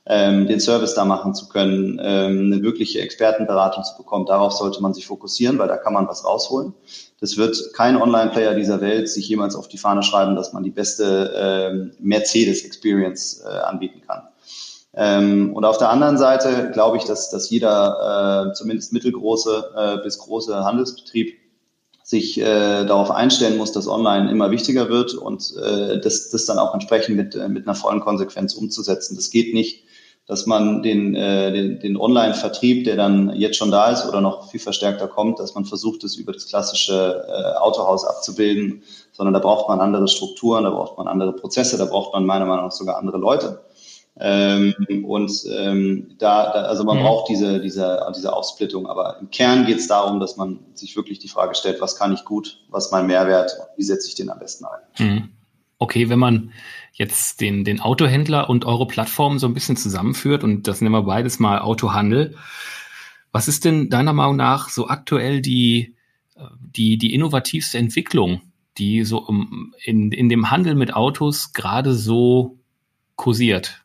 ähm, 0.08 0.48
den 0.48 0.60
Service 0.60 0.96
da 0.96 1.06
machen 1.06 1.36
zu 1.36 1.48
können, 1.48 2.00
ähm, 2.02 2.52
eine 2.52 2.64
wirkliche 2.64 3.02
Expertenberatung 3.02 3.84
zu 3.84 3.96
bekommen, 3.98 4.26
darauf 4.26 4.54
sollte 4.54 4.82
man 4.82 4.96
sich 4.96 5.06
fokussieren, 5.06 5.60
weil 5.60 5.68
da 5.68 5.78
kann 5.78 5.94
man 5.94 6.08
was 6.08 6.26
rausholen. 6.26 6.74
Das 7.20 7.38
wird 7.38 7.72
kein 7.74 8.02
Online-Player 8.02 8.56
dieser 8.56 8.82
Welt 8.82 9.08
sich 9.08 9.30
jemals 9.30 9.56
auf 9.56 9.68
die 9.68 9.78
Fahne 9.78 10.02
schreiben, 10.02 10.36
dass 10.36 10.54
man 10.54 10.64
die 10.64 10.72
beste 10.72 11.32
ähm, 11.36 11.92
Mercedes-Experience 12.00 13.44
äh, 13.46 13.60
anbieten 13.60 14.02
kann. 14.08 14.24
Ähm, 14.94 15.54
und 15.54 15.64
auf 15.64 15.78
der 15.78 15.90
anderen 15.90 16.18
Seite 16.18 16.72
glaube 16.74 16.98
ich, 16.98 17.04
dass, 17.06 17.30
dass 17.30 17.50
jeder 17.50 18.50
äh, 18.50 18.54
zumindest 18.54 18.92
mittelgroße 18.92 19.72
äh, 19.76 20.04
bis 20.04 20.18
große 20.18 20.66
Handelsbetrieb 20.66 21.38
sich 22.04 22.40
äh, 22.40 22.86
darauf 22.86 23.10
einstellen 23.10 23.58
muss, 23.58 23.72
dass 23.72 23.88
Online 23.88 24.30
immer 24.30 24.52
wichtiger 24.52 24.90
wird 24.90 25.14
und 25.14 25.54
äh, 25.56 26.00
das, 26.02 26.30
das 26.30 26.46
dann 26.46 26.60
auch 26.60 26.74
entsprechend 26.74 27.16
mit, 27.16 27.36
äh, 27.36 27.48
mit 27.48 27.68
einer 27.68 27.76
vollen 27.76 28.02
Konsequenz 28.02 28.54
umzusetzen. 28.54 29.16
Das 29.16 29.30
geht 29.30 29.54
nicht, 29.54 29.86
dass 30.28 30.46
man 30.46 30.84
den, 30.84 31.16
äh, 31.16 31.52
den, 31.52 31.80
den 31.80 31.98
Online-Vertrieb, 31.98 32.84
der 32.84 32.98
dann 32.98 33.34
jetzt 33.36 33.56
schon 33.56 33.72
da 33.72 33.92
ist 33.92 34.06
oder 34.08 34.20
noch 34.20 34.50
viel 34.50 34.60
verstärkter 34.60 35.08
kommt, 35.08 35.40
dass 35.40 35.56
man 35.56 35.66
versucht, 35.66 36.04
es 36.04 36.16
über 36.16 36.34
das 36.34 36.48
klassische 36.48 37.26
äh, 37.28 37.58
Autohaus 37.60 38.06
abzubilden, 38.06 38.84
sondern 39.14 39.34
da 39.34 39.40
braucht 39.40 39.70
man 39.70 39.80
andere 39.80 40.08
Strukturen, 40.08 40.66
da 40.66 40.70
braucht 40.70 40.98
man 40.98 41.08
andere 41.08 41.34
Prozesse, 41.34 41.78
da 41.78 41.86
braucht 41.86 42.14
man 42.14 42.26
meiner 42.26 42.46
Meinung 42.46 42.66
nach 42.66 42.72
sogar 42.72 42.98
andere 42.98 43.18
Leute. 43.18 43.62
Ähm, 44.20 44.76
und 45.06 45.32
ähm, 45.50 46.16
da, 46.20 46.52
da, 46.52 46.64
also 46.64 46.84
man 46.84 46.98
mhm. 46.98 47.04
braucht 47.04 47.30
diese, 47.30 47.62
diese, 47.62 48.06
diese 48.16 48.34
Aufsplittung, 48.34 48.88
aber 48.88 49.18
im 49.20 49.30
Kern 49.32 49.66
geht 49.66 49.78
es 49.78 49.88
darum, 49.88 50.20
dass 50.20 50.38
man 50.38 50.60
sich 50.74 50.96
wirklich 50.96 51.20
die 51.20 51.30
Frage 51.30 51.56
stellt, 51.56 51.80
was 51.80 51.96
kann 51.96 52.14
ich 52.14 52.26
gut, 52.26 52.60
was 52.70 52.88
ist 52.88 52.92
mein 52.92 53.08
Mehrwert, 53.08 53.52
wie 53.78 53.84
setze 53.84 54.08
ich 54.08 54.16
den 54.16 54.30
am 54.30 54.40
besten 54.40 54.66
ein. 54.66 55.06
Mhm. 55.06 55.30
Okay, 55.78 56.10
wenn 56.10 56.20
man 56.20 56.52
jetzt 56.94 57.42
den, 57.42 57.64
den 57.64 57.80
Autohändler 57.80 58.50
und 58.50 58.66
eure 58.66 58.86
Plattform 58.86 59.40
so 59.40 59.48
ein 59.48 59.54
bisschen 59.54 59.78
zusammenführt, 59.78 60.44
und 60.44 60.68
das 60.68 60.82
nennen 60.82 60.94
wir 60.94 61.04
beides 61.04 61.40
mal 61.40 61.60
Autohandel, 61.60 62.36
was 63.32 63.48
ist 63.48 63.66
denn 63.66 63.90
deiner 63.90 64.14
Meinung 64.14 64.36
nach 64.36 64.70
so 64.70 64.88
aktuell 64.88 65.42
die, 65.42 65.96
die, 66.60 66.98
die 66.98 67.14
innovativste 67.14 67.78
Entwicklung, 67.78 68.42
die 68.78 69.06
so 69.06 69.26
in, 69.84 70.12
in 70.12 70.30
dem 70.30 70.52
Handel 70.52 70.76
mit 70.76 70.94
Autos 70.94 71.54
gerade 71.54 71.94
so 71.94 72.58
kursiert? 73.16 73.81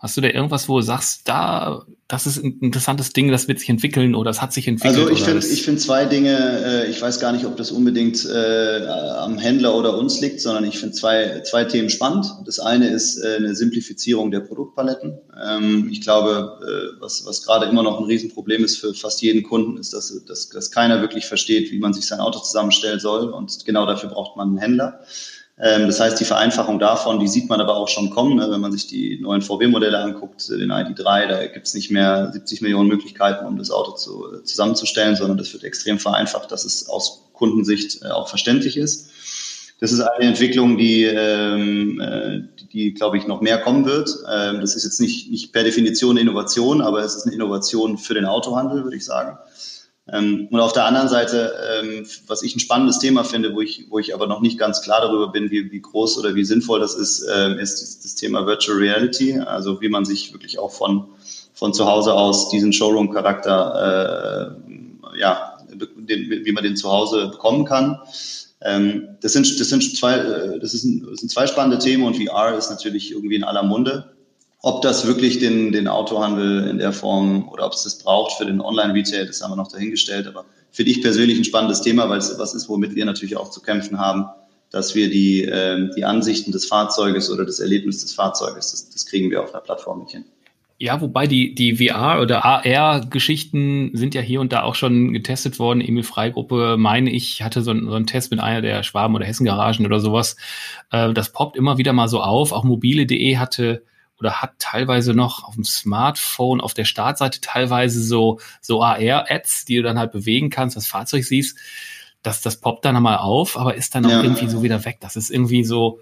Hast 0.00 0.16
du 0.16 0.20
da 0.20 0.28
irgendwas, 0.28 0.68
wo 0.68 0.78
du 0.78 0.84
sagst, 0.84 1.22
da, 1.24 1.84
das 2.06 2.28
ist 2.28 2.36
ein 2.44 2.60
interessantes 2.60 3.12
Ding, 3.12 3.32
das 3.32 3.48
wird 3.48 3.58
sich 3.58 3.68
entwickeln 3.68 4.14
oder 4.14 4.30
das 4.30 4.40
hat 4.40 4.52
sich 4.52 4.68
entwickelt? 4.68 4.96
Also 4.96 5.10
ich 5.10 5.24
finde 5.24 5.44
ich 5.44 5.64
finde 5.64 5.80
zwei 5.80 6.04
Dinge, 6.04 6.36
äh, 6.64 6.88
ich 6.88 7.02
weiß 7.02 7.18
gar 7.18 7.32
nicht, 7.32 7.44
ob 7.44 7.56
das 7.56 7.72
unbedingt 7.72 8.24
äh, 8.24 8.86
am 8.86 9.38
Händler 9.38 9.74
oder 9.74 9.98
uns 9.98 10.20
liegt, 10.20 10.40
sondern 10.40 10.62
ich 10.62 10.78
finde 10.78 10.94
zwei, 10.94 11.40
zwei 11.40 11.64
Themen 11.64 11.90
spannend. 11.90 12.26
Das 12.46 12.60
eine 12.60 12.88
ist 12.90 13.18
äh, 13.18 13.38
eine 13.38 13.56
Simplifizierung 13.56 14.30
der 14.30 14.38
Produktpaletten. 14.38 15.18
Ähm, 15.44 15.88
ich 15.90 16.00
glaube, 16.00 16.60
äh, 16.62 17.00
was, 17.00 17.26
was 17.26 17.44
gerade 17.44 17.66
immer 17.66 17.82
noch 17.82 17.98
ein 17.98 18.04
Riesenproblem 18.06 18.64
ist 18.64 18.78
für 18.78 18.94
fast 18.94 19.20
jeden 19.22 19.42
Kunden, 19.42 19.78
ist, 19.78 19.92
dass, 19.92 20.24
dass, 20.26 20.48
dass 20.48 20.70
keiner 20.70 21.00
wirklich 21.00 21.26
versteht, 21.26 21.72
wie 21.72 21.80
man 21.80 21.92
sich 21.92 22.06
sein 22.06 22.20
Auto 22.20 22.38
zusammenstellen 22.38 23.00
soll 23.00 23.30
und 23.30 23.64
genau 23.64 23.84
dafür 23.84 24.10
braucht 24.10 24.36
man 24.36 24.50
einen 24.50 24.58
Händler. 24.58 25.00
Ähm, 25.60 25.86
das 25.86 25.98
heißt, 25.98 26.20
die 26.20 26.24
Vereinfachung 26.24 26.78
davon, 26.78 27.18
die 27.18 27.28
sieht 27.28 27.48
man 27.48 27.60
aber 27.60 27.76
auch 27.76 27.88
schon 27.88 28.10
kommen. 28.10 28.36
Ne? 28.36 28.48
Wenn 28.50 28.60
man 28.60 28.72
sich 28.72 28.86
die 28.86 29.18
neuen 29.20 29.42
VW-Modelle 29.42 29.98
anguckt, 29.98 30.48
den 30.48 30.70
ID3, 30.70 31.26
da 31.26 31.46
gibt 31.46 31.66
es 31.66 31.74
nicht 31.74 31.90
mehr 31.90 32.30
70 32.32 32.62
Millionen 32.62 32.88
Möglichkeiten, 32.88 33.44
um 33.44 33.58
das 33.58 33.70
Auto 33.70 33.92
zu, 33.92 34.40
zusammenzustellen, 34.44 35.16
sondern 35.16 35.36
das 35.36 35.52
wird 35.52 35.64
extrem 35.64 35.98
vereinfacht, 35.98 36.52
dass 36.52 36.64
es 36.64 36.88
aus 36.88 37.24
Kundensicht 37.32 38.02
äh, 38.02 38.08
auch 38.08 38.28
verständlich 38.28 38.76
ist. 38.76 39.10
Das 39.80 39.92
ist 39.92 40.00
eine 40.00 40.26
Entwicklung, 40.26 40.76
die, 40.76 41.04
ähm, 41.04 42.00
äh, 42.00 42.42
die 42.72 42.94
glaube 42.94 43.16
ich, 43.16 43.26
noch 43.26 43.40
mehr 43.40 43.58
kommen 43.58 43.84
wird. 43.84 44.10
Ähm, 44.30 44.60
das 44.60 44.74
ist 44.74 44.84
jetzt 44.84 45.00
nicht, 45.00 45.30
nicht 45.30 45.52
per 45.52 45.62
Definition 45.62 46.12
eine 46.12 46.20
Innovation, 46.20 46.80
aber 46.80 47.00
es 47.00 47.14
ist 47.14 47.26
eine 47.26 47.34
Innovation 47.34 47.96
für 47.96 48.14
den 48.14 48.24
Autohandel, 48.24 48.82
würde 48.82 48.96
ich 48.96 49.04
sagen. 49.04 49.38
Ähm, 50.10 50.48
und 50.50 50.60
auf 50.60 50.72
der 50.72 50.86
anderen 50.86 51.08
Seite, 51.08 51.52
ähm, 51.80 52.06
was 52.26 52.42
ich 52.42 52.56
ein 52.56 52.60
spannendes 52.60 52.98
Thema 52.98 53.24
finde, 53.24 53.54
wo 53.54 53.60
ich, 53.60 53.86
wo 53.90 53.98
ich 53.98 54.14
aber 54.14 54.26
noch 54.26 54.40
nicht 54.40 54.58
ganz 54.58 54.80
klar 54.80 55.02
darüber 55.02 55.28
bin, 55.28 55.50
wie, 55.50 55.70
wie 55.70 55.80
groß 55.80 56.18
oder 56.18 56.34
wie 56.34 56.44
sinnvoll 56.44 56.80
das 56.80 56.94
ist, 56.94 57.26
ähm, 57.30 57.58
ist 57.58 58.04
das 58.04 58.14
Thema 58.14 58.46
Virtual 58.46 58.78
Reality, 58.78 59.38
also 59.38 59.80
wie 59.80 59.88
man 59.88 60.04
sich 60.06 60.32
wirklich 60.32 60.58
auch 60.58 60.70
von, 60.70 61.08
von 61.52 61.74
zu 61.74 61.84
Hause 61.84 62.14
aus 62.14 62.48
diesen 62.48 62.72
Showroom-Charakter, 62.72 64.56
äh, 65.14 65.18
ja, 65.18 65.58
den, 65.74 66.44
wie 66.44 66.52
man 66.52 66.64
den 66.64 66.76
zu 66.76 66.90
Hause 66.90 67.28
bekommen 67.28 67.64
kann. 67.66 67.98
das 68.60 69.32
sind, 69.32 69.60
das 69.60 69.68
sind 69.68 69.96
zwei, 69.96 70.14
äh, 70.14 70.58
das, 70.58 70.74
ist 70.74 70.84
ein, 70.84 71.06
das 71.10 71.20
sind 71.20 71.30
zwei 71.30 71.46
spannende 71.46 71.78
Themen 71.78 72.04
und 72.04 72.16
VR 72.16 72.56
ist 72.56 72.70
natürlich 72.70 73.12
irgendwie 73.12 73.36
in 73.36 73.44
aller 73.44 73.62
Munde. 73.62 74.10
Ob 74.60 74.82
das 74.82 75.06
wirklich 75.06 75.38
den, 75.38 75.70
den 75.70 75.86
Autohandel 75.86 76.66
in 76.66 76.78
der 76.78 76.92
Form 76.92 77.48
oder 77.48 77.66
ob 77.66 77.72
es 77.72 77.84
das 77.84 77.98
braucht 77.98 78.32
für 78.38 78.44
den 78.44 78.60
Online-Retail, 78.60 79.26
das 79.26 79.40
haben 79.40 79.52
wir 79.52 79.56
noch 79.56 79.70
dahingestellt. 79.70 80.26
Aber 80.26 80.44
finde 80.72 80.90
ich 80.90 81.00
persönlich 81.00 81.38
ein 81.38 81.44
spannendes 81.44 81.80
Thema, 81.80 82.08
weil 82.08 82.18
es 82.18 82.36
was 82.38 82.54
ist, 82.54 82.68
womit 82.68 82.94
wir 82.96 83.04
natürlich 83.04 83.36
auch 83.36 83.50
zu 83.50 83.60
kämpfen 83.60 83.98
haben, 83.98 84.26
dass 84.70 84.94
wir 84.94 85.08
die, 85.08 85.44
äh, 85.44 85.88
die 85.96 86.04
Ansichten 86.04 86.52
des 86.52 86.66
Fahrzeuges 86.66 87.30
oder 87.30 87.46
das 87.46 87.60
Erlebnis 87.60 88.02
des 88.02 88.14
Fahrzeuges, 88.14 88.72
das, 88.72 88.90
das 88.90 89.06
kriegen 89.06 89.30
wir 89.30 89.42
auf 89.42 89.54
einer 89.54 89.62
Plattform 89.62 90.00
nicht 90.00 90.10
hin. 90.10 90.24
Ja, 90.80 91.00
wobei 91.00 91.26
die, 91.26 91.56
die 91.56 91.76
VR- 91.76 92.22
oder 92.22 92.44
AR-Geschichten 92.44 93.90
sind 93.94 94.14
ja 94.14 94.20
hier 94.20 94.40
und 94.40 94.52
da 94.52 94.62
auch 94.62 94.76
schon 94.76 95.12
getestet 95.12 95.58
worden. 95.58 95.80
Emil 95.80 96.04
Freigruppe, 96.04 96.76
meine 96.78 97.10
ich, 97.10 97.42
hatte 97.42 97.62
so, 97.62 97.72
so 97.72 97.94
einen 97.94 98.06
Test 98.06 98.30
mit 98.30 98.38
einer 98.38 98.62
der 98.62 98.84
Schwaben- 98.84 99.16
oder 99.16 99.26
Hessen-Garagen 99.26 99.86
oder 99.86 99.98
sowas. 99.98 100.36
Äh, 100.92 101.12
das 101.14 101.32
poppt 101.32 101.56
immer 101.56 101.78
wieder 101.78 101.92
mal 101.92 102.06
so 102.06 102.20
auf. 102.20 102.52
Auch 102.52 102.62
mobile.de 102.62 103.36
hatte 103.38 103.82
oder 104.18 104.42
hat 104.42 104.58
teilweise 104.58 105.14
noch 105.14 105.44
auf 105.44 105.54
dem 105.54 105.64
Smartphone 105.64 106.60
auf 106.60 106.74
der 106.74 106.84
Startseite 106.84 107.40
teilweise 107.40 108.02
so, 108.02 108.40
so 108.60 108.82
AR-Ads, 108.82 109.64
die 109.64 109.76
du 109.76 109.82
dann 109.82 109.98
halt 109.98 110.12
bewegen 110.12 110.50
kannst, 110.50 110.76
das 110.76 110.86
Fahrzeug 110.86 111.24
siehst. 111.24 111.56
Das, 112.22 112.42
das 112.42 112.60
poppt 112.60 112.84
dann 112.84 112.96
einmal 112.96 113.18
auf, 113.18 113.56
aber 113.56 113.76
ist 113.76 113.94
dann 113.94 114.04
auch 114.06 114.10
ja. 114.10 114.22
irgendwie 114.22 114.48
so 114.48 114.62
wieder 114.62 114.84
weg. 114.84 114.98
Das 115.00 115.14
ist 115.14 115.30
irgendwie 115.30 115.62
so, 115.64 116.00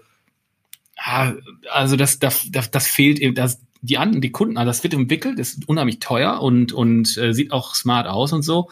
also 1.71 1.95
das, 1.95 2.17
das, 2.17 2.47
das, 2.51 2.71
das 2.71 2.87
fehlt 2.87 3.19
eben, 3.19 3.35
das, 3.35 3.61
die, 3.81 3.99
An 3.99 4.19
die 4.19 4.31
Kunden, 4.31 4.57
also 4.57 4.67
das 4.67 4.83
wird 4.83 4.95
entwickelt, 4.95 5.37
ist 5.37 5.69
unheimlich 5.69 5.99
teuer 5.99 6.41
und, 6.41 6.73
und 6.73 7.15
äh, 7.17 7.33
sieht 7.33 7.51
auch 7.51 7.75
smart 7.75 8.07
aus 8.07 8.33
und 8.33 8.41
so. 8.41 8.69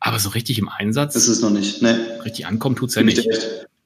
Aber 0.00 0.18
so 0.18 0.30
richtig 0.30 0.58
im 0.58 0.68
Einsatz. 0.68 1.14
Das 1.14 1.28
ist 1.28 1.42
noch 1.42 1.50
nicht, 1.50 1.82
ne. 1.82 2.20
Richtig 2.24 2.46
ankommen 2.46 2.76
tut's 2.76 2.94
ja 2.94 3.02
nicht. 3.02 3.28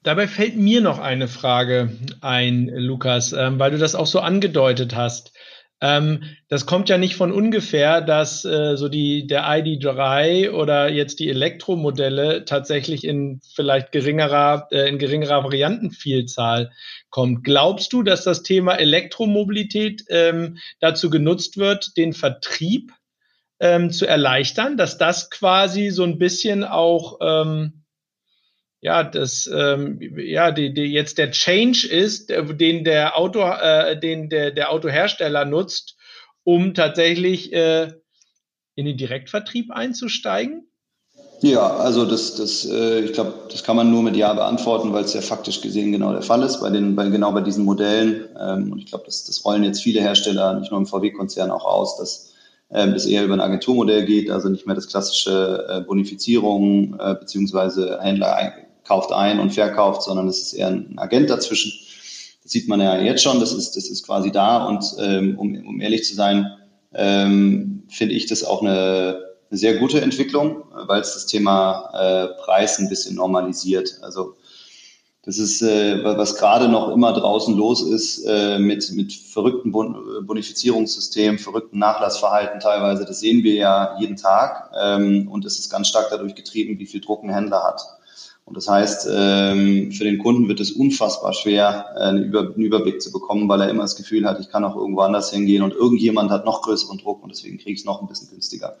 Dabei 0.03 0.27
fällt 0.27 0.57
mir 0.57 0.81
noch 0.81 0.99
eine 0.99 1.29
Frage 1.29 1.91
ein, 2.19 2.67
Lukas, 2.67 3.31
ähm, 3.31 3.57
weil 3.57 3.71
du 3.71 3.77
das 3.77 3.95
auch 3.95 4.05
so 4.05 4.19
angedeutet 4.19 4.95
hast. 4.95 5.31
Ähm, 5.79 6.23
das 6.47 6.65
kommt 6.65 6.87
ja 6.87 6.97
nicht 6.97 7.15
von 7.15 7.31
ungefähr, 7.31 7.99
dass 8.01 8.45
äh, 8.45 8.77
so 8.77 8.87
die 8.89 9.27
der 9.27 9.45
ID3 9.45 10.51
oder 10.51 10.89
jetzt 10.89 11.19
die 11.19 11.29
Elektromodelle 11.29 12.45
tatsächlich 12.45 13.03
in 13.03 13.41
vielleicht 13.53 13.91
geringerer 13.91 14.67
äh, 14.71 14.87
in 14.87 14.97
geringerer 14.97 15.43
Variantenvielzahl 15.43 16.71
kommt. 17.09 17.43
Glaubst 17.43 17.91
du, 17.91 18.03
dass 18.03 18.23
das 18.23 18.43
Thema 18.43 18.75
Elektromobilität 18.75 20.05
ähm, 20.09 20.57
dazu 20.79 21.09
genutzt 21.09 21.57
wird, 21.57 21.97
den 21.97 22.13
Vertrieb 22.13 22.93
ähm, 23.59 23.91
zu 23.91 24.05
erleichtern, 24.05 24.77
dass 24.77 24.97
das 24.97 25.29
quasi 25.29 25.89
so 25.89 26.03
ein 26.03 26.17
bisschen 26.17 26.63
auch 26.63 27.19
ähm, 27.21 27.82
ja, 28.83 29.01
das, 29.01 29.49
ähm, 29.51 29.97
ja, 30.17 30.51
die, 30.51 30.73
die 30.73 30.81
jetzt 30.81 31.17
der 31.17 31.31
Change 31.31 31.87
ist, 31.87 32.29
den 32.29 32.83
der 32.83 33.17
Auto, 33.17 33.39
äh, 33.39 33.97
den 33.97 34.27
der, 34.27 34.51
der 34.51 34.71
Autohersteller 34.71 35.45
nutzt, 35.45 35.95
um 36.43 36.73
tatsächlich 36.73 37.53
äh, 37.53 37.93
in 38.75 38.85
den 38.85 38.97
Direktvertrieb 38.97 39.71
einzusteigen? 39.71 40.67
Ja, 41.39 41.77
also 41.77 42.03
das, 42.03 42.35
das, 42.35 42.65
äh, 42.65 42.99
ich 42.99 43.13
glaube, 43.13 43.33
das 43.49 43.63
kann 43.63 43.77
man 43.77 43.89
nur 43.89 44.03
mit 44.03 44.17
Ja 44.17 44.33
beantworten, 44.33 44.91
weil 44.91 45.05
es 45.05 45.13
ja 45.13 45.21
faktisch 45.21 45.61
gesehen 45.61 45.93
genau 45.93 46.11
der 46.11 46.21
Fall 46.21 46.43
ist 46.43 46.59
bei 46.59 46.69
den, 46.69 46.93
bei, 46.97 47.07
genau 47.07 47.31
bei 47.31 47.41
diesen 47.41 47.63
Modellen. 47.63 48.25
Ähm, 48.37 48.73
und 48.73 48.79
ich 48.79 48.87
glaube, 48.87 49.05
das, 49.05 49.23
das 49.23 49.45
rollen 49.45 49.63
jetzt 49.63 49.81
viele 49.81 50.01
Hersteller, 50.01 50.59
nicht 50.59 50.71
nur 50.71 50.79
im 50.81 50.87
VW-Konzern 50.87 51.51
auch 51.51 51.63
aus, 51.63 51.95
dass 51.97 52.33
ähm, 52.69 52.91
das 52.93 53.05
eher 53.05 53.23
über 53.23 53.35
ein 53.35 53.41
Agenturmodell 53.41 54.03
geht, 54.05 54.29
also 54.29 54.49
nicht 54.49 54.67
mehr 54.67 54.75
das 54.75 54.89
klassische 54.89 55.65
äh, 55.69 55.81
Bonifizierung 55.81 56.99
äh, 56.99 57.15
beziehungsweise 57.15 57.99
Händler 58.01 58.35
kauft 58.83 59.11
ein 59.11 59.39
und 59.39 59.51
verkauft, 59.51 60.03
sondern 60.03 60.27
es 60.27 60.41
ist 60.41 60.53
eher 60.53 60.67
ein 60.67 60.97
Agent 60.97 61.29
dazwischen. 61.29 61.71
Das 62.43 62.51
sieht 62.51 62.67
man 62.67 62.81
ja 62.81 62.97
jetzt 62.97 63.23
schon, 63.23 63.39
das 63.39 63.53
ist, 63.53 63.75
das 63.75 63.87
ist 63.87 64.05
quasi 64.05 64.31
da. 64.31 64.65
Und 64.65 64.83
ähm, 64.99 65.37
um, 65.39 65.55
um 65.65 65.81
ehrlich 65.81 66.03
zu 66.03 66.13
sein, 66.15 66.45
ähm, 66.93 67.83
finde 67.89 68.15
ich 68.15 68.25
das 68.25 68.43
auch 68.43 68.61
eine, 68.61 69.19
eine 69.49 69.57
sehr 69.57 69.77
gute 69.77 70.01
Entwicklung, 70.01 70.63
weil 70.87 71.01
es 71.01 71.13
das 71.13 71.25
Thema 71.25 71.89
äh, 71.93 72.43
Preis 72.43 72.79
ein 72.79 72.89
bisschen 72.89 73.15
normalisiert. 73.15 73.97
Also 74.01 74.35
das 75.25 75.37
ist, 75.37 75.61
äh, 75.61 76.03
was 76.03 76.35
gerade 76.35 76.67
noch 76.67 76.89
immer 76.89 77.13
draußen 77.13 77.55
los 77.55 77.81
ist, 77.81 78.25
äh, 78.25 78.59
mit, 78.59 78.91
mit 78.91 79.13
verrückten 79.13 79.71
Bonifizierungssystemen, 79.71 81.39
verrückten 81.39 81.79
Nachlassverhalten 81.79 82.59
teilweise. 82.59 83.05
Das 83.05 83.21
sehen 83.21 83.41
wir 83.41 83.53
ja 83.53 83.95
jeden 84.01 84.17
Tag. 84.17 84.71
Ähm, 84.77 85.29
und 85.31 85.45
es 85.45 85.57
ist 85.59 85.69
ganz 85.69 85.87
stark 85.87 86.07
dadurch 86.11 86.35
getrieben, 86.35 86.77
wie 86.77 86.85
viel 86.85 86.99
Druck 86.99 87.23
ein 87.23 87.33
Händler 87.33 87.63
hat. 87.63 87.81
Und 88.45 88.57
das 88.57 88.67
heißt, 88.67 89.07
ähm, 89.09 89.91
für 89.91 90.03
den 90.03 90.19
Kunden 90.19 90.49
wird 90.49 90.59
es 90.59 90.73
unfassbar 90.73 91.33
schwer, 91.33 91.85
äh, 91.95 91.99
einen 91.99 92.25
Überblick 92.25 93.01
zu 93.01 93.11
bekommen, 93.11 93.47
weil 93.47 93.61
er 93.61 93.69
immer 93.69 93.83
das 93.83 93.95
Gefühl 93.95 94.25
hat, 94.25 94.39
ich 94.39 94.49
kann 94.49 94.65
auch 94.65 94.75
irgendwo 94.75 95.01
anders 95.01 95.31
hingehen 95.31 95.63
und 95.63 95.73
irgendjemand 95.73 96.29
hat 96.29 96.45
noch 96.45 96.61
größeren 96.61 96.97
Druck 96.97 97.23
und 97.23 97.29
deswegen 97.31 97.57
kriege 97.57 97.71
ich 97.71 97.79
es 97.79 97.85
noch 97.85 98.01
ein 98.01 98.07
bisschen 98.07 98.29
günstiger. 98.29 98.75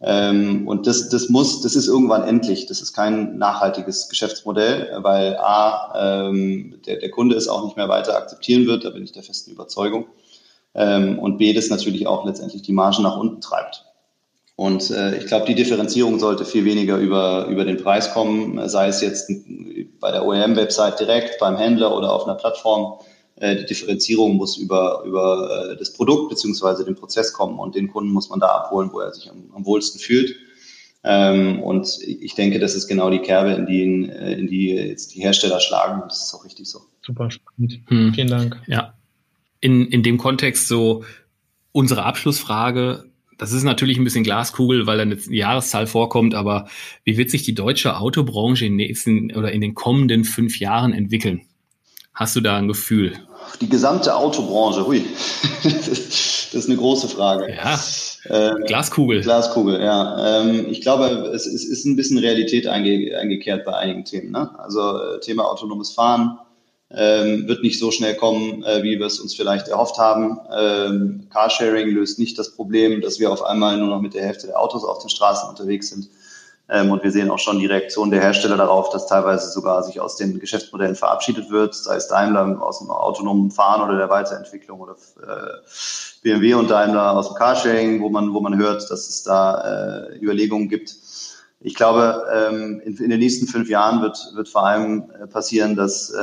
Ähm, 0.00 0.66
und 0.66 0.86
das, 0.86 1.10
das 1.10 1.28
muss, 1.28 1.60
das 1.60 1.76
ist 1.76 1.86
irgendwann 1.86 2.22
endlich. 2.22 2.66
Das 2.66 2.80
ist 2.80 2.94
kein 2.94 3.36
nachhaltiges 3.36 4.08
Geschäftsmodell, 4.08 4.98
weil 5.02 5.36
A, 5.36 6.28
ähm, 6.28 6.80
der, 6.86 6.98
der 6.98 7.10
Kunde 7.10 7.36
es 7.36 7.48
auch 7.48 7.64
nicht 7.64 7.76
mehr 7.76 7.88
weiter 7.88 8.16
akzeptieren 8.16 8.66
wird, 8.66 8.84
da 8.84 8.90
bin 8.90 9.04
ich 9.04 9.12
der 9.12 9.22
festen 9.22 9.50
Überzeugung. 9.50 10.06
und 10.74 11.38
B, 11.38 11.52
das 11.54 11.70
natürlich 11.70 12.06
auch 12.06 12.24
letztendlich 12.24 12.62
die 12.62 12.72
Margen 12.72 13.02
nach 13.02 13.16
unten 13.16 13.40
treibt. 13.40 13.87
Und 14.58 14.90
äh, 14.90 15.16
ich 15.16 15.26
glaube, 15.26 15.46
die 15.46 15.54
Differenzierung 15.54 16.18
sollte 16.18 16.44
viel 16.44 16.64
weniger 16.64 16.96
über, 16.96 17.46
über 17.46 17.64
den 17.64 17.76
Preis 17.76 18.12
kommen, 18.12 18.68
sei 18.68 18.88
es 18.88 19.00
jetzt 19.00 19.30
bei 20.00 20.10
der 20.10 20.26
OEM-Website 20.26 20.98
direkt, 20.98 21.38
beim 21.38 21.56
Händler 21.56 21.96
oder 21.96 22.12
auf 22.12 22.24
einer 22.24 22.34
Plattform. 22.34 22.98
Äh, 23.36 23.54
die 23.54 23.66
Differenzierung 23.66 24.34
muss 24.34 24.56
über, 24.56 25.04
über 25.06 25.70
äh, 25.70 25.76
das 25.76 25.92
Produkt 25.92 26.30
beziehungsweise 26.30 26.84
den 26.84 26.96
Prozess 26.96 27.32
kommen 27.32 27.56
und 27.60 27.76
den 27.76 27.86
Kunden 27.86 28.10
muss 28.10 28.30
man 28.30 28.40
da 28.40 28.48
abholen, 28.48 28.90
wo 28.92 28.98
er 28.98 29.14
sich 29.14 29.30
am, 29.30 29.44
am 29.54 29.64
wohlsten 29.64 30.00
fühlt. 30.00 30.34
Ähm, 31.04 31.62
und 31.62 31.96
ich 32.04 32.34
denke, 32.34 32.58
das 32.58 32.74
ist 32.74 32.88
genau 32.88 33.10
die 33.10 33.20
Kerbe, 33.20 33.52
in 33.52 33.66
die, 33.66 33.82
in 33.82 34.48
die 34.48 34.70
jetzt 34.70 35.14
die 35.14 35.20
Hersteller 35.20 35.60
schlagen. 35.60 36.02
Und 36.02 36.10
das 36.10 36.24
ist 36.24 36.34
auch 36.34 36.44
richtig 36.44 36.68
so. 36.68 36.80
Super 37.02 37.30
spannend. 37.30 37.78
Hm. 37.86 38.12
Vielen 38.12 38.28
Dank. 38.28 38.60
Ja. 38.66 38.94
In, 39.60 39.86
in 39.86 40.02
dem 40.02 40.18
Kontext 40.18 40.66
so 40.66 41.04
unsere 41.70 42.02
Abschlussfrage 42.02 43.04
das 43.38 43.52
ist 43.52 43.62
natürlich 43.62 43.96
ein 43.96 44.04
bisschen 44.04 44.24
Glaskugel, 44.24 44.86
weil 44.86 44.98
da 44.98 45.02
eine 45.02 45.16
Jahreszahl 45.30 45.86
vorkommt, 45.86 46.34
aber 46.34 46.68
wie 47.04 47.16
wird 47.16 47.30
sich 47.30 47.44
die 47.44 47.54
deutsche 47.54 47.96
Autobranche 47.96 48.66
in 48.66 48.72
den 48.72 48.86
nächsten 48.86 49.34
oder 49.34 49.52
in 49.52 49.60
den 49.60 49.74
kommenden 49.74 50.24
fünf 50.24 50.58
Jahren 50.58 50.92
entwickeln? 50.92 51.42
Hast 52.12 52.34
du 52.34 52.40
da 52.40 52.56
ein 52.56 52.66
Gefühl? 52.66 53.12
Die 53.60 53.68
gesamte 53.68 54.14
Autobranche, 54.14 54.84
hui, 54.84 55.04
das 55.62 56.52
ist 56.52 56.66
eine 56.66 56.76
große 56.76 57.08
Frage. 57.08 57.54
Ja, 57.54 57.80
ähm, 58.28 58.64
Glaskugel. 58.66 59.20
Glaskugel, 59.20 59.80
ja. 59.80 60.40
Ähm, 60.40 60.66
ich 60.68 60.80
glaube, 60.80 61.30
es, 61.32 61.46
es, 61.46 61.64
ist 61.64 61.84
ein 61.84 61.94
bisschen 61.94 62.18
Realität 62.18 62.66
einge, 62.66 63.16
eingekehrt 63.16 63.64
bei 63.64 63.74
einigen 63.74 64.04
Themen. 64.04 64.32
Ne? 64.32 64.50
Also 64.58 64.80
äh, 64.80 65.20
Thema 65.20 65.44
autonomes 65.44 65.92
Fahren, 65.92 66.38
ähm, 66.90 67.46
wird 67.46 67.62
nicht 67.62 67.78
so 67.78 67.90
schnell 67.90 68.14
kommen, 68.16 68.62
äh, 68.64 68.82
wie 68.82 68.98
wir 68.98 69.06
es 69.06 69.20
uns 69.20 69.34
vielleicht 69.34 69.68
erhofft 69.68 69.98
haben. 69.98 70.38
Ähm, 70.50 71.26
Carsharing 71.30 71.88
löst 71.88 72.18
nicht 72.18 72.38
das 72.38 72.54
Problem, 72.54 73.02
dass 73.02 73.18
wir 73.18 73.30
auf 73.30 73.44
einmal 73.44 73.76
nur 73.76 73.88
noch 73.88 74.00
mit 74.00 74.14
der 74.14 74.24
Hälfte 74.24 74.46
der 74.46 74.60
Autos 74.60 74.84
auf 74.84 74.98
den 75.00 75.10
Straßen 75.10 75.48
unterwegs 75.48 75.90
sind. 75.90 76.08
Ähm, 76.70 76.90
und 76.90 77.02
wir 77.02 77.10
sehen 77.10 77.30
auch 77.30 77.38
schon 77.38 77.58
die 77.58 77.66
Reaktion 77.66 78.10
der 78.10 78.20
Hersteller 78.20 78.56
darauf, 78.56 78.90
dass 78.90 79.06
teilweise 79.06 79.50
sogar 79.50 79.82
sich 79.82 80.00
aus 80.00 80.16
den 80.16 80.38
Geschäftsmodellen 80.38 80.96
verabschiedet 80.96 81.50
wird, 81.50 81.74
sei 81.74 81.96
es 81.96 82.08
Daimler 82.08 82.60
aus 82.62 82.78
dem 82.78 82.90
autonomen 82.90 83.50
Fahren 83.50 83.82
oder 83.82 83.96
der 83.96 84.10
Weiterentwicklung 84.10 84.80
oder 84.80 84.92
äh, 85.22 85.60
BMW 86.22 86.54
und 86.54 86.70
Daimler 86.70 87.16
aus 87.16 87.28
dem 87.28 87.36
Carsharing, 87.36 88.02
wo 88.02 88.10
man, 88.10 88.34
wo 88.34 88.40
man 88.40 88.58
hört, 88.58 88.90
dass 88.90 89.08
es 89.08 89.22
da 89.22 90.08
äh, 90.08 90.18
Überlegungen 90.18 90.68
gibt, 90.68 90.94
ich 91.60 91.74
glaube, 91.74 92.24
ähm, 92.32 92.80
in, 92.84 92.96
in, 92.96 93.10
den 93.10 93.18
nächsten 93.18 93.48
fünf 93.48 93.68
Jahren 93.68 94.00
wird, 94.00 94.16
wird 94.34 94.48
vor 94.48 94.64
allem 94.64 95.10
äh, 95.20 95.26
passieren, 95.26 95.74
dass 95.74 96.10
äh, 96.10 96.22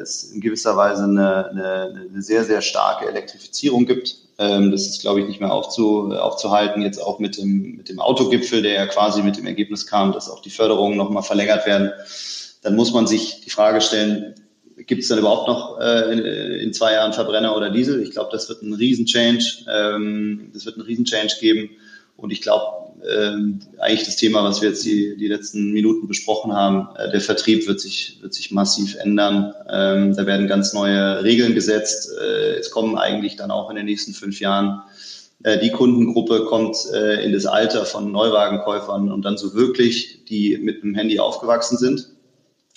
es 0.00 0.24
in 0.24 0.40
gewisser 0.40 0.76
Weise 0.76 1.04
eine, 1.04 1.48
eine, 1.48 2.08
eine 2.10 2.22
sehr, 2.22 2.44
sehr 2.44 2.62
starke 2.62 3.08
Elektrifizierung 3.08 3.86
gibt. 3.86 4.16
Ähm, 4.38 4.70
das 4.70 4.86
ist, 4.86 5.00
glaube 5.00 5.20
ich, 5.20 5.26
nicht 5.26 5.40
mehr 5.40 5.52
aufzu, 5.52 6.12
aufzuhalten. 6.12 6.82
Jetzt 6.82 7.02
auch 7.02 7.18
mit 7.18 7.38
dem, 7.38 7.76
mit 7.76 7.88
dem 7.88 7.98
Autogipfel, 7.98 8.62
der 8.62 8.74
ja 8.74 8.86
quasi 8.86 9.22
mit 9.22 9.36
dem 9.36 9.46
Ergebnis 9.46 9.84
kam, 9.84 10.12
dass 10.12 10.30
auch 10.30 10.42
die 10.42 10.50
Förderungen 10.50 10.96
nochmal 10.96 11.24
verlängert 11.24 11.66
werden. 11.66 11.90
Dann 12.62 12.76
muss 12.76 12.92
man 12.92 13.08
sich 13.08 13.40
die 13.40 13.50
Frage 13.50 13.80
stellen, 13.80 14.36
gibt 14.76 15.02
es 15.02 15.08
dann 15.08 15.18
überhaupt 15.18 15.48
noch 15.48 15.80
äh, 15.80 16.12
in, 16.12 16.18
in, 16.60 16.72
zwei 16.72 16.92
Jahren 16.92 17.12
Verbrenner 17.12 17.56
oder 17.56 17.70
Diesel? 17.70 18.00
Ich 18.00 18.12
glaube, 18.12 18.30
das 18.30 18.48
wird 18.48 18.62
ein 18.62 18.74
Riesenchange. 18.74 19.42
Ähm, 19.68 20.50
das 20.54 20.66
wird 20.66 20.76
ein 20.76 20.82
Riesenchange 20.82 21.32
geben. 21.40 21.70
Und 22.18 22.30
ich 22.30 22.42
glaube, 22.42 22.92
ähm, 23.08 23.60
eigentlich 23.78 24.04
das 24.04 24.16
Thema, 24.16 24.44
was 24.44 24.60
wir 24.60 24.68
jetzt 24.68 24.84
die, 24.84 25.16
die 25.16 25.28
letzten 25.28 25.72
Minuten 25.72 26.08
besprochen 26.08 26.52
haben. 26.52 26.94
Äh, 26.96 27.10
der 27.10 27.20
Vertrieb 27.20 27.66
wird 27.66 27.80
sich, 27.80 28.18
wird 28.20 28.34
sich 28.34 28.50
massiv 28.50 28.96
ändern. 28.96 29.54
Ähm, 29.70 30.14
da 30.14 30.26
werden 30.26 30.48
ganz 30.48 30.74
neue 30.74 31.22
Regeln 31.22 31.54
gesetzt. 31.54 32.10
Äh, 32.20 32.56
es 32.56 32.70
kommen 32.70 32.98
eigentlich 32.98 33.36
dann 33.36 33.50
auch 33.50 33.70
in 33.70 33.76
den 33.76 33.86
nächsten 33.86 34.12
fünf 34.12 34.40
Jahren 34.40 34.82
äh, 35.44 35.58
die 35.58 35.70
Kundengruppe 35.70 36.44
kommt 36.46 36.76
äh, 36.92 37.24
in 37.24 37.32
das 37.32 37.46
Alter 37.46 37.84
von 37.84 38.10
Neuwagenkäufern 38.10 39.10
und 39.10 39.24
dann 39.24 39.38
so 39.38 39.54
wirklich, 39.54 40.24
die 40.24 40.58
mit 40.58 40.82
dem 40.82 40.94
Handy 40.94 41.20
aufgewachsen 41.20 41.78
sind 41.78 42.08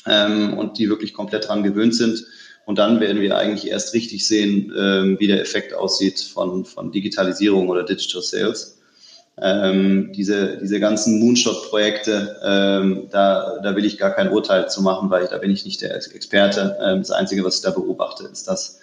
ähm, 0.06 0.58
und 0.58 0.78
die 0.78 0.90
wirklich 0.90 1.14
komplett 1.14 1.48
dran 1.48 1.64
gewöhnt 1.64 1.96
sind. 1.96 2.24
Und 2.68 2.78
dann 2.78 3.00
werden 3.00 3.22
wir 3.22 3.36
eigentlich 3.36 3.72
erst 3.72 3.96
richtig 3.96 4.28
sehen, 4.28 4.72
ähm, 4.78 5.18
wie 5.20 5.26
der 5.26 5.42
Effekt 5.42 5.74
aussieht 5.74 6.20
von, 6.20 6.64
von 6.64 6.92
Digitalisierung 6.92 7.70
oder 7.70 7.84
Digital 7.84 8.22
Sales. 8.22 8.78
Ähm, 9.40 10.12
diese, 10.14 10.58
diese 10.58 10.80
ganzen 10.80 11.20
Moonshot-Projekte, 11.20 12.38
ähm, 12.44 13.08
da, 13.12 13.60
da 13.64 13.76
will 13.76 13.86
ich 13.86 13.98
gar 13.98 14.12
kein 14.12 14.30
Urteil 14.30 14.70
zu 14.70 14.82
machen, 14.82 15.10
weil 15.10 15.24
ich, 15.24 15.30
da 15.30 15.38
bin 15.38 15.50
ich 15.50 15.66
nicht 15.66 15.82
der 15.82 15.96
Experte. 15.96 16.78
Ähm, 16.82 17.00
das 17.00 17.12
Einzige, 17.12 17.44
was 17.44 17.56
ich 17.56 17.62
da 17.62 17.72
beobachte, 17.72 18.26
ist, 18.32 18.48
dass 18.48 18.80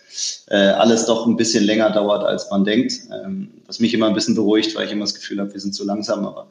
äh, 0.49 0.57
alles 0.57 1.07
doch 1.07 1.27
ein 1.27 1.37
bisschen 1.37 1.65
länger 1.65 1.91
dauert, 1.91 2.25
als 2.25 2.51
man 2.51 2.65
denkt. 2.65 2.95
Ähm, 3.13 3.51
was 3.67 3.79
mich 3.79 3.93
immer 3.95 4.07
ein 4.07 4.15
bisschen 4.15 4.35
beruhigt, 4.35 4.75
weil 4.75 4.87
ich 4.87 4.93
immer 4.93 5.05
das 5.05 5.15
Gefühl 5.15 5.39
habe, 5.39 5.53
wir 5.53 5.61
sind 5.61 5.75
zu 5.75 5.85
langsam, 5.85 6.25
aber 6.25 6.49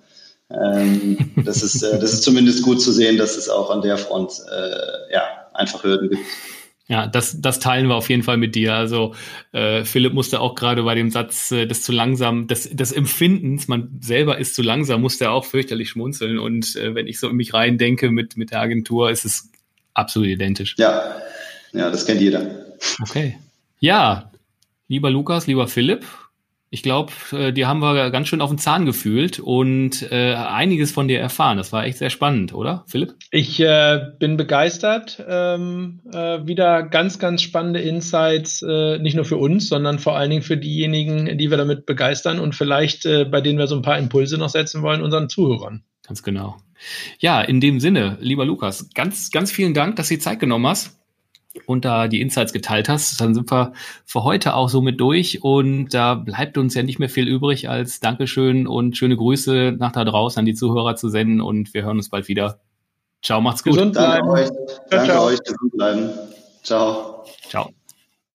ähm, 0.50 1.18
das, 1.44 1.64
ist, 1.64 1.82
äh, 1.82 2.00
das 2.00 2.14
ist 2.14 2.24
zumindest 2.24 2.64
gut 2.64 2.82
zu 2.82 2.92
sehen, 2.92 3.18
dass 3.18 3.36
es 3.36 3.50
auch 3.50 3.70
an 3.70 3.82
der 3.82 3.98
Front 3.98 4.42
äh, 4.50 5.14
ja, 5.14 5.24
einfach 5.54 5.84
Hürden 5.84 6.10
gibt. 6.10 6.22
Ja, 6.90 7.06
das, 7.06 7.42
das 7.42 7.60
teilen 7.60 7.88
wir 7.88 7.96
auf 7.96 8.10
jeden 8.10 8.24
Fall 8.24 8.38
mit 8.38 8.56
dir. 8.56 8.76
Also 8.76 9.14
äh, 9.52 9.84
Philipp 9.84 10.14
musste 10.14 10.40
auch 10.40 10.56
gerade 10.56 10.84
bei 10.84 10.96
dem 10.96 11.12
Satz 11.12 11.52
äh, 11.52 11.66
des 11.66 11.84
zu 11.84 11.92
langsam, 11.92 12.48
des, 12.48 12.70
des 12.70 12.94
Empfindens, 12.94 13.68
man 13.68 14.00
selber 14.00 14.38
ist 14.38 14.56
zu 14.56 14.62
langsam, 14.62 15.02
musste 15.02 15.30
auch 15.32 15.44
fürchterlich 15.44 15.90
schmunzeln. 15.90 16.40
Und 16.40 16.78
äh, 16.78 16.96
wenn 16.96 17.08
ich 17.08 17.20
so 17.20 17.28
in 17.28 17.36
mich 17.36 17.54
rein 17.54 17.78
denke 17.78 18.10
mit, 18.10 18.38
mit 18.38 18.52
der 18.52 18.62
Agentur, 18.62 19.12
ist 19.12 19.26
es 19.26 19.52
absolut 19.94 20.30
identisch. 20.30 20.76
Ja, 20.78 21.18
ja, 21.74 21.92
das 21.92 22.06
kennt 22.06 22.22
jeder. 22.22 22.50
Okay. 23.02 23.38
Ja, 23.80 24.32
lieber 24.88 25.10
Lukas, 25.10 25.46
lieber 25.46 25.68
Philipp, 25.68 26.06
ich 26.70 26.84
glaube, 26.84 27.14
äh, 27.32 27.54
die 27.54 27.66
haben 27.66 27.80
wir 27.80 28.10
ganz 28.12 28.28
schön 28.28 28.42
auf 28.42 28.50
den 28.50 28.58
Zahn 28.58 28.86
gefühlt 28.86 29.40
und 29.40 30.12
äh, 30.12 30.34
einiges 30.34 30.92
von 30.92 31.08
dir 31.08 31.20
erfahren. 31.20 31.58
Das 31.58 31.72
war 31.72 31.86
echt 31.86 31.98
sehr 31.98 32.10
spannend, 32.10 32.54
oder, 32.54 32.84
Philipp? 32.88 33.16
Ich 33.32 33.60
äh, 33.60 34.02
bin 34.20 34.36
begeistert. 34.36 35.24
Ähm, 35.28 36.02
äh, 36.12 36.46
wieder 36.46 36.84
ganz, 36.84 37.20
ganz 37.20 37.42
spannende 37.42 37.80
Insights, 37.80 38.62
äh, 38.62 39.00
nicht 39.00 39.16
nur 39.16 39.26
für 39.26 39.38
uns, 39.38 39.70
sondern 39.70 40.00
vor 40.00 40.18
allen 40.18 40.30
Dingen 40.30 40.42
für 40.42 40.58
diejenigen, 40.58 41.38
die 41.38 41.50
wir 41.50 41.58
damit 41.58 41.86
begeistern 41.86 42.40
und 42.40 42.54
vielleicht 42.54 43.06
äh, 43.06 43.26
bei 43.26 43.40
denen 43.40 43.60
wir 43.60 43.68
so 43.68 43.76
ein 43.76 43.82
paar 43.82 43.98
Impulse 43.98 44.38
noch 44.38 44.50
setzen 44.50 44.82
wollen, 44.82 45.02
unseren 45.02 45.30
Zuhörern. 45.30 45.84
Ganz 46.06 46.24
genau. 46.24 46.58
Ja, 47.20 47.42
in 47.42 47.60
dem 47.60 47.80
Sinne, 47.80 48.18
lieber 48.22 48.46
Lukas, 48.46 48.90
ganz, 48.94 49.32
ganz 49.32 49.52
vielen 49.52 49.74
Dank, 49.74 49.96
dass 49.96 50.10
du 50.10 50.16
die 50.16 50.20
Zeit 50.20 50.40
genommen 50.40 50.68
hast 50.68 50.97
und 51.66 51.86
da 51.86 52.08
die 52.08 52.22
Insights 52.22 52.54
geteilt 52.54 52.90
hast. 52.90 53.20
Dann 53.20 53.34
sind 53.34 53.52
wir 53.52 53.74
für 54.06 54.24
heute 54.24 54.54
auch 54.54 54.70
so 54.70 54.82
mit 54.82 55.00
durch 55.00 55.44
und 55.44 55.94
da 55.94 56.16
bleibt 56.16 56.58
uns 56.58 56.76
ja 56.76 56.84
nicht 56.84 57.00
mehr 57.00 57.10
viel 57.10 57.28
übrig, 57.28 57.70
als 57.70 58.00
Dankeschön 58.00 58.68
und 58.68 58.98
schöne 58.98 59.18
Grüße 59.18 59.76
nach 59.78 59.92
da 59.92 60.06
draußen 60.06 60.40
an 60.40 60.46
die 60.46 60.54
Zuhörer 60.54 60.96
zu 60.96 61.10
senden 61.10 61.42
und 61.42 61.74
wir 61.74 61.84
hören 61.84 61.98
uns 61.98 62.10
bald 62.10 62.28
wieder. 62.28 62.60
Ciao, 63.24 63.42
macht's 63.42 63.64
gut. 63.64 63.74
Gesund 63.74 63.94
bleiben. 63.94 64.28
Danke 64.28 64.32
euch. 64.32 64.50
Danke 64.90 65.12
ciao. 65.12 65.26
euch. 65.26 65.40
Gesund 65.44 65.72
bleiben. 65.74 66.10
Ciao. 66.64 67.26
Ciao. 67.50 67.70